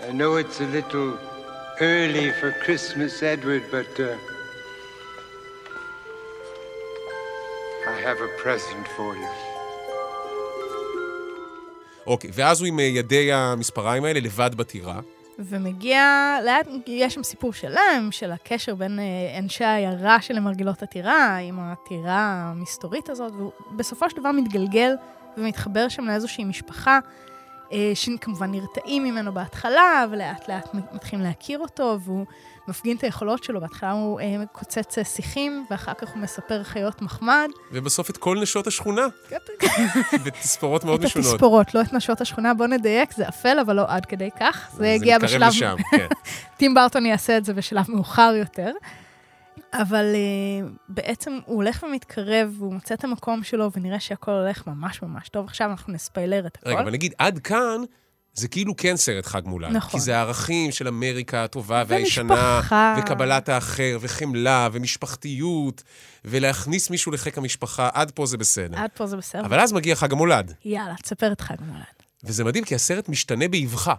I 0.00 0.12
know 0.12 0.36
it's 0.42 0.60
a 0.60 0.68
little 0.76 1.18
early 1.80 2.30
for 2.40 2.50
Christmas, 2.64 3.22
Edward, 3.22 3.64
but 3.70 4.00
uh, 4.00 4.16
I 7.92 7.96
have 8.06 8.18
a 8.28 8.30
present 8.42 8.86
for 8.96 9.14
you. 9.16 9.54
אוקיי, 12.06 12.30
ואז 12.34 12.60
הוא 12.60 12.68
עם 12.68 12.80
אה, 12.80 12.84
ידי 12.84 13.32
המספריים 13.32 14.04
האלה 14.04 14.20
לבד 14.20 14.54
בטירה. 14.54 15.00
ומגיע, 15.38 16.36
לאט, 16.44 16.66
יש 16.86 17.14
שם 17.14 17.22
סיפור 17.22 17.52
שלם, 17.52 18.08
של 18.10 18.32
הקשר 18.32 18.74
בין 18.74 18.98
אה, 18.98 19.38
אנשי 19.38 19.64
העיירה 19.64 20.20
של 20.20 20.40
מרגילות 20.40 20.82
הטירה, 20.82 21.36
עם 21.36 21.58
הטירה 21.60 22.50
המסתורית 22.50 23.08
הזאת, 23.08 23.32
והוא 23.32 23.52
בסופו 23.76 24.10
של 24.10 24.16
דבר 24.16 24.32
מתגלגל 24.32 24.94
ומתחבר 25.36 25.88
שם 25.88 26.04
לאיזושהי 26.04 26.44
משפחה, 26.44 26.98
שכמובן 27.94 28.50
נרתעים 28.50 29.04
ממנו 29.04 29.34
בהתחלה, 29.34 30.04
ולאט 30.10 30.48
לאט 30.48 30.68
מתחילים 30.92 31.24
להכיר 31.24 31.58
אותו, 31.58 31.98
והוא 32.04 32.26
מפגין 32.68 32.96
את 32.96 33.04
היכולות 33.04 33.44
שלו. 33.44 33.60
בהתחלה 33.60 33.92
הוא 33.92 34.20
אה, 34.20 34.26
קוצץ 34.52 34.98
אה, 34.98 35.04
שיחים, 35.04 35.66
ואחר 35.70 35.94
כך 35.94 36.08
הוא 36.08 36.18
מספר 36.18 36.62
חיות 36.62 37.02
מחמד. 37.02 37.48
ובסוף 37.72 38.10
את 38.10 38.16
כל 38.16 38.38
נשות 38.42 38.66
השכונה. 38.66 39.06
בתספורות 40.24 40.84
מאוד 40.84 41.00
את 41.00 41.06
משונות. 41.06 41.32
התספורות, 41.32 41.74
לא 41.74 41.80
את 41.80 41.92
נשות 41.92 42.20
השכונה, 42.20 42.54
בוא 42.54 42.66
נדייק, 42.66 43.12
זה 43.12 43.28
אפל, 43.28 43.58
אבל 43.58 43.76
לא 43.76 43.84
עד 43.88 44.06
כדי 44.06 44.28
כך. 44.40 44.68
זה 44.72 44.96
מתקרב 44.98 45.22
בשלב... 45.22 45.48
לשם, 45.48 45.76
כן. 45.90 46.06
טים 46.56 46.74
ברטון 46.74 47.06
יעשה 47.06 47.36
את 47.36 47.44
זה 47.44 47.54
בשלב 47.54 47.84
מאוחר 47.88 48.34
יותר. 48.38 48.70
אבל 49.82 50.04
uh, 50.14 50.68
בעצם 50.88 51.38
הוא 51.46 51.56
הולך 51.56 51.82
ומתקרב, 51.82 52.54
והוא 52.58 52.74
מוצא 52.74 52.94
את 52.94 53.04
המקום 53.04 53.42
שלו, 53.42 53.70
ונראה 53.76 54.00
שהכל 54.00 54.30
הולך 54.30 54.66
ממש 54.66 55.02
ממש 55.02 55.28
טוב. 55.28 55.46
עכשיו 55.46 55.70
אנחנו 55.70 55.92
נספיילר 55.92 56.46
את 56.46 56.56
הכל. 56.56 56.70
רגע, 56.70 56.80
אבל 56.80 56.90
נגיד, 56.92 57.14
עד 57.18 57.38
כאן, 57.38 57.80
זה 58.34 58.48
כאילו 58.48 58.76
כן 58.76 58.96
סרט 58.96 59.26
חג 59.26 59.42
מולד. 59.44 59.70
נכון. 59.72 59.90
כי 59.90 60.00
זה 60.00 60.16
הערכים 60.16 60.72
של 60.72 60.88
אמריקה 60.88 61.44
הטובה 61.44 61.84
והישנה, 61.86 62.34
ומשפחה. 62.34 62.96
וקבלת 62.98 63.48
האחר, 63.48 63.98
וחמלה, 64.00 64.68
ומשפחתיות, 64.72 65.82
ולהכניס 66.24 66.90
מישהו 66.90 67.12
לחיק 67.12 67.38
המשפחה, 67.38 67.88
עד 67.92 68.10
פה 68.10 68.26
זה 68.26 68.36
בסדר. 68.36 68.78
עד 68.78 68.90
פה 68.94 69.06
זה 69.06 69.16
בסדר. 69.16 69.46
אבל 69.46 69.60
אז 69.60 69.72
מגיע 69.72 69.94
חג 69.94 70.12
המולד. 70.12 70.54
יאללה, 70.64 70.94
תספר 71.02 71.32
את 71.32 71.40
חג 71.40 71.56
המולד. 71.58 71.84
וזה 72.24 72.44
מדהים, 72.44 72.64
כי 72.64 72.74
הסרט 72.74 73.08
משתנה 73.08 73.48
באבחה. 73.48 73.94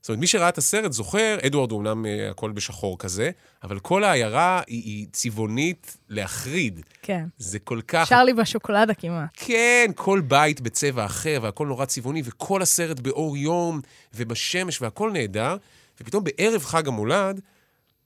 זאת 0.00 0.08
אומרת, 0.08 0.20
מי 0.20 0.26
שראה 0.26 0.48
את 0.48 0.58
הסרט 0.58 0.92
זוכר, 0.92 1.38
אדוארד 1.46 1.70
הוא 1.70 1.78
אומנם 1.78 2.06
אה, 2.06 2.30
הכל 2.30 2.52
בשחור 2.52 2.98
כזה, 2.98 3.30
אבל 3.62 3.78
כל 3.78 4.04
העיירה 4.04 4.62
היא, 4.66 4.82
היא 4.84 5.06
צבעונית 5.12 5.96
להחריד. 6.08 6.80
כן. 7.02 7.24
זה 7.38 7.58
כל 7.58 7.80
כך... 7.88 8.06
שרלי 8.08 8.34
בשוקולדה 8.34 8.94
כמעט. 8.94 9.28
כן, 9.34 9.90
כל 9.94 10.20
בית 10.20 10.60
בצבע 10.60 11.04
אחר, 11.04 11.38
והכל 11.42 11.66
נורא 11.66 11.84
צבעוני, 11.84 12.22
וכל 12.24 12.62
הסרט 12.62 13.00
באור 13.00 13.36
יום, 13.36 13.80
ובשמש, 14.14 14.82
והכל 14.82 15.10
נהדר. 15.12 15.56
ופתאום 16.00 16.24
בערב 16.24 16.64
חג 16.64 16.88
המולד, 16.88 17.40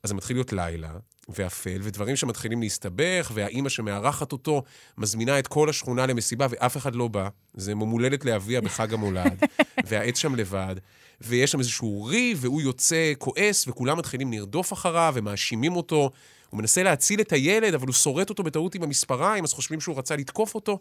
אז 0.03 0.09
זה 0.09 0.15
מתחיל 0.15 0.37
להיות 0.37 0.53
לילה, 0.53 0.91
ואפל, 1.29 1.79
ודברים 1.83 2.17
שמתחילים 2.17 2.61
להסתבך, 2.61 3.31
והאימא 3.35 3.69
שמארחת 3.69 4.33
אותו 4.33 4.63
מזמינה 4.99 5.39
את 5.39 5.47
כל 5.47 5.69
השכונה 5.69 6.07
למסיבה, 6.07 6.47
ואף 6.51 6.77
אחד 6.77 6.95
לא 6.95 7.09
בא. 7.09 7.29
זה 7.55 7.75
ממולדת 7.75 8.25
לאביה 8.25 8.61
בחג 8.61 8.95
המולד, 8.95 9.45
והעץ 9.89 10.19
שם 10.19 10.35
לבד, 10.35 10.77
ויש 11.21 11.51
שם 11.51 11.59
איזשהו 11.59 12.05
ריב, 12.05 12.39
והוא 12.41 12.63
יוצא 12.63 13.13
כועס, 13.19 13.69
וכולם 13.69 13.99
מתחילים 13.99 14.33
לרדוף 14.33 14.73
אחריו, 14.73 15.13
ומאשימים 15.17 15.77
אותו. 15.77 16.11
הוא 16.51 16.59
מנסה 16.59 16.83
להציל 16.83 17.21
את 17.21 17.33
הילד, 17.33 17.75
אבל 17.75 17.87
הוא 17.87 17.95
שורט 17.95 18.31
אותו 18.31 18.43
בטעות 18.43 18.75
עם 18.75 18.83
המספריים, 18.83 19.45
אז 19.45 19.53
חושבים 19.53 19.81
שהוא 19.81 19.99
רצה 19.99 20.17
לתקוף 20.17 20.55
אותו. 20.55 20.79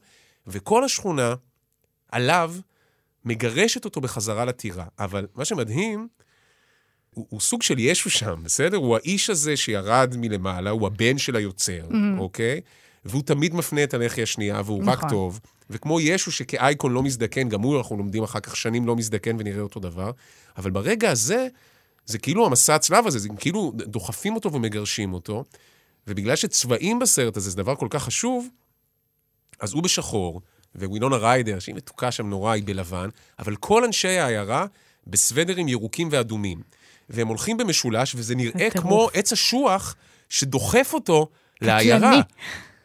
וכל 0.47 0.83
השכונה, 0.83 1.35
עליו, 2.11 2.55
מגרשת 3.25 3.85
אותו 3.85 4.01
בחזרה 4.01 4.45
לטירה. 4.45 4.85
אבל 4.99 5.27
מה 5.35 5.45
שמדהים, 5.45 6.07
הוא, 7.15 7.25
הוא 7.29 7.39
סוג 7.41 7.61
של 7.61 7.79
ישו 7.79 8.09
שם, 8.09 8.41
בסדר? 8.43 8.77
הוא 8.77 8.95
האיש 8.95 9.29
הזה 9.29 9.57
שירד 9.57 10.15
מלמעלה, 10.17 10.69
הוא 10.69 10.87
הבן 10.87 11.17
של 11.17 11.35
היוצר, 11.35 11.87
Mhm. 11.89 12.19
אוקיי? 12.19 12.61
והוא 13.05 13.23
תמיד 13.23 13.55
מפנה 13.55 13.83
את 13.83 13.93
הלחי 13.93 14.23
השנייה, 14.23 14.61
והוא 14.65 14.83
רק 14.85 14.97
נכון. 14.97 15.09
טוב. 15.09 15.39
וכמו 15.69 15.99
ישו 15.99 16.31
שכאייקון 16.31 16.91
לא 16.93 17.03
מזדקן, 17.03 17.49
גם 17.49 17.61
הוא, 17.61 17.77
אנחנו 17.77 17.97
לומדים 17.97 18.23
אחר 18.23 18.39
כך 18.39 18.55
שנים 18.55 18.87
לא 18.87 18.95
מזדקן 18.95 19.35
ונראה 19.39 19.61
אותו 19.61 19.79
דבר, 19.79 20.11
אבל 20.57 20.71
ברגע 20.71 21.09
הזה, 21.11 21.47
זה 22.05 22.17
כאילו 22.17 22.45
המסע 22.45 22.75
הצלב 22.75 23.07
הזה, 23.07 23.19
זה 23.19 23.29
כאילו 23.39 23.71
דוחפים 23.75 24.35
אותו 24.35 24.53
ומגרשים 24.53 25.13
אותו, 25.13 25.43
ובגלל 26.07 26.35
שצבעים 26.35 26.99
בסרט 26.99 27.37
הזה 27.37 27.49
זה 27.49 27.57
דבר 27.57 27.75
כל 27.75 27.87
כך 27.89 28.03
חשוב, 28.03 28.47
אז 29.59 29.73
הוא 29.73 29.83
בשחור, 29.83 30.41
ווינונה 30.75 31.15
ריידר, 31.17 31.59
שהיא 31.59 31.75
מתוקה 31.75 32.11
שם 32.11 32.27
נורא, 32.29 32.51
היא 32.51 32.63
בלבן, 32.65 33.09
אבל 33.39 33.55
כל 33.55 33.83
אנשי 33.83 34.07
העיירה 34.07 34.65
בסוודרים 35.07 35.67
ירוקים 35.67 36.07
ואדומים. 36.11 36.61
והם 37.11 37.27
הולכים 37.27 37.57
במשולש, 37.57 38.15
וזה 38.15 38.35
נראה. 38.35 38.69
כמו 38.69 39.09
עץ 39.13 39.31
אשוח 39.31 39.95
שדוחף 40.29 40.91
אותו 40.93 41.27
לעיירה. 41.61 42.21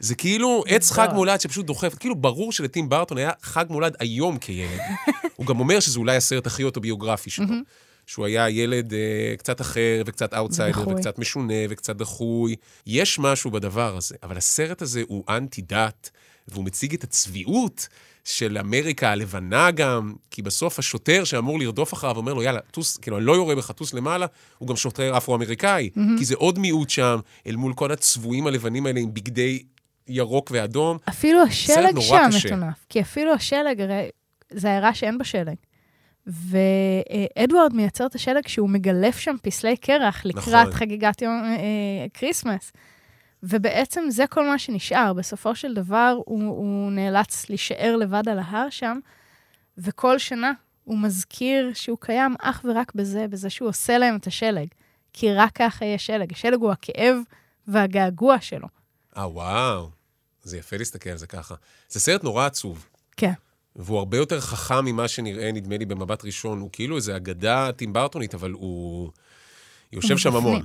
זה 0.01 0.15
כאילו 0.15 0.65
עץ. 0.69 0.91
חג 0.91 1.09
מולד 1.15 1.41
שפשוט 1.41 1.67
דוחף, 1.67 1.95
כאילו 2.01 2.17
ברור 2.17 2.53
שלטים 2.53 2.89
ברטון 2.89 3.19
היה 3.19 3.31
חג 3.43 3.65
מולד 3.69 3.97
היום 4.01 4.39
כילד. 4.39 4.81
הוא 5.37 5.47
גם 5.47 5.61
אומר 5.61 5.81
שזה 5.81 5.99
אולי 5.99 6.17
הסרט 6.17 6.47
הכי 6.47 6.65
אוטוביוגרפי 6.65 7.31
שלו. 7.31 7.47
שהוא 8.07 8.27
היה 8.27 8.51
ילד 8.51 8.95
אה, 8.95 9.35
קצת 9.39 9.61
אחר 9.61 10.03
וקצת 10.07 10.35
אאוטסיידר 10.35 10.81
דחוי. 10.81 10.95
וקצת 10.95 11.19
משונה 11.19 11.55
וקצת 11.69 11.97
דחוי. 11.97 12.57
יש 12.87 13.19
משהו 13.19 13.51
בדבר 13.51 13.97
הזה, 13.97 14.15
אבל 14.23 14.37
הסרט 14.37 14.83
הזה 14.83 15.03
הוא 15.09 15.25
אנטי-דת, 15.29 16.11
והוא 16.49 16.65
מציג 16.65 16.95
את 16.95 17.05
הצביעות 17.05 17.89
של 18.27 18.59
אמריקה 18.59 19.11
הלבנה 19.11 19.71
גם, 19.71 20.15
כי 20.31 20.43
בסוף 20.43 20.79
השוטר 20.79 21.25
שאמור 21.25 21.59
לרדוף 21.59 21.95
אחריו 21.95 22.17
אומר 22.17 22.35
לו, 22.35 22.43
יאללה, 22.43 22.61
טוס, 22.71 22.97
כאילו, 22.97 23.17
אני 23.17 23.25
לא 23.25 23.33
יורה 23.33 23.55
בך, 23.55 23.71
טוס 23.71 23.95
למעלה, 23.95 24.27
הוא 24.59 24.69
גם 24.69 24.77
שוטר 24.77 25.17
אפרו-אמריקאי, 25.17 25.91
מהמם. 25.97 26.19
כי 26.19 26.25
זה 26.25 26.35
עוד 26.35 26.59
מיעוט 26.59 26.91
שם, 26.91 27.19
אל 27.47 27.57
מול 27.57 27.75
כל 27.75 27.93
הצבועים 27.93 28.47
הלבנים 28.47 28.87
האלה 28.87 29.01
עם 29.01 29.15
בגדי 29.15 29.63
ירוק 30.09 30.51
ואדום. 30.55 30.99
אפילו 31.09 31.43
השלג 31.43 32.01
שם. 32.01 32.29
מטונף. 32.47 32.87
כי 32.89 33.01
אפילו 33.01 33.33
השלג, 33.33 33.81
הרי 33.81 34.09
זה 34.51 34.69
עיירה 34.69 34.95
שאין 34.95 35.19
בה 35.19 35.25
שלג. 35.25 35.55
ואדוארד 36.27 37.75
מייצר 37.75 38.07
את 38.07 38.15
השלג 38.15 38.45
כשהוא 38.45 38.71
מגלף 38.71 39.19
שם 39.19 39.37
פסלי 39.43 39.77
קרח 39.77 40.25
לקראת 40.25 40.67
נכון. 40.67 40.73
חגיגת 40.73 41.23
יום 41.23 41.43
אה, 41.45 42.07
Christmas. 42.15 42.73
ובעצם 43.49 44.05
זה 44.09 44.27
כל 44.27 44.47
מה 44.47 44.59
שנשאר. 44.59 45.13
בסופו 45.13 45.55
של 45.55 45.75
דבר 45.75 46.15
הוא, 46.25 46.43
הוא 46.49 46.93
נאלץ 46.93 47.49
להישאר 47.49 47.97
לבד 47.97 48.29
על 48.29 48.39
ההר 48.39 48.71
שם, 48.71 48.99
וכל 49.79 50.19
שנה 50.19 50.53
הוא 50.85 50.99
מזכיר 50.99 51.71
שהוא 51.75 51.99
קיים 52.01 52.35
אך 52.41 52.65
ורק 52.65 52.95
בזה, 52.95 53.27
בזה 53.29 53.51
שהוא 53.51 53.69
עושה 53.69 53.99
להם 53.99 54.17
את 54.17 54.27
השלג. 54.27 54.67
כי 55.13 55.33
רק 55.33 55.53
ככה 55.55 55.85
יהיה 55.85 55.99
שלג. 55.99 56.33
השלג 56.33 56.61
הוא 56.61 56.73
הכאב 56.73 57.17
והגעגוע 57.69 58.41
שלו. 58.41 58.69
אה, 59.17 59.29
וואו. 59.29 59.91
זה 60.43 60.59
יפה 60.59 60.77
להסתכל 60.77 61.11
על 61.11 61.17
זה 61.17 61.27
ככה. 61.27 61.55
זה 61.89 62.01
סרט 62.01 62.25
נורא 62.25 62.47
עצוב. 62.47 62.87
כן. 63.17 63.33
והוא 63.77 63.99
הרבה 63.99 64.17
יותר 64.17 64.41
חכם 64.41 64.85
ממה 64.85 65.09
שנראה, 65.09 65.53
נדמה 65.53 65.77
לי, 65.77 65.85
במבט 65.85 66.25
ראשון. 66.25 66.61
הוא 66.61 66.71
כאילו 66.73 66.97
איזה 66.97 67.17
אגדה 67.17 67.71
טימברטונית, 67.77 68.35
אבל 68.35 68.51
הוא 68.51 69.11
יושב 69.93 70.17
שם 70.17 70.37
המון. 70.37 70.63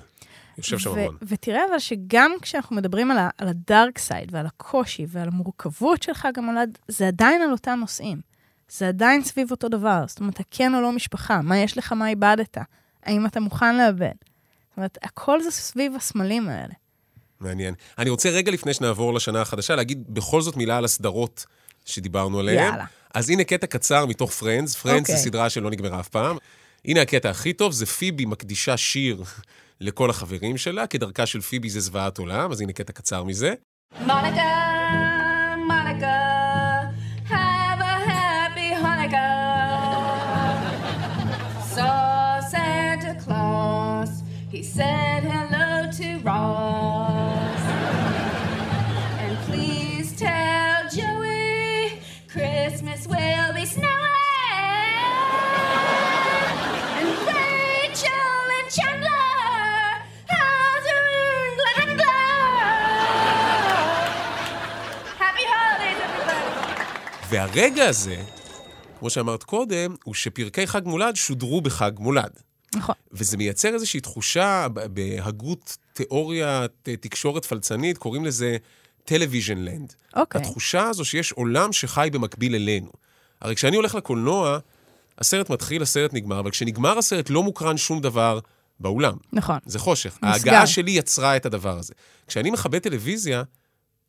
יושב 0.57 0.77
שם 0.79 0.91
המון. 0.97 1.17
ותראה 1.21 1.61
אבל 1.69 1.79
שגם 1.79 2.31
כשאנחנו 2.41 2.75
מדברים 2.75 3.11
על, 3.11 3.17
ה- 3.17 3.29
על 3.37 3.47
הדארק 3.47 3.97
סייד 3.97 4.29
ועל 4.35 4.45
הקושי 4.45 5.05
ועל 5.09 5.27
המורכבות 5.27 6.03
של 6.03 6.13
חג 6.13 6.31
המולד, 6.39 6.77
זה 6.87 7.07
עדיין 7.07 7.41
על 7.41 7.51
אותם 7.51 7.77
נושאים. 7.79 8.21
זה 8.69 8.87
עדיין 8.87 9.23
סביב 9.23 9.51
אותו 9.51 9.69
דבר. 9.69 10.03
זאת 10.07 10.19
אומרת, 10.19 10.39
כן 10.51 10.75
או 10.75 10.81
לא 10.81 10.91
משפחה, 10.91 11.41
מה 11.41 11.57
יש 11.57 11.77
לך, 11.77 11.91
מה 11.91 12.09
איבדת, 12.09 12.57
האם 13.03 13.25
אתה 13.25 13.39
מוכן 13.39 13.77
לאבד. 13.77 14.11
זאת 14.69 14.77
אומרת, 14.77 14.97
הכל 15.03 15.43
זה 15.43 15.51
סביב 15.51 15.95
הסמלים 15.95 16.49
האלה. 16.49 16.73
מעניין. 17.39 17.73
אני 17.97 18.09
רוצה 18.09 18.29
רגע 18.29 18.51
לפני 18.51 18.73
שנעבור 18.73 19.13
לשנה 19.13 19.41
החדשה, 19.41 19.75
להגיד 19.75 20.03
בכל 20.13 20.41
זאת 20.41 20.57
מילה 20.57 20.77
על 20.77 20.85
הסדרות 20.85 21.45
שדיברנו 21.85 22.39
עליהן. 22.39 22.69
יאללה. 22.71 22.85
אז 23.13 23.29
הנה 23.29 23.43
קטע 23.43 23.67
קצר 23.67 24.05
מתוך 24.05 24.31
Friends. 24.31 24.75
Friends 24.75 24.99
אוקיי. 25.01 25.15
זה 25.15 25.21
סדרה 25.23 25.49
שלא 25.49 25.71
נגמרה 25.71 25.99
אף 25.99 26.07
פעם. 26.09 26.37
הנה 26.85 27.01
הקטע 27.01 27.29
הכי 27.29 27.53
טוב, 27.53 27.71
זה 27.71 27.85
פיבי 27.85 28.25
מקדישה 28.25 28.77
שיר 28.77 29.23
לכל 29.81 30.09
החברים 30.09 30.57
שלה, 30.57 30.87
כדרכה 30.87 31.25
של 31.25 31.41
פיבי 31.41 31.69
זה 31.69 31.79
זוועת 31.79 32.17
עולם, 32.17 32.51
אז 32.51 32.61
הנה 32.61 32.73
קטע 32.73 32.93
קצר 32.93 33.23
מזה. 33.23 33.53
Monica, 34.07 34.70
והרגע 67.31 67.85
הזה, 67.85 68.23
כמו 68.99 69.09
שאמרת 69.09 69.43
קודם, 69.43 69.95
הוא 70.03 70.13
שפרקי 70.13 70.67
חג 70.67 70.81
מולד 70.85 71.15
שודרו 71.15 71.61
בחג 71.61 71.91
מולד. 71.99 72.31
נכון. 72.75 72.95
וזה 73.11 73.37
מייצר 73.37 73.73
איזושהי 73.73 73.99
תחושה, 73.99 74.67
בהגות 74.93 75.77
תיאוריית 75.93 76.71
אה, 76.87 76.95
תקשורת 76.95 77.45
פלצנית, 77.45 77.97
קוראים 77.97 78.25
לזה 78.25 78.57
television 79.03 79.57
land. 79.57 79.93
אוקיי. 80.15 80.41
התחושה 80.41 80.83
הזו 80.83 81.05
שיש 81.05 81.31
עולם 81.31 81.73
שחי 81.73 82.09
במקביל 82.11 82.55
אלינו. 82.55 82.91
הרי 83.41 83.55
כשאני 83.55 83.75
הולך 83.75 83.95
לקולנוע, 83.95 84.59
הסרט 85.17 85.49
מתחיל, 85.49 85.81
הסרט 85.81 86.13
נגמר, 86.13 86.39
אבל 86.39 86.51
כשנגמר 86.51 86.97
הסרט 86.97 87.29
לא 87.29 87.43
מוקרן 87.43 87.77
שום 87.77 88.01
דבר 88.01 88.39
באולם. 88.79 89.13
נכון. 89.33 89.57
זה 89.65 89.79
חושך. 89.79 90.17
נסגר. 90.23 90.27
ההגעה 90.27 90.67
שלי 90.67 90.91
יצרה 90.91 91.35
את 91.35 91.45
הדבר 91.45 91.77
הזה. 91.77 91.93
כשאני 92.27 92.51
מכבה 92.51 92.79
טלוויזיה, 92.79 93.43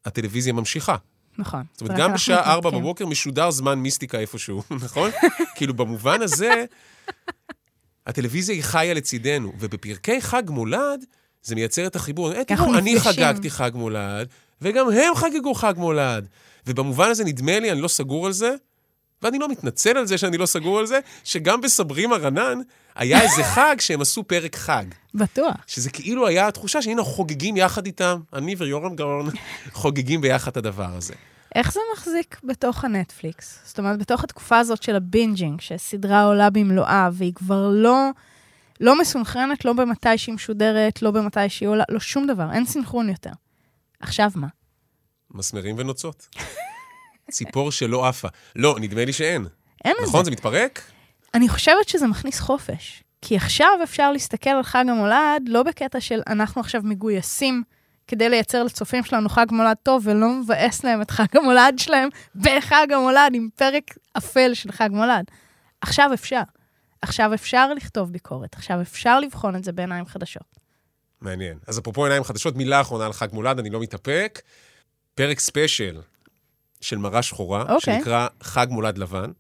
הטלוויזיה 0.04 0.52
ממשיכה. 0.52 0.96
נכון. 1.38 1.62
זאת 1.72 1.80
אומרת, 1.80 1.96
גם 1.96 2.12
בשעה 2.14 2.40
ארבע 2.40 2.68
מתנתקים. 2.68 2.80
בבוקר 2.80 3.06
משודר 3.06 3.50
זמן 3.50 3.78
מיסטיקה 3.78 4.18
איפשהו, 4.18 4.62
נכון? 4.84 5.10
כאילו, 5.54 5.74
במובן 5.74 6.22
הזה, 6.22 6.64
הטלוויזיה 8.06 8.54
היא 8.54 8.62
חיה 8.62 8.94
לצידנו, 8.94 9.52
ובפרקי 9.58 10.20
חג 10.20 10.42
מולד, 10.48 11.04
זה 11.42 11.54
מייצר 11.54 11.86
את 11.86 11.96
החיבור. 11.96 12.32
אה, 12.32 12.44
תראו, 12.44 12.74
אני. 12.74 13.00
חגגתי 13.00 13.50
חג 13.50 13.70
מולד, 13.74 14.28
וגם 14.62 14.90
הם 14.90 15.14
חגגו 15.14 15.54
חג 15.54 15.74
מולד. 15.76 16.28
ובמובן 16.66 17.10
הזה, 17.10 17.24
נדמה 17.24 17.60
לי, 17.60 17.72
אני 17.72 17.80
לא 17.80 17.88
סגור 17.88 18.26
על 18.26 18.32
זה, 18.32 18.54
ואני 19.22 19.38
לא 19.38 19.48
מתנצל 19.48 19.98
על 19.98 20.06
זה 20.06 20.18
שאני 20.18 20.38
לא 20.38 20.46
סגור 20.46 20.78
על 20.78 20.86
זה, 20.86 21.00
שגם 21.24 21.60
בסברים 21.60 22.12
הרנן 22.12 22.58
היה 22.94 23.22
איזה 23.22 23.44
חג 23.54 23.76
שהם 23.78 24.00
עשו 24.00 24.24
פרק 24.24 24.56
חג. 24.56 24.84
בטוח. 25.14 25.54
שזה 25.66 25.90
כאילו 25.90 26.26
היה 26.26 26.48
התחושה 26.48 26.82
שהנה, 26.82 27.02
חוגגים 27.02 27.56
יחד 27.56 27.86
איתם, 27.86 28.20
אני 28.32 28.54
ויורם 28.54 28.96
גאון 28.96 29.28
חוגגים 29.72 30.20
ביחד 30.20 30.50
את 30.50 30.56
הדבר 30.56 30.88
הזה. 30.96 31.14
איך 31.54 31.72
זה 31.72 31.80
מחזיק 31.94 32.40
בתוך 32.44 32.84
הנטפליקס? 32.84 33.58
זאת 33.64 33.78
אומרת, 33.78 33.98
בתוך 33.98 34.24
התקופה 34.24 34.58
הזאת 34.58 34.82
של 34.82 34.96
ה 34.96 35.03
binging, 35.03 35.60
שסדרה 35.60 36.24
עולה 36.24 36.50
במלואה, 36.50 37.08
והיא 37.12 37.34
כבר 37.34 37.68
לא, 37.72 38.10
לא 38.80 38.98
מסונכרנת, 39.00 39.64
לא 39.64 39.72
במתי 39.72 40.18
שהיא 40.18 40.34
משודרת, 40.34 41.02
לא 41.02 41.10
במתי 41.10 41.48
שהיא 41.48 41.68
עולה, 41.68 41.84
לא 41.88 42.00
שום 42.00 42.26
דבר, 42.26 42.52
אין 42.52 42.66
סינכרון 42.66 43.08
יותר. 43.08 43.30
עכשיו 44.00 44.30
מה? 44.34 44.46
מסמרים 45.30 45.78
ונוצות. 45.78 46.26
ציפור 47.30 47.72
שלא 47.72 48.08
עפה. 48.08 48.28
לא, 48.56 48.76
נדמה 48.80 49.04
לי 49.04 49.12
שאין. 49.12 49.46
אין 49.84 49.96
את 49.98 50.08
נכון? 50.08 50.20
זה. 50.20 50.24
זה 50.24 50.30
מתפרק? 50.30 50.82
אני 51.34 51.48
חושבת 51.48 51.88
שזה 51.88 52.06
מכניס 52.06 52.40
חופש. 52.40 53.02
כי 53.22 53.36
עכשיו 53.36 53.70
אפשר 53.82 54.12
להסתכל 54.12 54.50
על 54.50 54.62
חג 54.62 54.84
המולד, 54.88 55.42
לא 55.46 55.62
בקטע 55.62 56.00
של 56.00 56.20
אנחנו 56.26 56.60
עכשיו 56.60 56.80
מגויסים 56.84 57.62
כדי 58.06 58.28
לייצר 58.28 58.62
לצופים 58.62 59.04
שלנו 59.04 59.28
חג 59.28 59.46
מולד 59.50 59.76
טוב, 59.82 60.06
ולא 60.06 60.28
מבאס 60.28 60.84
להם 60.84 61.02
את 61.02 61.10
חג 61.10 61.36
המולד 61.36 61.74
שלהם 61.78 62.08
בחג 62.34 62.86
המולד 62.92 63.32
עם 63.34 63.48
פרק 63.56 63.94
אפל 64.18 64.54
של 64.54 64.72
חג 64.72 64.88
מולד. 64.92 65.24
עכשיו 65.80 66.10
אפשר. 66.14 66.42
עכשיו 67.02 67.34
אפשר 67.34 67.74
לכתוב 67.74 68.12
ביקורת, 68.12 68.54
עכשיו 68.54 68.80
אפשר 68.80 69.20
לבחון 69.20 69.56
את 69.56 69.64
זה 69.64 69.72
בעיניים 69.72 70.06
חדשות. 70.06 70.58
מעניין. 71.20 71.58
אז 71.66 71.78
אפרופו 71.78 72.04
עיניים 72.04 72.24
חדשות, 72.24 72.56
מילה 72.56 72.80
אחרונה 72.80 73.06
על 73.06 73.12
חג 73.12 73.28
מולד, 73.32 73.58
אני 73.58 73.70
לא 73.70 73.80
מתאפק. 73.80 74.40
פרק 75.14 75.40
ספיישל 75.40 76.00
של 76.82 76.98
מראה 76.98 77.22
שחורה, 77.22 77.62
אוקיי. 77.62 77.96
שנקרא 77.96 78.26
חג 78.42 78.66
מולד 78.70 78.98
לבן. 78.98 79.20
לא 79.20 79.32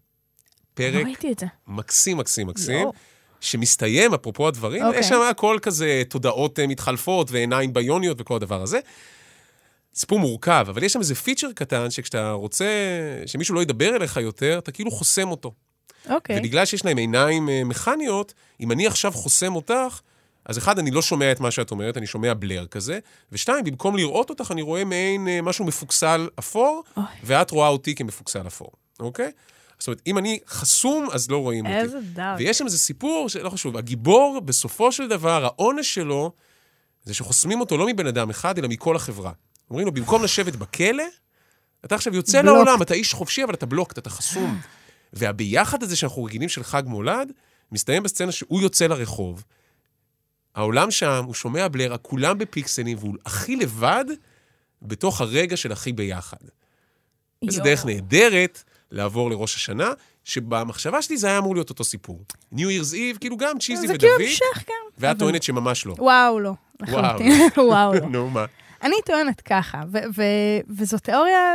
פרק 0.74 1.40
זה. 1.40 1.46
מקסים, 1.66 2.16
מקסים, 2.16 2.46
מקסים. 2.46 2.78
יואו. 2.78 2.92
שמסתיים, 3.40 4.14
אפרופו 4.14 4.48
הדברים, 4.48 4.84
אוקיי. 4.84 5.00
יש 5.00 5.08
שם 5.08 5.20
הכל 5.30 5.58
כזה 5.62 6.02
תודעות 6.08 6.58
אה, 6.58 6.66
מתחלפות 6.66 7.30
ועיניים 7.30 7.72
ביוניות 7.72 8.20
וכל 8.20 8.36
הדבר 8.36 8.62
הזה. 8.62 8.80
סיפור 9.94 10.18
מורכב, 10.18 10.66
אבל 10.68 10.82
יש 10.82 10.92
שם 10.92 10.98
איזה 10.98 11.14
פיצ'ר 11.14 11.52
קטן 11.54 11.90
שכשאתה 11.90 12.30
רוצה 12.30 12.66
שמישהו 13.26 13.54
לא 13.54 13.62
ידבר 13.62 13.96
אליך 13.96 14.16
יותר, 14.16 14.58
אתה 14.58 14.72
כאילו 14.72 14.90
חוסם 14.90 15.30
אותו. 15.30 15.52
אוקיי. 16.10 16.38
ובגלל 16.38 16.64
שיש 16.64 16.84
להם 16.84 16.96
עיניים 16.96 17.48
אה, 17.48 17.64
מכניות, 17.64 18.34
אם 18.60 18.72
אני 18.72 18.86
עכשיו 18.86 19.12
חוסם 19.12 19.54
אותך, 19.54 20.00
אז 20.44 20.58
אחד, 20.58 20.78
אני 20.78 20.90
לא 20.90 21.02
שומע 21.02 21.32
את 21.32 21.40
מה 21.40 21.50
שאת 21.50 21.70
אומרת, 21.70 21.96
אני 21.96 22.06
שומע 22.06 22.34
בלר 22.34 22.66
כזה, 22.66 22.98
ושתיים, 23.32 23.64
במקום 23.64 23.96
לראות 23.96 24.30
אותך, 24.30 24.50
אני 24.50 24.62
רואה 24.62 24.84
מעין 24.84 25.28
אה, 25.28 25.42
משהו 25.42 25.64
מפוקסל 25.64 26.28
אפור, 26.38 26.84
אוי. 26.96 27.04
ואת 27.24 27.50
רואה 27.50 27.68
אותי 27.68 27.94
כמפוקסל 27.94 28.46
אפור, 28.46 28.70
אוקיי? 29.00 29.30
זאת 29.78 29.88
אומרת, 29.88 30.02
אם 30.06 30.18
אני 30.18 30.38
חסום, 30.48 31.08
אז 31.12 31.30
לא 31.30 31.38
רואים 31.38 31.66
אותי. 31.66 31.78
איזה 31.78 31.98
דארק. 32.12 32.38
ויש 32.38 32.58
שם 32.58 32.64
איזה 32.64 32.78
סיפור 32.78 33.28
שלא 33.28 33.50
חשוב, 33.50 33.76
הגיבור, 33.76 34.40
בסופו 34.44 34.92
של 34.92 35.08
דבר, 35.08 35.44
העונש 35.44 35.94
שלו, 35.94 36.32
זה 37.04 37.14
שחוסמים 37.14 37.60
אותו 37.60 37.76
לא 37.76 37.86
מבן 37.86 38.06
אדם 38.06 38.30
אחד, 38.30 38.58
אלא 38.58 38.68
מכל 38.68 38.96
החברה. 38.96 39.32
אומרים 39.70 39.86
לו, 39.86 39.92
במקום 39.92 40.24
לשבת 40.24 40.56
בכלא, 40.56 41.04
אתה 41.84 41.94
עכשיו 41.94 42.14
יוצא 42.14 42.42
בלוקט. 42.42 42.56
לעולם, 42.56 42.82
אתה 42.82 42.94
איש 42.94 43.14
חופשי, 43.14 43.44
אבל 43.44 43.54
אתה 43.54 43.66
בלוקט, 43.66 43.98
אתה 43.98 44.10
חסום. 44.10 44.60
והביחד 45.12 45.82
הזה 45.82 45.96
שאנחנו 45.96 46.24
רגילים 46.24 46.48
של 46.48 46.64
חג 46.64 46.82
מולד, 46.86 47.32
מסתיים 47.72 48.02
בסצנה 48.02 48.32
שהוא 48.32 48.60
יוצא 48.62 48.86
לרחוב, 48.86 49.44
העולם 50.54 50.90
שם, 50.90 51.24
הוא 51.26 51.34
שומע 51.34 51.68
בלר, 51.68 51.96
כולם 52.02 52.38
בפיקסלים, 52.38 52.98
והוא 53.00 53.14
הכי 53.26 53.56
לבד 53.56 54.04
בתוך 54.82 55.20
הרגע 55.20 55.56
של 55.56 55.72
הכי 55.72 55.92
ביחד. 55.92 56.36
איזה 57.46 57.58
יואו. 57.58 57.64
דרך 57.68 57.86
נהדרת 57.86 58.62
לעבור 58.90 59.30
לראש 59.30 59.54
השנה, 59.54 59.92
שבמחשבה 60.24 61.02
שלי 61.02 61.16
זה 61.16 61.26
היה 61.26 61.38
אמור 61.38 61.54
להיות 61.54 61.70
אותו 61.70 61.84
סיפור. 61.84 62.24
New 62.54 62.56
Year's 62.56 62.92
Eve, 62.92 63.18
כאילו 63.20 63.36
גם 63.36 63.58
צ'יזי 63.58 63.86
זה 63.86 63.98
כאילו 63.98 64.12
ודוד, 64.14 64.26
המשך 64.26 64.68
גם. 64.68 64.74
ואת 64.98 65.18
טוענת 65.18 65.42
שממש 65.42 65.86
לא. 65.86 65.94
וואו, 65.98 66.40
לא. 66.40 66.52
לחלוטין. 66.80 67.32
וואו, 67.68 67.94
לא. 67.94 68.00
נו, 68.00 68.30
מה? 68.30 68.44
אני 68.82 68.96
טוענת 69.06 69.40
ככה, 69.40 69.82
וזו 70.68 70.98
תיאוריה 70.98 71.54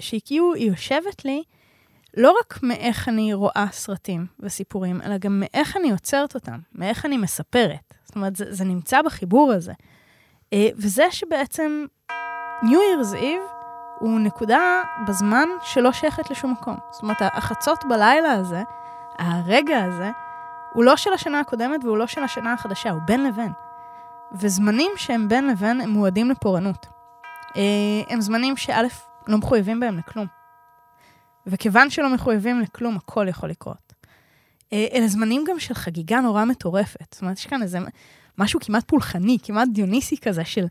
שהיא 0.00 0.20
כאילו, 0.24 0.54
היא 0.54 0.70
יושבת 0.70 1.24
לי 1.24 1.42
לא 2.16 2.34
רק 2.40 2.58
מאיך 2.62 3.08
אני 3.08 3.34
רואה 3.34 3.66
סרטים 3.72 4.26
וסיפורים, 4.40 5.02
אלא 5.02 5.18
גם 5.18 5.40
מאיך 5.40 5.76
אני 5.76 5.88
יוצרת 5.88 6.34
אותם, 6.34 6.58
מאיך 6.72 7.06
אני 7.06 7.16
מספרת. 7.16 7.94
זאת 8.04 8.16
אומרת, 8.16 8.36
זה, 8.36 8.44
זה 8.48 8.64
נמצא 8.64 9.02
בחיבור 9.02 9.52
הזה. 9.52 9.72
אה, 10.52 10.68
וזה 10.76 11.04
שבעצם 11.10 11.84
New 12.62 12.66
Year's 12.66 13.14
Eve 13.14 13.52
הוא 14.00 14.20
נקודה 14.20 14.82
בזמן 15.06 15.48
שלא 15.62 15.92
שייכת 15.92 16.30
לשום 16.30 16.52
מקום. 16.52 16.76
זאת 16.90 17.02
אומרת, 17.02 17.22
החצות 17.22 17.84
בלילה 17.88 18.32
הזה, 18.32 18.62
הרגע 19.18 19.84
הזה, 19.84 20.10
הוא 20.72 20.84
לא 20.84 20.96
של 20.96 21.12
השנה 21.12 21.40
הקודמת 21.40 21.84
והוא 21.84 21.98
לא 21.98 22.06
של 22.06 22.22
השנה 22.22 22.52
החדשה, 22.52 22.90
הוא 22.90 23.00
בין 23.06 23.24
לבין. 23.24 23.52
וזמנים 24.32 24.92
שהם 24.96 25.28
בין 25.28 25.46
לבין 25.46 25.80
הם 25.80 25.90
מועדים 25.90 26.30
לפורענות. 26.30 26.86
אה, 27.56 27.62
הם 28.08 28.20
זמנים 28.20 28.56
שא', 28.56 28.82
לא 29.26 29.38
מחויבים 29.38 29.80
בהם 29.80 29.98
לכלום. 29.98 30.37
וכיוון 31.46 31.90
שלא 31.90 32.14
מחויבים 32.14 32.60
לכלום, 32.60 32.96
הכל 32.96 33.26
יכול 33.28 33.48
לקרות. 33.48 33.92
אה, 34.72 34.86
אלה 34.92 35.08
זמנים 35.08 35.44
גם 35.48 35.60
של 35.60 35.74
חגיגה 35.74 36.20
נורא 36.20 36.44
מטורפת. 36.44 37.06
זאת 37.12 37.22
אומרת, 37.22 37.38
יש 37.38 37.46
כאן 37.46 37.62
איזה 37.62 37.78
משהו 38.38 38.60
כמעט 38.60 38.84
פולחני, 38.86 39.38
כמעט 39.42 39.68
דיוניסי 39.72 40.16
כזה 40.16 40.44
של, 40.44 40.66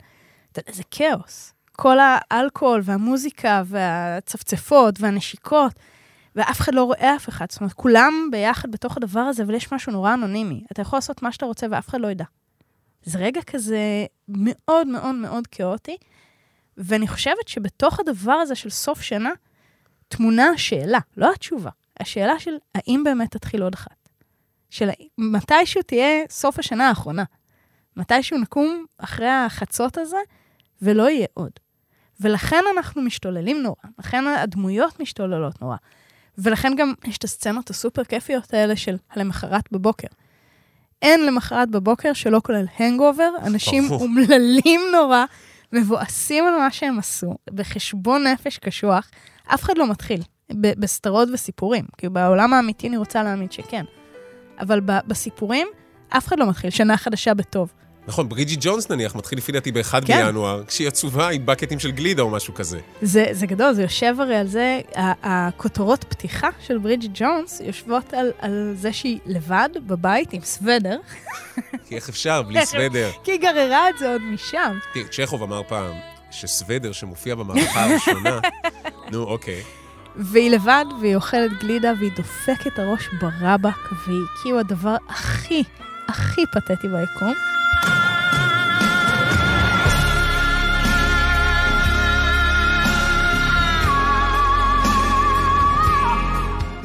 אתה 0.52 0.60
יודע, 0.60 0.72
זה 0.72 0.84
כאוס. 0.92 1.54
כל 1.72 1.98
האלכוהול 2.02 2.82
והמוזיקה 2.84 3.64
והצפצפות 3.66 4.96
והנשיקות, 5.00 5.74
ואף 6.36 6.62
אחד 6.62 6.76
לא 6.76 6.84
רואה 6.84 7.16
אף 7.16 7.30
אחד. 7.30 7.46
זאת 7.52 7.62
אומרת, 7.62 7.74
כולם 7.74 8.14
ביחד 8.32 8.72
בתוך 8.72 8.98
הדבר 8.98 9.20
הזה, 9.20 9.44
אבל 9.44 9.54
יש 9.54 9.74
משהו 9.74 9.92
נורא 9.92 10.14
אנונימי. 10.14 10.64
אתה 10.72 10.82
יכול 10.82 10.98
לעשות 10.98 11.22
מה 11.22 11.32
שאתה 11.32 11.46
רוצה 11.46 11.68
ואף 11.72 11.90
אחד 11.90 12.02
לא 12.02 12.08
ידע. 12.08 12.26
זה 13.04 13.20
רגע 13.20 13.42
כזה 13.42 14.06
מאוד 14.28 14.88
מאוד 14.88 15.16
מאוד 15.16 15.48
כאוטי, 15.48 15.98
ואני 16.78 17.08
חושבת 17.08 17.48
שבתוך 17.48 18.00
הדבר 18.00 18.32
הזה 18.32 18.56
של 18.56 18.70
סוף 18.70 19.02
שנה, 19.02 19.32
תמונה 20.08 20.50
השאלה, 20.50 21.00
לא 21.18 21.32
התשובה, 21.34 21.70
השאלה 22.00 22.40
של 22.40 22.58
האם 22.76 23.04
באמת 23.04 23.32
תתחיל 23.32 23.62
עוד 23.62 23.74
אחת. 23.74 24.10
של 24.70 24.90
מתישהו 25.18 25.82
תהיה 25.82 26.24
סוף 26.30 26.60
השנה 26.60 26.90
האחרונה. 26.90 27.24
מתישהו 27.98 28.38
נקום 28.38 28.86
אחרי 28.98 29.30
החצות 29.30 29.98
הזה, 29.98 30.18
ולא 30.82 31.10
יהיה 31.10 31.28
עוד. 31.34 31.52
ולכן 32.20 32.64
אנחנו 32.76 33.02
משתוללים 33.02 33.62
נורא, 33.64 33.76
לכן 34.00 34.28
הדמויות 34.28 35.00
משתוללות 35.00 35.62
נורא. 35.62 35.78
ולכן 36.38 36.76
גם 36.76 36.94
יש 37.06 37.18
את 37.18 37.24
הסצנות 37.24 37.70
הסופר 37.70 38.04
כיפיות 38.04 38.54
האלה 38.54 38.76
של 38.76 38.96
הלמחרת 39.10 39.72
בבוקר. 39.72 40.08
אין 41.02 41.26
למחרת 41.26 41.70
בבוקר 41.70 42.14
שלא 42.14 42.42
כולל 42.44 42.66
הנגאובר, 42.78 43.30
אנשים. 43.46 43.84
אומללים 43.92 44.82
נורא, 44.92 45.26
מבואסים 45.74 46.48
על 46.48 46.56
מה 46.56 46.72
שהם 46.72 47.00
עשו, 47.00 47.38
בחשבון 47.52 48.28
נפש 48.28 48.58
קשוח, 48.58 49.10
אף 49.48 49.64
אחד 49.64 49.78
לא 49.78 49.90
מתחיל, 49.90 50.22
בסתרות 50.52 51.30
וסיפורים. 51.34 51.86
כי 51.98 52.10
בעולם 52.10 52.54
האמיתי 52.54 52.88
אני 52.88 52.98
רוצה 52.98 53.24
להאמין 53.24 53.52
שכן. 53.52 53.86
אבל 54.60 54.80
בסיפורים, 54.80 55.68
אף 56.10 56.28
אחד 56.28 56.40
לא 56.40 56.50
מתחיל 56.50 56.70
שנה 56.70 56.98
חדשה 56.98 57.34
בטוב. 57.34 57.74
נכון, 58.08 58.30
בריג'י 58.30 58.56
ג'ונס 58.60 58.92
נניח, 58.92 59.16
מתחיל 59.16 59.38
לפי 59.38 59.52
דעתי 59.52 59.72
ב-1 59.72 60.06
כן. 60.06 60.26
בינואר, 60.26 60.64
כשהיא 60.64 60.88
עצובה 60.88 61.30
עם 61.30 61.46
בקטים 61.46 61.80
של 61.80 61.92
גלידה 61.92 62.22
או 62.22 62.30
משהו 62.30 62.54
כזה. 62.54 62.80
זה, 63.02 63.26
זה 63.32 63.46
גדול, 63.46 63.74
זה 63.74 63.82
יושב 63.82 64.16
הרי 64.20 64.36
על 64.36 64.48
זה, 64.48 64.80
הכותרות 65.24 66.04
פתיחה 66.04 66.50
של 66.66 66.78
ברידג'ט 66.78 67.10
ג'ונס 67.14 67.62
יושבות 67.66 68.14
על, 68.14 68.32
על 68.40 68.74
זה 68.76 68.94
שהיא 68.94 69.20
לבד 69.26 69.70
בבית 69.88 70.34
עם 70.34 70.42
סוודר, 70.42 71.00
כי 71.86 71.96
איך 71.96 72.10
אפשר, 72.10 72.42
בלי 72.42 72.66
סוודר. 72.72 73.10
כי 73.24 73.32
היא 73.32 73.40
גררה 73.40 73.90
את 73.90 73.98
זה 74.00 74.12
עוד 74.12 74.22
משם. 74.22 74.78
תראי, 74.94 75.06
צ'כוב 75.12 75.44
אמר 75.44 75.62
פעם 75.68 76.17
שסוודר 76.32 76.92
שמופיע 76.92 77.36
במערכה 77.36 77.84
הראשונה, 77.84 78.40
נו, 79.12 79.24
אוקיי. 79.24 79.64
והיא 80.16 80.52
לבד, 80.52 80.86
והיא 81.02 81.16
אוכלת 81.16 81.52
גלידה, 81.60 81.94
והיא 82.00 82.12
דופקת 82.18 82.68
את 82.68 82.80
הראש 82.80 83.10
ברבק, 83.22 83.92
והיא 84.08 84.22
כאילו 84.42 84.60
הדבר 84.60 84.96
הכי, 85.10 85.64
הכי 86.08 86.42
פתטי 86.54 86.88
ביקום. 86.88 87.34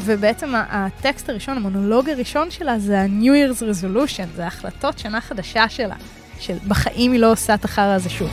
ובעצם 0.04 0.52
הטקסט 0.54 1.28
הראשון, 1.28 1.56
המונולוג 1.56 2.08
הראשון 2.08 2.50
שלה 2.50 2.78
זה 2.78 3.00
ה-New 3.00 3.24
Year's 3.24 3.60
Resolution, 3.60 4.36
זה 4.36 4.46
החלטות 4.46 4.98
שנה 4.98 5.20
חדשה 5.20 5.68
שלה, 5.68 5.96
של 6.40 6.56
בחיים 6.68 7.12
היא 7.12 7.20
לא 7.20 7.32
עושה 7.32 7.54
את 7.54 7.64
החרא 7.64 7.94
הזה 7.94 8.10
שוב. 8.10 8.30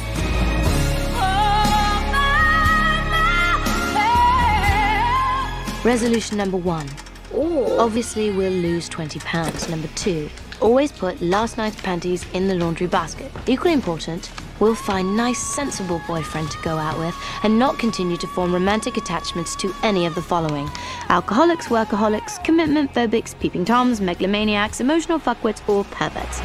Resolution 5.84 6.36
number 6.36 6.58
one. 6.58 6.90
Obviously, 7.34 8.32
we'll 8.32 8.52
lose 8.52 8.90
20 8.90 9.20
pounds. 9.20 9.70
Number 9.70 9.88
two, 9.96 10.30
always 10.60 10.92
put 10.92 11.22
last 11.22 11.58
night's 11.58 11.80
panties 11.82 12.26
in 12.34 12.50
the 12.50 12.56
laundry 12.56 12.88
basket. 12.88 13.32
Equally 13.48 13.74
important, 13.74 14.30
we'll 14.60 14.76
find 14.76 15.16
nice, 15.16 15.40
sensible 15.40 16.02
boyfriend 16.06 16.52
to 16.52 16.58
go 16.64 16.78
out 16.78 17.00
with 17.00 17.16
and 17.44 17.58
not 17.58 17.80
continue 17.80 18.18
to 18.18 18.28
form 18.28 18.52
romantic 18.54 18.98
attachments 18.98 19.56
to 19.56 19.74
any 19.82 20.06
of 20.06 20.16
the 20.16 20.22
following 20.22 20.70
alcoholics, 21.08 21.68
workaholics, 21.68 22.44
commitment 22.44 22.94
phobics, 22.94 23.40
peeping 23.40 23.64
toms, 23.64 24.02
megalomaniacs, 24.02 24.82
emotional 24.82 25.18
fuckwits, 25.18 25.62
or 25.70 25.86
perverts. 25.86 26.42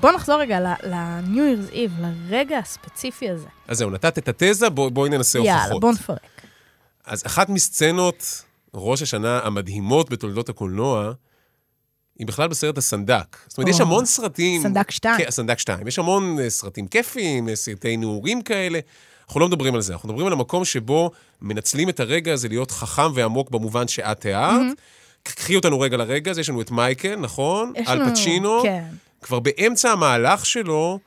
בוא 0.00 0.12
נחזור 0.12 0.40
רגע 0.40 0.60
ל-New 0.60 1.36
Year's 1.36 1.72
Eve, 1.72 2.00
לרגע 2.00 2.58
הספציפי 2.58 3.30
הזה. 3.30 3.46
אז 3.68 3.78
זהו, 3.78 3.90
נתת 3.90 4.18
את 4.18 4.28
התזה, 4.42 4.70
בוא- 4.70 4.90
בואי 4.90 5.10
ננסה 5.10 5.38
הוכחות. 5.38 5.60
יאללה, 5.66 5.80
בוא 5.80 5.92
נפרק. 5.92 6.18
אז 7.04 7.22
אחת 7.26 7.48
מסצנות 7.48 8.42
ראש 8.74 9.02
השנה 9.02 9.40
המדהימות 9.44 10.10
בתולדות 10.10 10.48
הקולנוע, 10.48 11.12
היא 12.18 12.26
בכלל 12.26 12.48
בסרט 12.48 12.78
הסנדק. 12.78 13.36
זאת 13.48 13.58
אומרת, 13.58 13.70
יש 13.70 13.80
או, 13.80 13.86
המון 13.86 14.04
סרטים... 14.04 14.62
סנדק 14.62 14.90
שתיים. 14.90 15.18
כן, 15.18 15.30
סנדק 15.30 15.58
2. 15.58 15.86
יש 15.88 15.98
המון 15.98 16.38
אה, 16.40 16.50
סרטים 16.50 16.86
כיפיים, 16.88 17.48
אה, 17.48 17.56
סרטי 17.56 17.96
נעורים 17.96 18.42
כאלה. 18.42 18.78
אנחנו 19.28 19.40
לא 19.40 19.48
מדברים 19.48 19.74
על 19.74 19.80
זה, 19.80 19.92
אנחנו 19.92 20.08
מדברים 20.08 20.26
על 20.26 20.32
המקום 20.32 20.64
שבו 20.64 21.10
מנצלים 21.42 21.88
את 21.88 22.00
הרגע 22.00 22.32
הזה 22.32 22.48
להיות 22.48 22.70
חכם 22.70 23.10
ועמוק 23.14 23.50
במובן 23.50 23.88
שאת 23.88 24.20
תיארת. 24.20 24.60
קחי 25.22 25.56
אותנו 25.56 25.80
רגע 25.80 25.96
לרגע 25.96 26.30
הזה, 26.30 26.40
יש 26.40 26.48
לנו 26.48 26.60
את 26.60 26.70
מייקל, 26.70 27.16
נכון? 27.16 27.72
יש 27.76 27.88
אל 27.88 28.10
פצ'ינו. 28.10 28.62
כן. 28.62 28.84
כבר 29.26 29.40
באמצע 29.40 29.90
המהלך 29.90 30.46
שלו, 30.46 30.98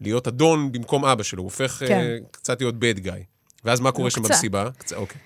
להיות 0.00 0.28
אדון 0.28 0.72
במקום 0.72 1.04
אבא 1.04 1.22
שלו, 1.22 1.42
הוא 1.42 1.46
הופך 1.46 1.82
כן. 1.88 2.00
אה, 2.00 2.16
קצת 2.30 2.60
להיות 2.60 2.74
bad 2.74 2.98
guy. 3.06 3.18
ואז 3.64 3.80
מה 3.80 3.92
קורה 3.92 4.10
שם 4.10 4.20
קצת. 4.20 4.30
במסיבה? 4.30 4.68
קצת, 4.78 4.96
אוקיי. 4.96 5.20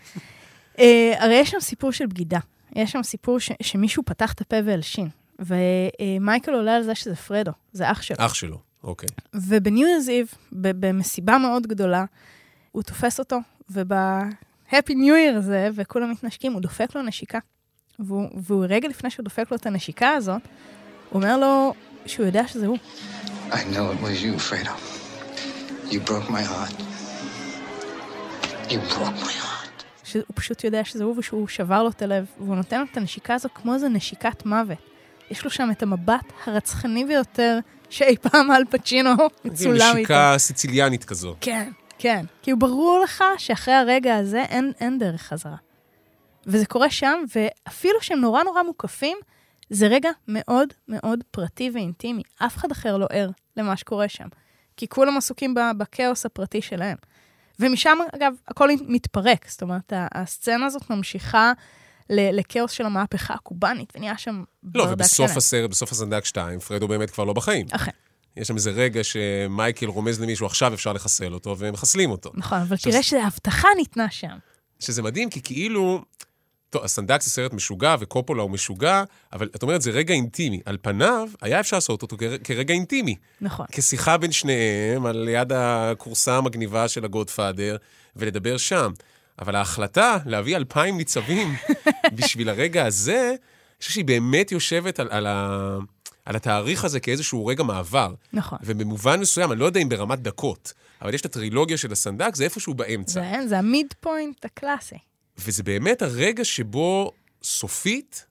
אה, 0.79 1.13
הרי 1.19 1.35
יש 1.35 1.51
שם 1.51 1.61
סיפור 1.61 1.93
של 1.93 2.07
בגידה. 2.07 2.39
יש 2.77 2.93
שם 2.93 3.03
סיפור 3.03 3.41
ש- 3.41 3.51
שמישהו 3.63 4.03
פתח 4.07 4.33
את 4.33 4.41
הפה 4.41 4.57
והלשין. 4.65 5.09
ומייקל 5.39 6.55
עולה 6.55 6.77
על 6.77 6.83
זה 6.83 6.95
שזה 6.95 7.17
פרדו, 7.17 7.51
זה 7.73 7.91
אח 7.91 8.03
שלו. 8.03 8.17
אח 8.19 8.35
שלו, 8.35 8.59
אוקיי. 8.85 9.09
ובניו 9.35 9.89
ירז 9.89 10.09
איב, 10.09 10.29
במסיבה 10.53 11.39
מאוד 11.39 11.67
גדולה, 11.67 12.05
הוא 12.73 12.83
תופס 12.83 13.19
אותו, 13.19 13.39
וב-Happy 13.71 14.91
New 14.91 15.15
Year 15.35 15.37
הזה, 15.37 15.69
וכולם 15.75 16.11
מתנשקים, 16.11 16.53
הוא 16.53 16.61
דופק 16.61 16.95
לו 16.95 17.03
נשיקה. 17.03 17.39
והוא, 17.99 18.29
והוא 18.35 18.65
רגע 18.69 18.89
לפני 18.89 19.11
שהוא 19.11 19.25
דופק 19.25 19.51
לו 19.51 19.57
את 19.57 19.67
הנשיקה 19.67 20.11
הזאת, 20.11 20.43
הוא 21.11 21.23
אומר 21.23 21.39
לו 21.39 21.75
שהוא 22.09 22.27
יודע 22.27 22.49
שזה 22.49 22.67
הוא. 22.67 22.79
I 23.51 23.55
know 23.55 23.93
it 23.93 24.03
was 24.03 24.23
you, 24.23 24.39
Fredo. 24.51 24.73
You 25.91 26.01
broke 26.09 26.29
my 26.31 26.43
heart. 26.43 26.83
You 28.69 28.79
broke 28.93 29.25
my 29.25 29.45
heart. 29.45 29.85
שהוא 30.05 30.23
פשוט 30.35 30.65
יודע 30.65 30.85
שזה 30.85 31.05
הוא 31.05 31.15
ושהוא 31.19 31.49
שבר 31.49 31.83
לו 31.83 31.89
את 31.89 32.03
הלב, 32.03 32.27
והוא 32.39 32.57
נותן 32.57 32.81
לו 32.81 32.87
את 32.93 32.97
הנשיקה 32.97 33.35
הזו 33.35 33.49
כמו 33.55 33.75
איזו 33.75 33.89
נשיקת 33.89 34.47
מוות. 34.47 34.79
יש 35.31 35.45
לו 35.45 35.51
שם 35.51 35.69
את 35.71 35.83
המבט 35.83 36.33
הרצחני 36.47 37.05
ביותר 37.05 37.59
שאי 37.91 38.17
פעם 38.17 38.51
אל 38.53 38.65
פצ'ינו 38.71 39.11
מצולם 39.45 39.87
איתו. 39.87 39.99
נשיקה 39.99 40.35
סיציליאנית 40.39 41.05
כזו. 41.05 41.35
כן, 41.41 41.71
כן. 41.99 42.25
כי 42.43 42.51
הוא 42.51 42.61
ברור 42.61 43.01
לך 43.05 43.25
שאחרי 43.39 43.75
הרגע 43.75 44.17
הזה 44.17 44.43
אין, 44.43 44.73
אין 44.81 44.99
דרך 44.99 45.23
חזרה. 45.23 45.57
וזה 46.47 46.67
קורה 46.67 46.91
שם, 46.91 47.25
ואפילו 47.35 48.01
שהם 48.01 48.21
נורא 48.21 48.43
נורא 48.43 48.63
מוקפים, 48.63 49.19
זה 49.71 49.87
רגע 49.87 50.11
מאוד 50.29 50.69
מאוד 50.89 51.25
פרטי 51.31 51.71
ואינטימי. 51.75 52.23
אף 52.39 52.57
אחד 52.57 52.71
אחר 52.71 52.97
לא 52.97 53.07
ער 53.11 53.31
למה 53.57 53.77
שקורה 53.77 54.09
שם. 54.09 54.29
כי 54.77 54.89
כולם 54.89 55.17
עסוקים 55.17 55.55
בכאוס 55.79 56.27
הפרטי 56.27 56.63
שלהם. 56.63 56.97
ומשם, 57.61 57.99
אגב, 58.17 58.33
הכל 58.49 58.69
מתפרק. 58.81 59.49
זאת 59.49 59.63
אומרת, 59.63 59.93
הסצנה 59.97 60.67
הזאת 60.67 60.91
ממשיכה 60.91 61.53
לכאוס 62.11 62.71
של 62.71 62.87
המהפכה 62.87 63.35
הקובאנית, 63.35 63.93
ונהיה 63.97 64.19
שם 64.19 64.45
לא, 64.75 64.85
ברדק 64.85 64.93
ובסוף. 64.93 65.37
הסרט, 65.37 65.71
בסוף 65.71 65.93
הסנדק 65.93 66.25
2, 66.25 66.59
פרדו 66.59 66.89
באמת 66.89 67.11
כבר 67.11 67.25
לא 67.25 67.33
בחיים. 67.33 67.67
אכן. 67.71 67.91
יש 68.37 68.49
שם 68.49 68.55
איזה 68.55 68.71
רגע 68.71 69.05
שמייקל 69.05 69.87
רומז 69.87 70.21
למישהו, 70.21 70.47
עכשיו 70.47 70.75
אפשר 70.75 70.93
לחסל 70.93 71.35
אותו, 71.35 71.59
והם 71.59 71.75
מחסלים 71.75 72.11
אותו. 72.11 72.31
נכון, 72.35 72.59
אבל 72.59 72.75
עכשיו, 72.75 72.93
תראה 72.93 73.03
שההבטחה 73.03 73.69
ניתנה 73.77 74.11
שם. 74.11 74.39
שזה 74.79 75.03
מדהים, 75.03 75.31
כי 75.31 75.43
כאילו... 75.43 76.05
טוב, 76.71 76.85
הסנדק 76.85 77.23
זה 77.23 77.31
סרט 77.31 77.53
משוגע, 77.53 77.95
וקופולה 78.01 78.43
הוא 78.43 78.51
משוגע, 78.51 79.05
אבל 79.33 79.49
את 79.57 79.63
אומרת, 79.63 79.83
זה 79.83 79.91
רגע 79.91 80.15
אינטימי. 80.15 80.61
על 80.65 80.77
פניו, 80.83 81.29
היה 81.41 81.61
אפשר 81.61 81.77
לעשות 81.77 82.03
אותו 82.03 82.17
כר- 82.17 82.39
כרגע 82.45 82.75
אינטימי. 82.75 83.17
נכון. 83.41 83.67
כשיחה 83.73 84.17
בין 84.17 84.33
שניהם, 84.33 85.07
על 85.07 85.29
יד 85.33 85.53
הכורסה 85.53 86.37
המגניבה 86.37 86.89
של 86.89 87.05
הגודפאדר, 87.05 87.77
ולדבר 88.17 88.57
שם. 88.57 88.93
אבל 89.39 89.57
ההחלטה 89.57 90.19
להביא 90.27 90.57
אלפיים 90.57 90.97
ניצבים 90.97 91.55
בשביל 92.17 92.49
הרגע 92.49 92.87
הזה, 92.87 93.29
אני 93.31 93.39
חושב 93.81 93.93
שהיא 93.93 94.05
באמת 94.05 94.53
יושבת 94.53 95.01
על, 95.01 95.09
על, 95.11 95.27
ה, 95.27 95.79
על 96.25 96.37
התאריך 96.37 96.85
הזה 96.85 97.01
כאיזשהו 97.01 97.47
רגע 97.47 97.63
מעבר. 97.63 98.15
נכון. 98.33 98.59
ובמובן 98.63 99.21
מסוים, 99.21 99.53
אני 99.53 99.61
לא 99.61 99.65
יודע 99.67 99.81
אם 99.81 99.89
ברמת 99.89 100.19
דקות, 100.23 100.73
אבל 101.03 101.15
יש 101.15 101.21
את 101.21 101.27
הטרילוגיה 101.27 101.77
של 101.77 101.93
הסנדק, 101.93 102.35
זה 102.35 102.45
איפשהו 102.45 102.75
באמצע. 102.75 103.13
זה, 103.21 103.49
זה 103.49 103.59
ה 103.59 103.87
midpoint 104.01 104.45
הקלאסי. 104.45 104.97
וזה 105.39 105.63
באמת 105.63 106.03
הרגע 106.03 106.45
שבו 106.45 107.13
סופית, 107.43 108.27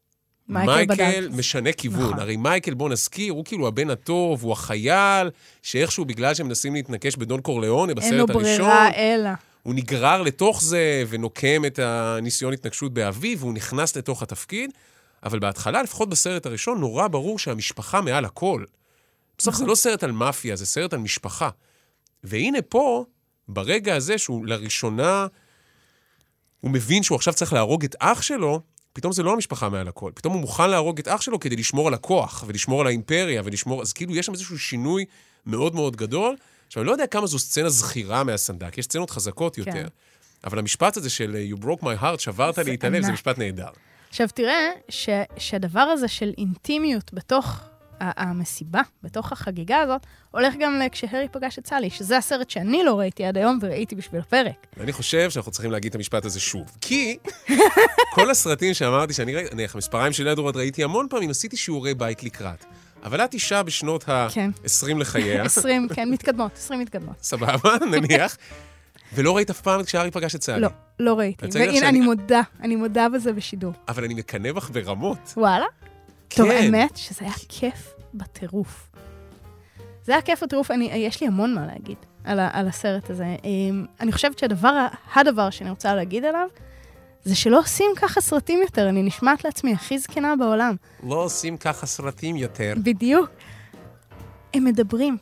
מייקל 0.50 0.72
מייקל 0.72 1.28
בדק. 1.28 1.38
משנה 1.38 1.72
כיוון. 1.74 2.06
נכון. 2.06 2.20
הרי 2.20 2.38
מייקל, 2.38 2.74
בוא 2.74 2.90
נזכיר, 2.90 3.34
הוא 3.34 3.46
כאילו 3.46 3.68
הבן 3.68 3.90
הטוב, 3.90 4.44
הוא 4.44 4.52
החייל, 4.52 5.30
שאיכשהו 5.62 6.06
בגלל 6.06 6.34
שהם 6.34 6.48
מנסים 6.48 6.74
להתנקש 6.74 7.16
בדון 7.16 7.42
קורליאונה 7.42 7.94
בסרט 7.94 8.12
אין 8.12 8.18
לו 8.18 8.26
הראשון, 8.30 8.42
ברירה 8.44 8.92
אלא. 8.94 9.30
הוא 9.64 9.74
נגרר 9.76 10.22
לתוך 10.22 10.64
זה 10.64 11.04
ונוקם 11.10 11.66
את 11.66 11.80
הניסיון 11.80 12.54
התנגשות 12.54 12.94
באביו, 12.94 13.40
והוא 13.40 13.54
נכנס 13.54 13.98
לתוך 13.98 14.24
התפקיד. 14.24 14.72
אבל 15.24 15.40
בהתחלה, 15.40 15.84
לפחות 15.84 16.10
בסרט 16.10 16.46
הראשון, 16.46 16.80
נורא 16.80 17.08
ברור 17.08 17.40
שהמשפחה 17.40 18.02
מעל 18.02 18.26
הכל. 18.26 18.64
בסוף 19.38 19.56
זה 19.56 19.60
נכון. 19.60 19.70
לא 19.70 19.76
סרט 19.76 20.04
על 20.04 20.12
מאפיה, 20.12 20.56
זה 20.56 20.66
סרט 20.66 20.94
על 20.94 21.00
משפחה. 21.00 21.50
והנה 22.24 22.62
פה, 22.62 23.06
ברגע 23.48 23.96
הזה 23.96 24.18
שהוא 24.18 24.46
לראשונה, 24.46 25.28
הוא 26.62 26.72
מבין 26.72 27.04
שהוא 27.04 27.16
עכשיו 27.16 27.34
צריך 27.34 27.54
להרוג 27.54 27.84
את 27.84 27.96
אח 28.00 28.22
שלו, 28.22 28.62
פתאום 28.94 29.14
זה 29.14 29.24
לא 29.24 29.34
המשפחה 29.34 29.70
מעל 29.70 29.88
הכל. 29.88 30.12
פתאום 30.16 30.34
הוא 30.34 30.42
מוכן 30.42 30.70
להרוג 30.70 31.00
את 31.00 31.08
אח 31.08 31.22
שלו 31.22 31.40
כדי 31.40 31.56
לשמור 31.56 31.88
על 31.88 31.94
הכוח, 31.94 32.44
ולשמור 32.48 32.82
על 32.82 32.88
האימפריה, 32.88 33.42
ולשמור... 33.46 33.82
אז 33.82 33.94
כאילו, 33.94 34.16
יש 34.16 34.26
שם 34.26 34.34
איזשהו 34.34 34.60
שינוי 34.60 35.06
מאוד 35.46 35.76
מאוד 35.76 35.96
גדול. 35.96 36.36
עכשיו, 36.68 36.82
אני 36.82 36.88
לא 36.88 36.92
יודע 36.92 37.08
כמה 37.08 37.28
זו 37.28 37.40
סצנה 37.40 37.70
זכירה 37.70 38.24
מהסנדק, 38.24 38.78
יש 38.78 38.86
סצנות 38.86 39.10
חזקות 39.10 39.58
יותר. 39.58 39.72
כן. 39.72 39.88
אבל 40.44 40.60
המשפט 40.60 40.98
הזה 40.98 41.10
של 41.10 41.36
You 41.54 41.64
broke 41.64 41.84
my 41.84 42.02
heart, 42.02 42.20
שברת 42.20 42.58
לי 42.58 42.76
את 42.76 42.84
הלב, 42.84 43.04
זה. 43.04 43.12
משפט 43.12 43.38
נהדר. 43.38 43.70
עכשיו, 44.10 44.28
תראה 44.34 44.70
ש, 44.90 45.10
שהדבר 45.38 45.80
הזה 45.80 46.08
של 46.08 46.34
אינטימיות 46.38 47.14
בתוך 47.14 47.60
המסיבה, 48.00 48.82
בתוך 49.04 49.32
החגיגה 49.32 49.78
הזאת, 49.80 50.02
הולך 50.32 50.54
גם 50.60 50.80
לכשהרי 50.86 51.28
פגש 51.32 51.60
את 51.60 51.68
סלי, 51.68 51.90
שזה 51.90 52.18
הסרט 52.18 52.50
שאני 52.50 52.84
לא 52.84 53.00
ראיתי 53.00 53.26
עד 53.26 53.38
היום 53.38 53.60
וראיתי 53.62 53.96
בשביל 53.96 54.22
הפרק. 54.22 54.68
ואני 54.78 54.92
חושב 54.94 55.30
שאנחנו 55.30 55.52
צריכים 55.52 55.72
להגיד 55.72 55.90
את 55.90 55.96
המשפט 55.96 56.26
הזה 56.26 56.40
שוב. 56.40 56.72
כי 56.82 57.18
כל 58.16 58.32
הסרטים 58.32 58.74
שאמרתי 58.74 59.14
שאני 59.14 59.36
ראיתי, 59.36 59.56
נניח, 59.56 59.76
המספריים 59.76 60.14
של 60.14 60.28
אדוארד 60.28 60.58
ראיתי 60.58 60.84
המון 60.84 61.08
פעמים, 61.10 61.30
עשיתי 61.30 61.58
שיעורי 61.58 61.94
בית 61.94 62.24
לקראת. 62.24 62.66
אבל 63.04 63.22
את 63.22 63.34
אישה 63.34 63.64
בשנות 63.64 64.04
כן. 64.04 64.50
ה-20 64.64 64.98
לחייה, 64.98 65.44
20, 65.46 65.88
כן, 65.94 66.10
מתקדמות, 66.12 66.52
20 66.56 66.80
מתקדמות. 66.80 67.16
סבבה, 67.22 67.76
נניח, 67.92 68.38
ולא 69.14 69.36
ראית 69.36 69.50
אף 69.50 69.62
פעם 69.62 69.84
כשארי 69.84 70.12
פגש 70.12 70.36
את 70.36 70.44
סלי. 70.44 70.60
לא, 70.62 70.70
לא 71.00 71.14
ראיתי. 71.20 71.46
אני 71.46 71.52
והנה, 71.56 71.70
אני 71.72 71.80
שאני- 71.80 72.00
מודה, 72.02 72.42
אני 72.62 72.76
מודה 72.76 73.10
בזה 73.10 73.34
בשידור. 73.34 73.74
אבל 73.88 74.04
אני 74.04 74.14
מקנא 74.14 74.52
בך 74.52 74.70
ברמות. 74.70 75.34
וואלה? 75.38 75.66
טוב, 76.28 76.50
כן. 76.50 76.56
האמת 76.56 76.98
שזה 76.98 77.26
היה 77.26 77.34
כיף 77.50 77.94
בטירוף. 78.14 78.90
זה 80.04 80.12
היה 80.12 80.22
כיף 80.22 80.44
בטירוף, 80.44 80.72
אני, 80.72 80.86
יש 80.86 81.22
לי 81.22 81.28
המון 81.28 81.54
מה 81.54 81.66
להגיד 81.66 81.98
על, 82.24 82.40
ה, 82.40 82.50
על 82.54 82.68
הסרט 82.68 83.10
הזה. 83.10 83.36
אמ, 83.44 83.86
אני 84.00 84.12
חושבת 84.12 84.40
שהדבר, 84.40 84.86
הדבר 85.16 85.50
שאני 85.50 85.70
רוצה 85.70 85.96
להגיד 85.96 86.26
עליו, 86.26 86.48
זה 87.24 87.36
שלא 87.36 87.60
עושים 87.60 87.92
ככה 87.96 88.22
סרטים 88.22 88.60
יותר, 88.62 88.90
אני 88.90 89.04
נשמעת 89.04 89.46
לעצמי 89.46 89.74
הכי 89.74 90.00
זקנה 90.00 90.36
בעולם. 90.36 90.76
לא 91.04 91.24
עושים 91.24 91.58
ככה 91.58 91.86
סרטים 91.86 92.36
יותר. 92.36 92.74
בדיוק. 92.84 93.30
הם 94.54 94.66
מדברים. 94.66 95.18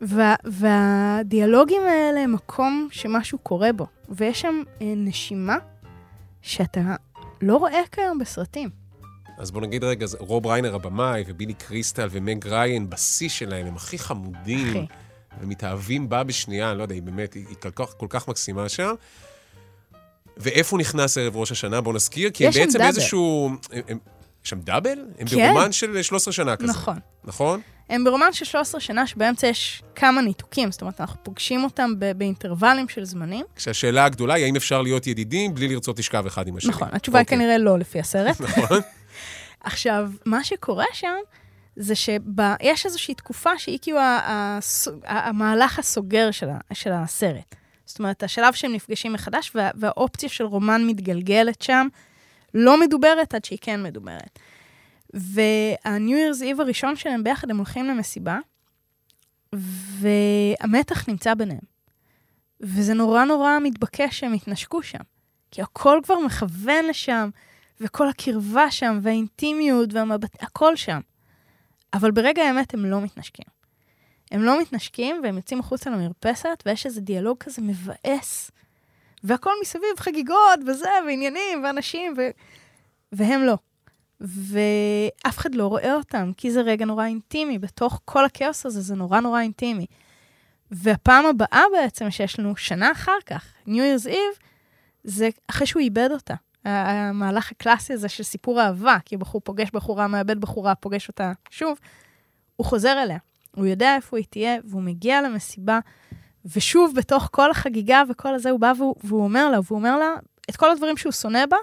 וה, 0.00 0.34
והדיאלוגים 0.44 1.82
האלה 1.82 2.20
הם 2.20 2.32
מקום 2.32 2.88
שמשהו 2.90 3.38
קורה 3.38 3.72
בו, 3.72 3.86
ויש 4.08 4.40
שם 4.40 4.62
אה, 4.82 4.92
נשימה 4.96 5.56
שאתה 6.42 6.80
לא 7.42 7.56
רואה 7.56 7.80
כיום 7.92 8.18
בסרטים. 8.18 8.70
אז 9.38 9.50
בוא 9.50 9.60
נגיד 9.60 9.84
רגע, 9.84 10.06
רוב 10.18 10.46
ריינר 10.46 10.74
הבמאי, 10.74 11.24
ובילי 11.26 11.54
קריסטל 11.54 12.08
ומג 12.10 12.46
ריין, 12.46 12.90
בשיא 12.90 13.28
שלהם, 13.28 13.66
הם 13.66 13.76
הכי 13.76 13.98
חמודים. 13.98 14.68
הכי. 14.68 14.86
ומתאהבים 15.40 16.08
בה 16.08 16.24
בשנייה, 16.24 16.70
אני 16.70 16.78
לא 16.78 16.82
יודע, 16.82 16.94
היא 16.94 17.02
באמת, 17.02 17.34
היא, 17.34 17.46
היא 17.48 17.56
כל, 17.56 17.70
כך, 17.70 17.94
כל 17.96 18.06
כך 18.10 18.28
מקסימה 18.28 18.68
שם. 18.68 18.94
ואיפה 20.36 20.78
נכנס 20.78 21.18
ערב 21.18 21.36
ראש 21.36 21.52
השנה? 21.52 21.80
בואו 21.80 21.94
נזכיר, 21.94 22.30
כי 22.30 22.46
הם 22.46 22.52
בעצם 22.52 22.78
דאבל. 22.78 22.86
איזשהו... 22.86 23.50
הם, 23.72 23.82
הם, 23.88 23.98
יש 24.44 24.50
שם 24.50 24.60
דאבל? 24.60 24.98
הם 25.18 25.26
כן. 25.26 25.36
ברומן 25.36 25.72
של 25.72 26.02
13 26.02 26.32
שנה 26.32 26.56
כזה. 26.56 26.66
נכון. 26.66 26.98
נכון? 27.24 27.60
הם 27.90 28.04
ברומן 28.04 28.32
של 28.32 28.44
13 28.44 28.80
שנה 28.80 29.06
שבאמצע 29.06 29.46
יש 29.46 29.82
כמה 29.94 30.22
ניתוקים, 30.22 30.72
זאת 30.72 30.80
אומרת, 30.80 31.00
אנחנו 31.00 31.24
פוגשים 31.24 31.64
אותם 31.64 31.90
ב- 31.98 32.12
באינטרוולים 32.12 32.88
של 32.88 33.04
זמנים. 33.04 33.46
כשהשאלה 33.56 34.04
הגדולה 34.04 34.34
היא 34.34 34.44
האם 34.44 34.56
אפשר 34.56 34.82
להיות 34.82 35.06
ידידים 35.06 35.54
בלי 35.54 35.68
לרצות 35.68 35.98
לשכב 35.98 36.26
אחד 36.26 36.48
עם 36.48 36.56
השני. 36.56 36.70
נכון, 36.70 36.88
התשובה 36.92 37.18
היא 37.18 37.24
אוקיי. 37.24 37.38
כנראה 37.38 37.58
לא 37.58 37.78
לפי 37.78 38.00
הסרט. 38.00 38.40
נכון. 38.58 38.80
עכשיו, 39.66 40.10
מה 40.26 40.44
שקורה 40.44 40.84
שם, 40.92 41.16
זה 41.76 41.94
שיש 41.94 42.86
איזושהי 42.86 43.14
תקופה 43.14 43.58
שהיא 43.58 43.78
כאילו 43.82 43.98
המהלך 45.04 45.78
הסוגר 45.78 46.30
של, 46.30 46.46
של 46.72 46.92
הסרט. 46.92 47.54
זאת 47.84 47.98
אומרת, 47.98 48.22
השלב 48.22 48.52
שהם 48.52 48.72
נפגשים 48.72 49.12
מחדש, 49.12 49.52
וה, 49.54 49.70
והאופציה 49.74 50.28
של 50.28 50.44
רומן 50.44 50.86
מתגלגלת 50.86 51.62
שם, 51.62 51.88
לא 52.54 52.80
מדוברת 52.80 53.34
עד 53.34 53.44
שהיא 53.44 53.58
כן 53.60 53.82
מדוברת. 53.82 54.38
וה-New 55.14 56.34
Year's 56.34 56.40
Eve 56.40 56.60
הראשון 56.60 56.96
שלהם 56.96 57.24
ביחד, 57.24 57.50
הם 57.50 57.56
הולכים 57.56 57.86
למסיבה, 57.86 58.38
והמתח 60.00 61.08
נמצא 61.08 61.34
ביניהם. 61.34 61.76
וזה 62.60 62.94
נורא 62.94 63.24
נורא 63.24 63.58
מתבקש 63.62 64.18
שהם 64.18 64.34
יתנשקו 64.34 64.82
שם. 64.82 65.02
כי 65.50 65.62
הכל 65.62 66.00
כבר 66.04 66.18
מכוון 66.18 66.84
לשם, 66.84 67.30
וכל 67.80 68.08
הקרבה 68.08 68.70
שם, 68.70 68.98
והאינטימיות, 69.02 69.92
והמבט... 69.92 70.42
הכל 70.42 70.76
שם. 70.76 71.00
אבל 71.94 72.10
ברגע 72.10 72.42
האמת 72.42 72.74
הם 72.74 72.84
לא 72.84 73.00
מתנשקים. 73.00 73.46
הם 74.30 74.42
לא 74.42 74.60
מתנשקים, 74.60 75.20
והם 75.22 75.36
יוצאים 75.36 75.60
החוצה 75.60 75.90
למרפסת, 75.90 76.62
ויש 76.66 76.86
איזה 76.86 77.00
דיאלוג 77.00 77.38
כזה 77.38 77.62
מבאס. 77.62 78.50
והכל 79.24 79.50
מסביב 79.62 79.98
חגיגות, 79.98 80.60
וזה, 80.66 80.90
ועניינים, 81.06 81.64
ואנשים, 81.64 82.14
ו... 82.16 82.20
והם 83.12 83.42
לא. 83.42 83.56
ואף 84.20 85.38
אחד 85.38 85.54
לא 85.54 85.66
רואה 85.66 85.94
אותם, 85.94 86.32
כי 86.36 86.50
זה 86.50 86.60
רגע 86.60 86.84
נורא 86.84 87.06
אינטימי. 87.06 87.58
בתוך 87.58 88.00
כל 88.04 88.24
הכאוס 88.24 88.66
הזה 88.66 88.80
זה 88.80 88.94
נורא 88.94 89.20
נורא 89.20 89.40
אינטימי. 89.40 89.86
והפעם 90.70 91.26
הבאה 91.26 91.62
בעצם, 91.72 92.10
שיש 92.10 92.38
לנו 92.38 92.56
שנה 92.56 92.92
אחר 92.92 93.18
כך, 93.26 93.52
New 93.66 93.70
Year's 93.70 94.08
Eve, 94.08 94.40
זה 95.04 95.28
אחרי 95.48 95.66
שהוא 95.66 95.80
איבד 95.82 96.08
אותה. 96.12 96.34
המהלך 96.66 97.52
הקלאסי 97.52 97.92
הזה 97.92 98.08
של 98.08 98.22
סיפור 98.22 98.62
אהבה, 98.62 98.96
כי 99.04 99.16
בחור 99.16 99.40
פוגש 99.44 99.70
בחורה, 99.70 100.06
מאבד 100.06 100.40
בחורה, 100.40 100.74
פוגש 100.74 101.08
אותה 101.08 101.32
שוב, 101.50 101.78
הוא 102.56 102.66
חוזר 102.66 103.02
אליה. 103.02 103.18
הוא 103.56 103.66
יודע 103.66 103.96
איפה 103.96 104.16
היא 104.16 104.26
תהיה, 104.30 104.56
והוא 104.64 104.82
מגיע 104.82 105.22
למסיבה, 105.22 105.78
ושוב, 106.56 106.94
בתוך 106.96 107.28
כל 107.32 107.50
החגיגה 107.50 108.02
וכל 108.10 108.34
הזה, 108.34 108.50
הוא 108.50 108.60
בא 108.60 108.72
והוא, 108.78 108.94
והוא 109.04 109.24
אומר 109.24 109.50
לה, 109.50 109.58
והוא 109.64 109.78
אומר 109.78 109.98
לה 109.98 110.14
את 110.50 110.56
כל 110.56 110.70
הדברים 110.70 110.96
שהוא 110.96 111.12
שונא 111.12 111.46
בה, 111.46 111.56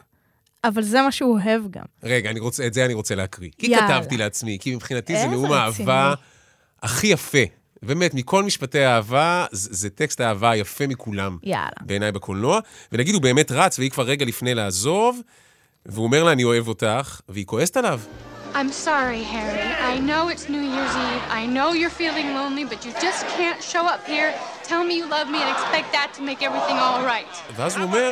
אבל 0.63 0.81
זה 0.81 1.01
מה 1.01 1.11
שהוא 1.11 1.39
אוהב 1.39 1.61
גם. 1.69 1.85
רגע, 2.03 2.29
אני 2.31 2.39
רוצה, 2.39 2.67
את 2.67 2.73
זה 2.73 2.85
אני 2.85 2.93
רוצה 2.93 3.15
להקריא. 3.15 3.49
כי 3.57 3.67
יאללה. 3.67 3.87
כתבתי 3.87 4.17
לעצמי, 4.17 4.57
כי 4.61 4.75
מבחינתי 4.75 5.13
זה 5.15 5.27
נאום. 5.27 5.51
האהבה 5.51 6.13
הכי 6.83 7.07
יפה 7.07 7.37
באמת, 7.85 8.13
מכל 8.13 8.43
משפטי 8.43 8.79
האהבה, 8.79 9.45
זה, 9.51 9.69
זה 9.71 9.89
טקסט 9.89 10.21
האהבה 10.21 10.51
היפה 10.51 10.87
מכולם. 10.87 11.37
יאללה. 11.43 11.69
בעיניי 11.81 12.11
בקולנוע. 12.11 12.59
ונגיד, 12.91 13.13
הוא 13.13 13.21
באמת 13.21 13.51
רץ, 13.51 13.79
והיא 13.79 13.91
כבר 13.91 14.03
רגע 14.03 14.25
לפני 14.25 14.53
לעזוב, 14.53 15.21
והוא 15.85 16.05
אומר 16.05 16.23
לה, 16.23 16.31
אני 16.31 16.43
אוהב 16.43 16.67
אותך, 16.67 17.21
והיא 17.29 17.45
כועסת 17.45 17.77
עליו. 17.77 17.99
I'm 18.53 18.71
sorry, 18.71 19.23
Harry. 19.23 19.65
I 19.93 19.97
know 20.09 20.29
it's 20.29 20.47
New 20.47 20.65
Year's 20.73 20.95
Eve. 21.09 21.23
I 21.41 21.43
know 21.55 21.73
you're 21.79 21.95
feeling 22.01 22.27
lonely, 22.39 22.65
but 22.71 22.79
you 22.85 22.91
just 23.07 23.21
can't 23.37 23.61
show 23.71 23.85
up 23.93 24.01
here, 24.05 24.31
tell 24.69 24.83
me 24.87 24.93
you 24.99 25.07
love 25.09 25.27
me, 25.33 25.39
and 25.43 25.49
expect 25.57 25.87
that 25.97 26.09
to 26.15 26.21
make 26.21 26.41
everything 26.43 26.77
all 26.77 27.01
right. 27.03 27.53
ואז 27.55 27.77
הוא 27.77 27.83
אומר, 27.85 28.11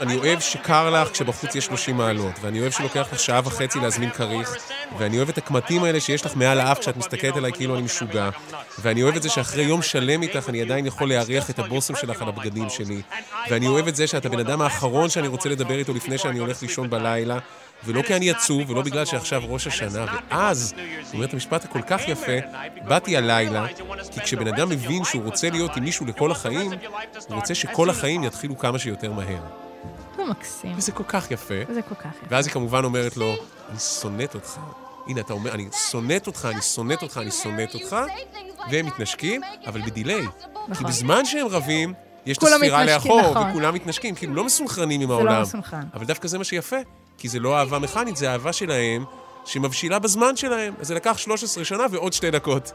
אני 0.00 0.16
אוהב 0.16 0.40
שקר 0.40 0.90
לך 0.90 1.10
כשבחוץ 1.12 1.54
יש 1.54 1.64
30 1.64 1.96
מעלות, 1.96 2.32
ואני 2.40 2.60
אוהב 2.60 2.72
שלוקח 2.72 3.08
לך 3.12 3.18
שעה 3.18 3.40
וחצי 3.44 3.80
להזמין 3.80 4.10
כריך, 4.10 4.56
ואני 4.98 5.16
אוהב 5.16 5.28
את 5.28 5.38
הקמטים 5.38 5.84
האלה 5.84 6.00
שיש 6.00 6.26
לך 6.26 6.36
מעל 6.36 6.60
האף 6.60 6.78
כשאת 6.78 6.96
מסתכלת 6.96 7.36
עליי 7.36 7.52
כאילו 7.52 7.74
אני 7.74 7.82
משוגע, 7.82 8.30
ואני 8.78 9.02
אוהב 9.02 9.16
את 9.16 9.22
זה 9.22 9.28
שאחרי 9.28 9.62
יום 9.62 9.82
שלם 9.82 10.22
איתך 10.22 10.48
אני 10.48 10.62
עדיין 10.62 10.86
יכול 10.86 11.08
להריח 11.08 11.50
את 11.50 11.58
הבושם 11.58 11.94
שלך 11.96 12.22
על 12.22 12.28
הבגדים 12.28 12.70
שלי, 12.70 13.02
ואני 13.50 13.66
אוהב 13.66 13.88
את 13.88 13.96
זה 13.96 14.06
שאת 14.06 14.26
הבן 14.26 14.38
אדם 14.38 14.62
האחרון 14.62 15.08
שאני 15.08 15.28
רוצה 15.28 15.48
לדבר 15.48 15.78
איתו 15.78 15.94
לפני 15.94 16.18
שאני 16.18 16.38
הולך 16.38 16.62
לישון 16.62 16.90
בלילה, 16.90 17.38
ולא 17.84 18.02
כי 18.02 18.16
אני 18.16 18.30
עצוב, 18.30 18.70
ולא 18.70 18.82
בגלל 18.82 19.04
שעכשיו 19.04 19.42
ראש 19.48 19.66
השנה, 19.66 20.04
ואז, 20.30 20.74
הוא 20.76 21.12
אומר 21.14 21.24
את 21.24 21.32
המשפט 21.32 21.64
הכל 21.64 21.82
כך 21.82 22.08
יפה, 22.08 22.32
באתי 22.84 23.16
הלילה, 23.16 23.66
כי 24.10 24.20
כשבן 24.20 24.48
אדם 24.48 24.68
מבין 24.68 25.04
שהוא 25.04 25.24
רוצה 25.24 25.50
להיות 25.50 25.76
עם 25.76 25.84
מישהו 25.84 26.06
לכל 26.06 26.30
החיים, 26.30 26.72
הוא 27.28 27.36
רוצה 27.36 27.54
שכל 27.54 27.90
החיים 27.90 28.24
יתחילו 28.24 28.58
כמה 28.58 28.78
שיותר 28.78 29.12
מהר. 29.12 29.69
מקסים. 30.26 30.72
וזה 30.76 30.92
כל 30.92 31.04
כך 31.08 31.30
יפה. 31.30 31.54
זה 31.74 31.82
כל 31.82 31.94
כך 31.94 32.06
יפה. 32.16 32.26
ואז 32.28 32.46
היא 32.46 32.52
כמובן 32.52 32.84
אומרת 32.84 33.16
לו, 33.16 33.34
אני 33.70 33.78
שונאת 33.78 34.34
אותך. 34.34 34.58
הנה, 35.06 35.20
אתה 35.20 35.32
אומר, 35.32 35.54
אני 35.54 35.68
שונאת 35.90 36.26
אותך, 36.26 36.48
אני 36.52 36.62
שונאת 36.62 37.02
אותך, 37.02 37.18
אני 37.22 37.30
שונאת 37.30 37.74
אותך, 37.74 37.96
והם 38.70 38.86
מתנשקים, 38.86 39.40
אבל 39.66 39.80
בדיליי. 39.82 40.26
כי 40.78 40.84
בזמן 40.84 41.24
שהם 41.24 41.46
רבים, 41.46 41.94
יש 42.26 42.38
את 42.38 42.42
הספירה 42.42 42.84
לאחור, 42.84 43.30
נכון. 43.30 43.50
וכולם 43.50 43.74
מתנשקים, 43.74 44.14
כאילו 44.14 44.34
לא 44.34 44.44
מסונכרנים 44.44 45.00
עם 45.00 45.08
זה 45.08 45.12
לא 45.12 45.18
העולם. 45.18 45.42
מסונכרן. 45.42 45.82
אבל 45.94 46.04
דווקא 46.04 46.28
זה 46.28 46.38
מה 46.38 46.44
שיפה, 46.44 46.76
כי 47.18 47.28
זה 47.28 47.38
לא 47.38 47.58
אהבה 47.58 47.78
מכנית, 47.78 48.16
זה 48.16 48.32
אהבה 48.32 48.52
שלהם, 48.52 49.04
שמבשילה 49.44 49.98
בזמן 49.98 50.36
שלהם. 50.36 50.74
אז 50.80 50.86
זה 50.86 50.94
לקח 50.94 51.18
13 51.18 51.64
שנה 51.64 51.84
ועוד 51.90 52.12
שתי 52.12 52.30
דקות. 52.30 52.72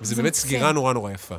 וזה 0.00 0.14
זה 0.14 0.22
באמת. 0.22 0.34
סגירה 0.34 0.72
נורא 0.72 0.92
נורא 0.92 1.10
יפה. 1.10 1.34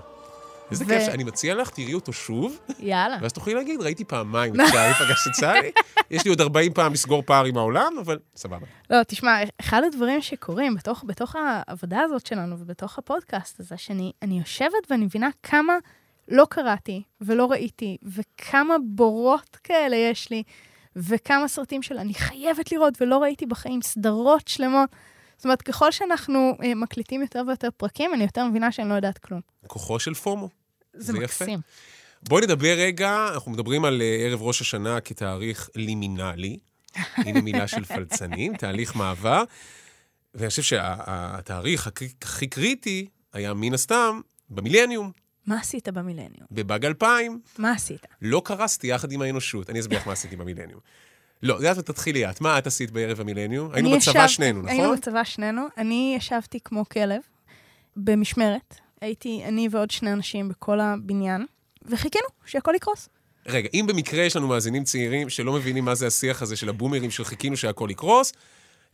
איזה 0.72 0.84
ו- 0.84 0.88
כיף, 0.88 1.04
שאני 1.06 1.24
מציע 1.24 1.56
לך, 1.56 1.70
תראי 1.70 1.94
אותו 1.94 2.14
שוב, 2.14 2.60
יאללה. 2.80 3.18
ואז 3.22 3.34
תוכלי 3.34 3.54
להגיד, 3.54 3.82
ראיתי 3.82 4.04
פעמיים 4.06 4.62
את 4.62 4.66
שי, 4.68 5.04
פגשת 5.04 5.36
שי, 5.40 5.72
יש 6.12 6.24
לי 6.26 6.30
עוד 6.30 6.42
40 6.42 6.74
פעם 6.74 6.94
לסגור 6.94 7.24
פער 7.26 7.46
עם 7.46 7.58
העולם, 7.58 7.94
אבל 8.02 8.20
סבבה. 8.36 8.66
לא, 8.90 9.04
תשמע, 9.04 9.38
אחד 9.62 9.82
הדברים 9.84 10.22
שקורים 10.22 10.76
בתוך, 10.76 11.04
בתוך 11.08 11.36
העבודה 11.36 12.02
הזאת 12.02 12.26
שלנו 12.26 12.60
ובתוך 12.60 12.98
הפודקאסט 12.98 13.60
הזה, 13.60 13.78
שאני 13.78 14.12
אני 14.22 14.40
יושבת 14.40 14.90
ואני 14.90 15.06
מבינה 15.06 15.30
כמה 15.44 15.74
לא 16.28 16.48
קראתי 16.50 17.02
ולא 17.22 17.52
ראיתי, 17.52 17.98
וכמה 18.04 18.76
בורות 18.84 19.58
כאלה 19.64 19.96
יש 19.96 20.30
לי, 20.32 20.44
וכמה 20.96 21.48
סרטים 21.48 21.82
של 21.82 21.98
אני 21.98 22.14
חייבת 22.14 22.72
לראות 22.72 23.02
ולא 23.02 23.18
ראיתי 23.18 23.46
בחיים, 23.46 23.82
סדרות 23.82 24.48
שלמות. 24.48 24.90
זאת 25.38 25.46
אומרת, 25.46 25.62
ככל 25.62 25.92
שאנחנו 25.92 26.58
אה, 26.64 26.76
מקליטים 26.76 27.22
יותר 27.22 27.44
ויותר 27.48 27.70
פרקים, 27.78 28.14
אני 28.14 28.24
יותר 28.24 28.46
מבינה 28.46 28.72
שאני 28.72 28.90
לא 28.90 28.94
יודעת 28.94 29.18
כלום. 29.18 29.42
כוחו 29.68 30.00
של 30.00 30.14
פומו. 30.14 30.50
זה, 30.94 31.14
זה 31.14 31.18
יפה. 31.24 31.46
מקסים. 31.46 31.60
בואי 32.30 32.44
נדבר 32.44 32.76
רגע, 32.78 33.28
אנחנו 33.34 33.52
מדברים 33.52 33.86
על 33.86 34.02
אה, 34.02 34.18
ערב 34.26 34.42
ראש 34.42 34.62
השנה 34.62 35.02
כתאריך 35.02 35.70
לימינלי. 35.76 36.60
הנה 37.26 37.42
מילה 37.42 37.68
של 37.68 37.86
פלצנים, 37.86 38.58
תהליך 38.58 38.96
מעבר. 38.96 39.44
ואני 40.34 40.50
חושב 40.50 40.62
שהתאריך 40.62 41.88
הכי, 41.88 42.10
הכי 42.22 42.48
קריטי 42.48 43.08
היה 43.34 43.54
מן 43.54 43.74
הסתם 43.74 44.22
במילניום, 44.50 45.12
מה 45.46 45.60
עשית 45.60 45.90
במילניום? 45.90 46.48
בבאג 46.52 46.86
2000. 46.86 47.42
מה 47.58 47.72
עשית? 47.72 48.06
לא 48.22 48.42
קרסתי 48.46 48.88
יחד 48.88 49.12
עם 49.12 49.22
האנושות. 49.22 49.70
אני 49.70 49.80
אסביר 49.80 50.00
לך 50.00 50.08
מה 50.08 50.14
עשיתי 50.14 50.36
במילניום. 50.36 50.80
לא, 51.44 51.60
זה 51.60 51.72
את 51.72 51.78
תתחילי 51.86 52.30
את. 52.30 52.42
מה 52.42 52.58
את 52.58 52.68
עשית 52.68 52.92
בערב 52.92 53.22
המילניום? 53.22 53.70
היינו 53.74 53.90
בצבא 53.90 53.98
ישבתי- 54.12 54.28
שנינו, 54.30 54.60
נכון? 54.62 54.70
היינו 54.72 54.94
בצבא 54.94 55.24
שנינו. 55.24 55.62
אני 55.78 56.14
ישבתי 56.18 56.60
כמו 56.64 56.90
כלב 56.90 57.22
במשמרת. 57.98 58.76
הייתי 59.02 59.42
אני 59.48 59.68
ועוד 59.72 59.92
שני 59.92 60.14
אנשים 60.14 60.50
בכל 60.50 60.80
הבניין, 60.80 61.46
וחיכינו 61.86 62.26
שהכל 62.46 62.72
יקרוס. 62.76 63.10
רגע, 63.48 63.70
אם 63.74 63.86
במקרה 63.88 64.24
יש 64.24 64.36
לנו 64.36 64.48
מאזינים 64.48 64.84
צעירים 64.84 65.30
שלא 65.30 65.54
מבינים 65.54 65.86
מה 65.86 65.96
זה 65.96 66.08
השיח 66.08 66.42
הזה 66.42 66.56
של 66.56 66.70
הבומרים 66.70 67.12
של 67.12 67.24
חיכינו 67.24 67.58
שהכל 67.58 67.88
יקרוס, 67.92 68.34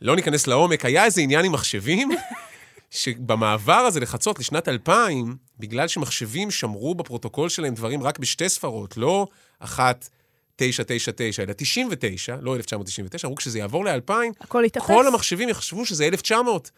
לא 0.00 0.16
ניכנס 0.16 0.46
לעומק. 0.46 0.84
היה 0.84 1.04
איזה 1.04 1.20
עניין 1.20 1.44
עם 1.44 1.52
מחשבים, 1.52 2.10
שבמעבר 2.90 3.72
הזה 3.72 4.00
לחצות 4.00 4.38
לשנת 4.38 4.68
2000, 4.68 5.36
בגלל 5.58 5.88
שמחשבים 5.88 6.50
שמרו 6.50 6.94
בפרוטוקול 6.94 7.48
שלהם 7.48 7.74
דברים 7.74 8.02
רק 8.02 8.18
בשתי 8.18 8.48
ספרות, 8.48 8.96
לא 8.96 9.26
אחת, 9.58 10.08
999, 10.56 11.42
אלא 11.42 11.52
99, 11.56 12.36
לא 12.40 12.56
1999, 12.56 13.26
אמרו 13.26 13.36
כשזה 13.36 13.58
יעבור 13.58 13.84
ל-2000, 13.84 14.12
הכל 14.40 14.62
יתאפס. 14.66 14.86
כל 14.86 15.06
המחשבים 15.06 15.48
יחשבו 15.48 15.86
שזה 15.86 16.06
1900, 16.06 16.70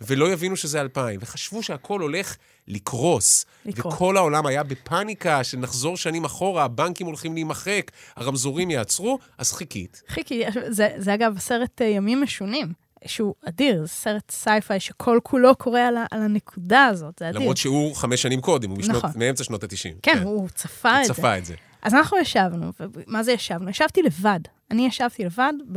ולא 0.00 0.32
יבינו 0.32 0.56
שזה 0.56 0.80
2000, 0.80 1.20
וחשבו 1.22 1.62
שהכל 1.62 2.00
הולך 2.00 2.36
לקרוס. 2.68 3.46
לקרוס. 3.66 3.94
וכל 3.94 4.16
העולם 4.16 4.46
היה 4.46 4.62
בפאניקה, 4.62 5.44
שנחזור 5.44 5.96
שנים 5.96 6.24
אחורה, 6.24 6.64
הבנקים 6.64 7.06
הולכים 7.06 7.34
להימחק, 7.34 7.90
הרמזורים 8.16 8.70
יעצרו, 8.70 9.18
אז 9.38 9.52
חיכית. 9.52 10.02
חיכי, 10.08 10.42
זה, 10.68 10.88
זה 10.96 11.14
אגב 11.14 11.38
סרט 11.38 11.82
אה, 11.82 11.86
ימים 11.86 12.22
משונים, 12.22 12.72
שהוא 13.06 13.34
אדיר, 13.48 13.82
זה 13.82 13.88
סרט 13.88 14.30
sci-fi 14.30 14.80
שכל 14.80 15.18
כולו 15.22 15.56
קורה 15.56 15.88
על, 15.88 15.96
ה- 15.96 16.06
על 16.10 16.22
הנקודה 16.22 16.86
הזאת, 16.86 17.18
זה 17.18 17.28
אדיר. 17.28 17.40
למרות 17.40 17.56
שהוא 17.56 17.96
חמש 17.96 18.22
שנים 18.22 18.40
קודם, 18.40 18.70
הוא 18.70 18.78
משנות, 18.78 19.04
נכון. 19.04 19.20
מאמצע 19.20 19.44
שנות 19.44 19.62
ה-90. 19.64 19.98
כן, 20.02 20.18
הוא 20.22 20.48
צפה 20.54 20.90
הוא 20.90 21.00
את 21.00 21.06
זה. 21.06 21.14
צפה 21.14 21.38
את 21.38 21.44
זה. 21.44 21.54
אז 21.82 21.94
אנחנו 21.94 22.18
ישבנו, 22.18 22.72
ומה 22.80 23.22
זה 23.22 23.32
ישבנו? 23.32 23.70
ישבתי 23.70 24.02
לבד. 24.02 24.40
אני 24.70 24.86
ישבתי 24.86 25.24
לבד 25.24 25.52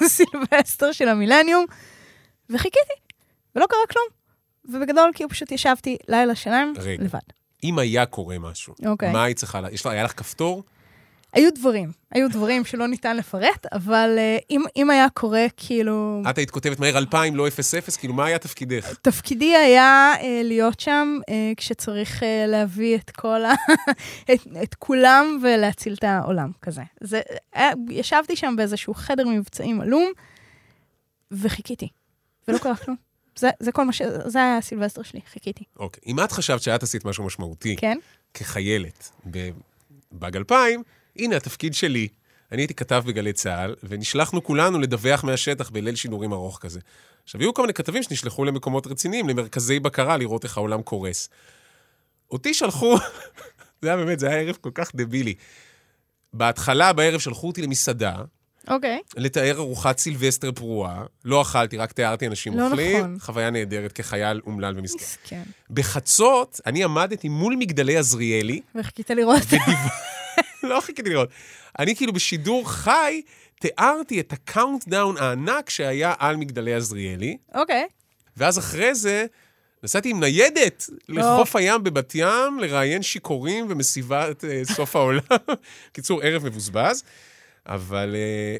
בסילבסטר 0.00 0.92
של 0.92 1.08
המילניום, 1.08 1.64
וחיכיתי, 2.50 2.92
ולא 3.56 3.66
קרה 3.66 3.78
כלום. 3.92 4.04
ובגדול, 4.64 5.10
כאילו 5.14 5.30
פשוט 5.30 5.52
ישבתי 5.52 5.96
לילה 6.08 6.34
שלם 6.34 6.72
רגע. 6.76 7.04
לבד. 7.04 7.18
אם 7.64 7.78
היה 7.78 8.06
קורה 8.06 8.38
משהו, 8.38 8.74
אוקיי. 8.86 9.12
מה 9.12 9.24
היית 9.24 9.36
צריכה, 9.36 9.60
לה- 9.60 9.70
יש 9.72 9.86
לה, 9.86 9.92
היה 9.92 10.02
לך 10.04 10.12
כפתור? 10.18 10.62
היו 11.34 11.50
דברים, 11.54 11.92
היו 12.10 12.30
דברים 12.30 12.64
שלא 12.64 12.86
ניתן 12.86 13.16
לפרט, 13.16 13.66
אבל 13.72 14.16
uh, 14.16 14.44
אם, 14.50 14.62
אם 14.76 14.90
היה 14.90 15.06
קורה, 15.14 15.46
כאילו... 15.56 16.22
את 16.30 16.38
היית 16.38 16.50
כותבת 16.50 16.80
מהר 16.80 16.98
2000, 16.98 17.36
לא 17.36 17.50
00, 17.50 17.80
כאילו, 17.98 18.14
מה 18.14 18.24
היה 18.24 18.38
תפקידך? 18.38 18.94
תפקידי 19.02 19.56
היה 19.56 20.12
uh, 20.18 20.22
להיות 20.44 20.80
שם 20.80 21.18
uh, 21.20 21.32
כשצריך 21.56 22.22
uh, 22.22 22.26
להביא 22.46 22.96
את 22.96 23.10
כל 23.10 23.44
ה... 23.44 23.52
את, 24.32 24.46
את 24.62 24.74
כולם 24.74 25.38
ולהציל 25.42 25.94
את 25.94 26.04
העולם, 26.04 26.50
כזה. 26.62 26.82
זה, 27.00 27.20
היה, 27.52 27.70
ישבתי 27.90 28.36
שם 28.36 28.54
באיזשהו 28.56 28.94
חדר 28.94 29.28
מבצעים 29.28 29.80
עלום, 29.80 30.12
וחיכיתי, 31.30 31.88
ולא 32.48 32.58
קרה 32.58 32.76
כלום. 32.76 32.96
זה, 33.38 33.50
זה 33.60 33.72
כל 33.72 33.84
מה 33.84 33.92
ש... 33.92 34.02
זה 34.24 34.38
היה 34.38 34.56
הסילבסטר 34.56 35.02
שלי, 35.02 35.20
חיכיתי. 35.32 35.64
אוקיי. 35.76 36.02
אם 36.06 36.20
את 36.20 36.32
חשבת 36.32 36.62
שאת 36.62 36.82
עשית 36.82 37.04
משהו 37.04 37.24
משמעותי, 37.24 37.76
כן? 37.76 37.98
כחיילת 38.34 39.10
בבאג 40.12 40.36
2000, 40.36 40.82
הנה 41.16 41.36
התפקיד 41.36 41.74
שלי. 41.74 42.08
אני 42.52 42.62
הייתי 42.62 42.74
כתב 42.74 43.02
בגלי 43.06 43.32
צה"ל, 43.32 43.74
ונשלחנו 43.82 44.44
כולנו 44.44 44.78
לדווח 44.78 45.24
מהשטח 45.24 45.70
בליל 45.70 45.94
שידורים 45.94 46.32
ארוך 46.32 46.58
כזה. 46.60 46.80
עכשיו, 47.24 47.40
היו 47.40 47.54
כל 47.54 47.62
מיני 47.62 47.74
כתבים 47.74 48.02
שנשלחו 48.02 48.44
למקומות 48.44 48.86
רציניים, 48.86 49.28
למרכזי 49.28 49.80
בקרה, 49.80 50.16
לראות 50.16 50.44
איך 50.44 50.56
העולם 50.56 50.82
קורס. 50.82 51.28
אותי 52.30 52.54
שלחו, 52.54 52.96
זה 53.82 53.88
היה 53.88 53.96
באמת, 53.96 54.18
זה 54.18 54.28
היה 54.28 54.40
ערב 54.40 54.56
כל 54.60 54.70
כך 54.74 54.90
דבילי. 54.94 55.34
בהתחלה, 56.32 56.92
בערב, 56.92 57.20
שלחו 57.20 57.46
אותי 57.46 57.62
למסעדה, 57.62 58.16
אוקיי. 58.68 59.00
לתאר 59.16 59.56
ארוחת 59.58 59.98
סילבסטר 59.98 60.52
פרועה. 60.52 61.04
לא 61.24 61.42
אכלתי, 61.42 61.76
רק 61.76 61.92
תיארתי 61.92 62.26
אנשים 62.26 62.56
לא 62.56 62.66
אוכלים. 62.66 62.98
נכון. 62.98 63.18
חוויה 63.20 63.50
נהדרת 63.50 63.92
כחייל 63.92 64.40
אומלל 64.46 64.74
ומסכן. 64.76 65.04
מסכן. 65.04 65.42
בחצות, 65.70 66.60
אני 66.66 66.84
עמדתי 66.84 67.28
מול 67.28 67.56
מגדלי 67.56 67.96
עזריאלי, 67.96 68.60
וחיכית 68.74 69.10
לראות. 69.10 69.42
לא 70.62 70.80
חיכיתי 70.80 71.10
לראות. 71.10 71.28
אני 71.78 71.96
כאילו 71.96 72.12
בשידור 72.12 72.70
חי, 72.70 73.22
תיארתי 73.60 74.20
את 74.20 74.32
ה 74.32 74.40
countdown 74.40 75.16
הענק 75.16 75.70
שהיה 75.70 76.14
על 76.18 76.36
מגדלי 76.36 76.74
עזריאלי, 76.74 77.36
אוקיי. 77.54 77.86
ואז 78.36 78.58
אחרי 78.58 78.94
זה 78.94 79.26
נסעתי 79.82 80.10
עם 80.10 80.20
ניידת 80.20 80.90
לחוף 81.08 81.56
הים 81.56 81.84
בבת 81.84 82.12
ים, 82.14 82.58
לראיין 82.60 83.02
שיכורים 83.02 83.66
ומסיבת 83.68 84.44
אה, 84.44 84.62
סוף 84.64 84.96
העולם. 84.96 85.20
קיצור, 85.92 86.22
ערב 86.22 86.46
מבוזבז. 86.46 87.02
אבל 87.66 88.14
אה, 88.14 88.56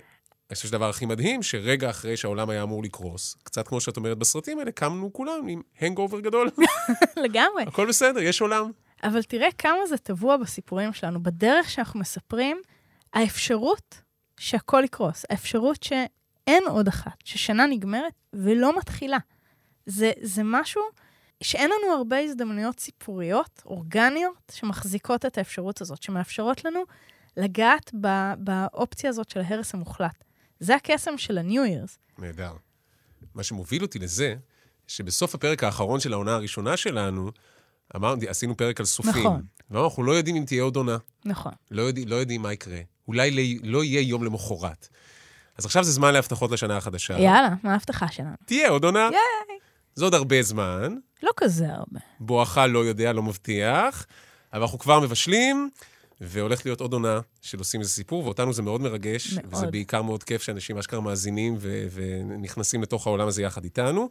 אני 0.50 0.56
חושב 0.56 0.68
שהדבר 0.68 0.88
הכי 0.88 1.06
מדהים, 1.06 1.42
שרגע 1.42 1.90
אחרי 1.90 2.16
שהעולם 2.16 2.50
היה 2.50 2.62
אמור 2.62 2.82
לקרוס, 2.82 3.36
קצת 3.42 3.68
כמו 3.68 3.80
שאת 3.80 3.96
אומרת 3.96 4.18
בסרטים 4.18 4.58
האלה, 4.58 4.72
קמנו 4.72 5.12
כולם 5.12 5.48
עם 5.48 5.62
הנגאובר 5.80 6.20
גדול. 6.20 6.50
לגמרי. 7.24 7.62
הכל 7.66 7.86
בסדר, 7.86 8.20
יש 8.20 8.40
עולם. 8.40 8.70
אבל 9.04 9.22
תראה 9.22 9.48
כמה 9.58 9.86
זה 9.88 9.98
טבוע 9.98 10.36
בסיפורים 10.36 10.92
שלנו. 10.92 11.22
בדרך 11.22 11.70
שאנחנו 11.70 12.00
מספרים, 12.00 12.60
האפשרות 13.12 14.02
שהכל 14.40 14.82
יקרוס, 14.84 15.24
האפשרות 15.30 15.82
שאין 15.82 16.62
עוד 16.68 16.88
אחת, 16.88 17.16
ששנה 17.24 17.66
נגמרת 17.66 18.12
ולא 18.32 18.78
מתחילה. 18.78 19.18
זה, 19.86 20.12
זה 20.20 20.42
משהו 20.44 20.82
שאין 21.42 21.70
לנו 21.70 21.94
הרבה 21.94 22.18
הזדמנויות 22.18 22.80
סיפוריות, 22.80 23.62
אורגניות, 23.66 24.52
שמחזיקות 24.52 25.26
את 25.26 25.38
האפשרות 25.38 25.80
הזאת, 25.80 26.02
שמאפשרות 26.02 26.64
לנו 26.64 26.80
לגעת 27.36 27.90
ב- 28.00 28.34
באופציה 28.38 29.10
הזאת 29.10 29.30
של 29.30 29.40
ההרס 29.40 29.74
המוחלט. 29.74 30.24
זה 30.60 30.74
הקסם 30.74 31.18
של 31.18 31.38
ה-New 31.38 31.44
Year's. 31.68 31.98
נהדר. 32.18 32.52
מה 33.34 33.42
שמוביל 33.42 33.82
אותי 33.82 33.98
לזה, 33.98 34.34
שבסוף 34.86 35.34
הפרק 35.34 35.64
האחרון 35.64 36.00
של 36.00 36.12
העונה 36.12 36.34
הראשונה 36.34 36.76
שלנו, 36.76 37.30
אמרנו, 37.96 38.20
עשינו 38.28 38.56
פרק 38.56 38.80
על 38.80 38.86
סופים. 38.86 39.26
נכון. 39.26 39.42
ואמרנו, 39.70 39.88
אנחנו 39.88 40.02
לא 40.04 40.12
יודעים 40.12 40.36
אם 40.36 40.44
תהיה 40.44 40.62
עוד 40.62 40.76
עונה. 40.76 40.96
נכון. 41.24 41.52
לא, 41.70 41.82
יודע, 41.82 42.02
לא 42.06 42.14
יודעים 42.14 42.42
מה 42.42 42.52
יקרה. 42.52 42.78
אולי 43.08 43.30
לא, 43.30 43.42
לא 43.62 43.84
יהיה 43.84 44.00
יום 44.00 44.24
למחרת. 44.24 44.88
אז 45.58 45.64
עכשיו 45.64 45.84
זה 45.84 45.92
זמן 45.92 46.12
להבטחות 46.12 46.50
לשנה 46.50 46.76
החדשה. 46.76 47.18
יאללה, 47.18 47.54
מה 47.62 47.72
ההבטחה 47.72 48.08
שלנו? 48.08 48.34
תהיה 48.44 48.68
עוד 48.68 48.84
עונה. 48.84 48.98
ייי! 48.98 49.58
זה 49.94 50.04
עוד 50.04 50.14
הרבה 50.14 50.42
זמן. 50.42 50.96
לא 51.22 51.30
כזה 51.36 51.66
הרבה. 51.68 52.00
בואכה 52.20 52.66
לא 52.66 52.78
יודע, 52.78 53.12
לא 53.12 53.22
מבטיח, 53.22 54.06
אבל 54.52 54.62
אנחנו 54.62 54.78
כבר 54.78 55.00
מבשלים, 55.00 55.70
והולכת 56.26 56.64
להיות 56.64 56.80
עוד 56.80 56.92
עונה 56.92 57.20
של 57.42 57.58
עושים 57.58 57.80
איזה 57.80 57.90
סיפור, 57.92 58.24
ואותנו 58.24 58.52
זה 58.52 58.62
מאוד 58.62 58.80
מרגש, 58.80 59.32
מאוד. 59.32 59.54
וזה 59.54 59.66
בעיקר 59.66 60.02
מאוד 60.02 60.24
כיף 60.24 60.42
שאנשים 60.42 60.78
אשכרה 60.78 61.00
מאזינים 61.00 61.54
ו- 61.58 61.86
ונכנסים 61.92 62.82
לתוך 62.82 63.06
העולם 63.06 63.28
הזה 63.28 63.42
יחד 63.42 63.64
איתנו. 63.64 64.08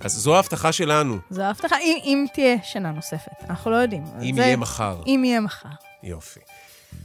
אז 0.00 0.12
זו 0.12 0.36
ההבטחה 0.36 0.72
שלנו, 0.72 1.18
זו 1.30 1.42
ההבטחה, 1.42 1.76
אם, 1.78 1.96
אם 2.04 2.26
תהיה 2.34 2.56
שנה 2.62 2.90
נוספת. 2.90 3.32
אנחנו 3.50 3.70
לא 3.70 3.76
יודעים. 3.76 4.04
אם 4.22 4.34
זה- 4.36 4.40
יהיה 4.42 4.56
מחר. 4.56 5.00
אם 5.06 5.22
יהיה 5.24 5.40
מחר. 5.40 5.68
יופי. 6.02 6.40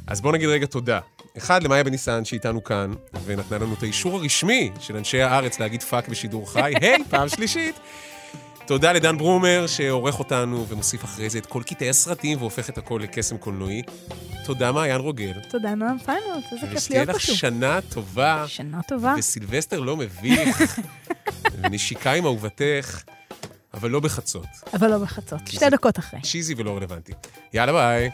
אז 0.08 0.22
בואו 0.22 0.34
נגיד 0.34 0.50
רגע 0.50 0.66
תודה. 0.66 1.00
אחד, 1.38 1.64
למאיה 1.64 1.84
בניסן 1.84 2.26
שאיתנו 2.26 2.64
כאן, 2.64 2.94
ונתנה 3.26 3.58
לנו 3.58 3.74
את 3.74 3.84
האישור 3.84 4.18
הרשמי 4.18 4.72
של 4.80 4.98
אנשי 4.98 5.22
הארץ 5.22 5.60
להגיד 5.60 5.84
fuck 5.84 6.08
בשידור 6.08 6.52
חי. 6.52 6.74
היי, 6.82 7.04
פעם 7.10 7.30
שלישית. 7.30 7.76
תודה 8.72 8.92
לדן 8.94 9.18
ברומר, 9.18 9.68
שעורך 9.68 10.20
אותנו 10.20 10.66
ומוסיף 10.70 11.04
אחרי 11.04 11.30
זה 11.30 11.38
את 11.38 11.46
כל 11.46 11.64
קטעי 11.64 11.90
הסרטים 11.90 12.38
והופך 12.38 12.70
את 12.70 12.78
הכל 12.78 13.00
לקסם 13.04 13.38
קולנועי. 13.38 13.82
תודה, 14.46 14.72
מעיין 14.72 15.02
רוגל. 15.02 15.34
תודה, 15.50 15.76
נועם 15.76 15.98
פיינולס, 15.98 16.46
איזה 16.52 16.68
כיף 16.68 16.78
ושתהיה 16.78 17.00
להיות 17.00 17.10
לך 17.10 17.16
פה 17.16 17.28
שוב. 17.28 17.36
שנה 17.36 17.80
טובה. 17.90 18.44
שנה 18.48 18.82
טובה. 18.88 19.16
וסילבסטר 19.18 19.80
לא 19.80 19.98
מביך, 19.98 20.80
ונשיקה 21.62 22.14
עם 22.14 22.26
אהובתך, 22.26 23.02
אבל 23.74 23.90
לא 23.90 24.00
בחצות. 24.00 24.48
אבל 24.74 24.88
לא 24.92 24.98
בחצות. 24.98 25.48
שתי 25.48 25.70
דקות 25.70 26.00
אחרי. 26.00 26.22
צ'יזי 26.22 26.54
ולא 26.58 26.78
רלוונטי. 26.78 27.14
יאללה 27.54 27.72
ביי. 27.72 28.10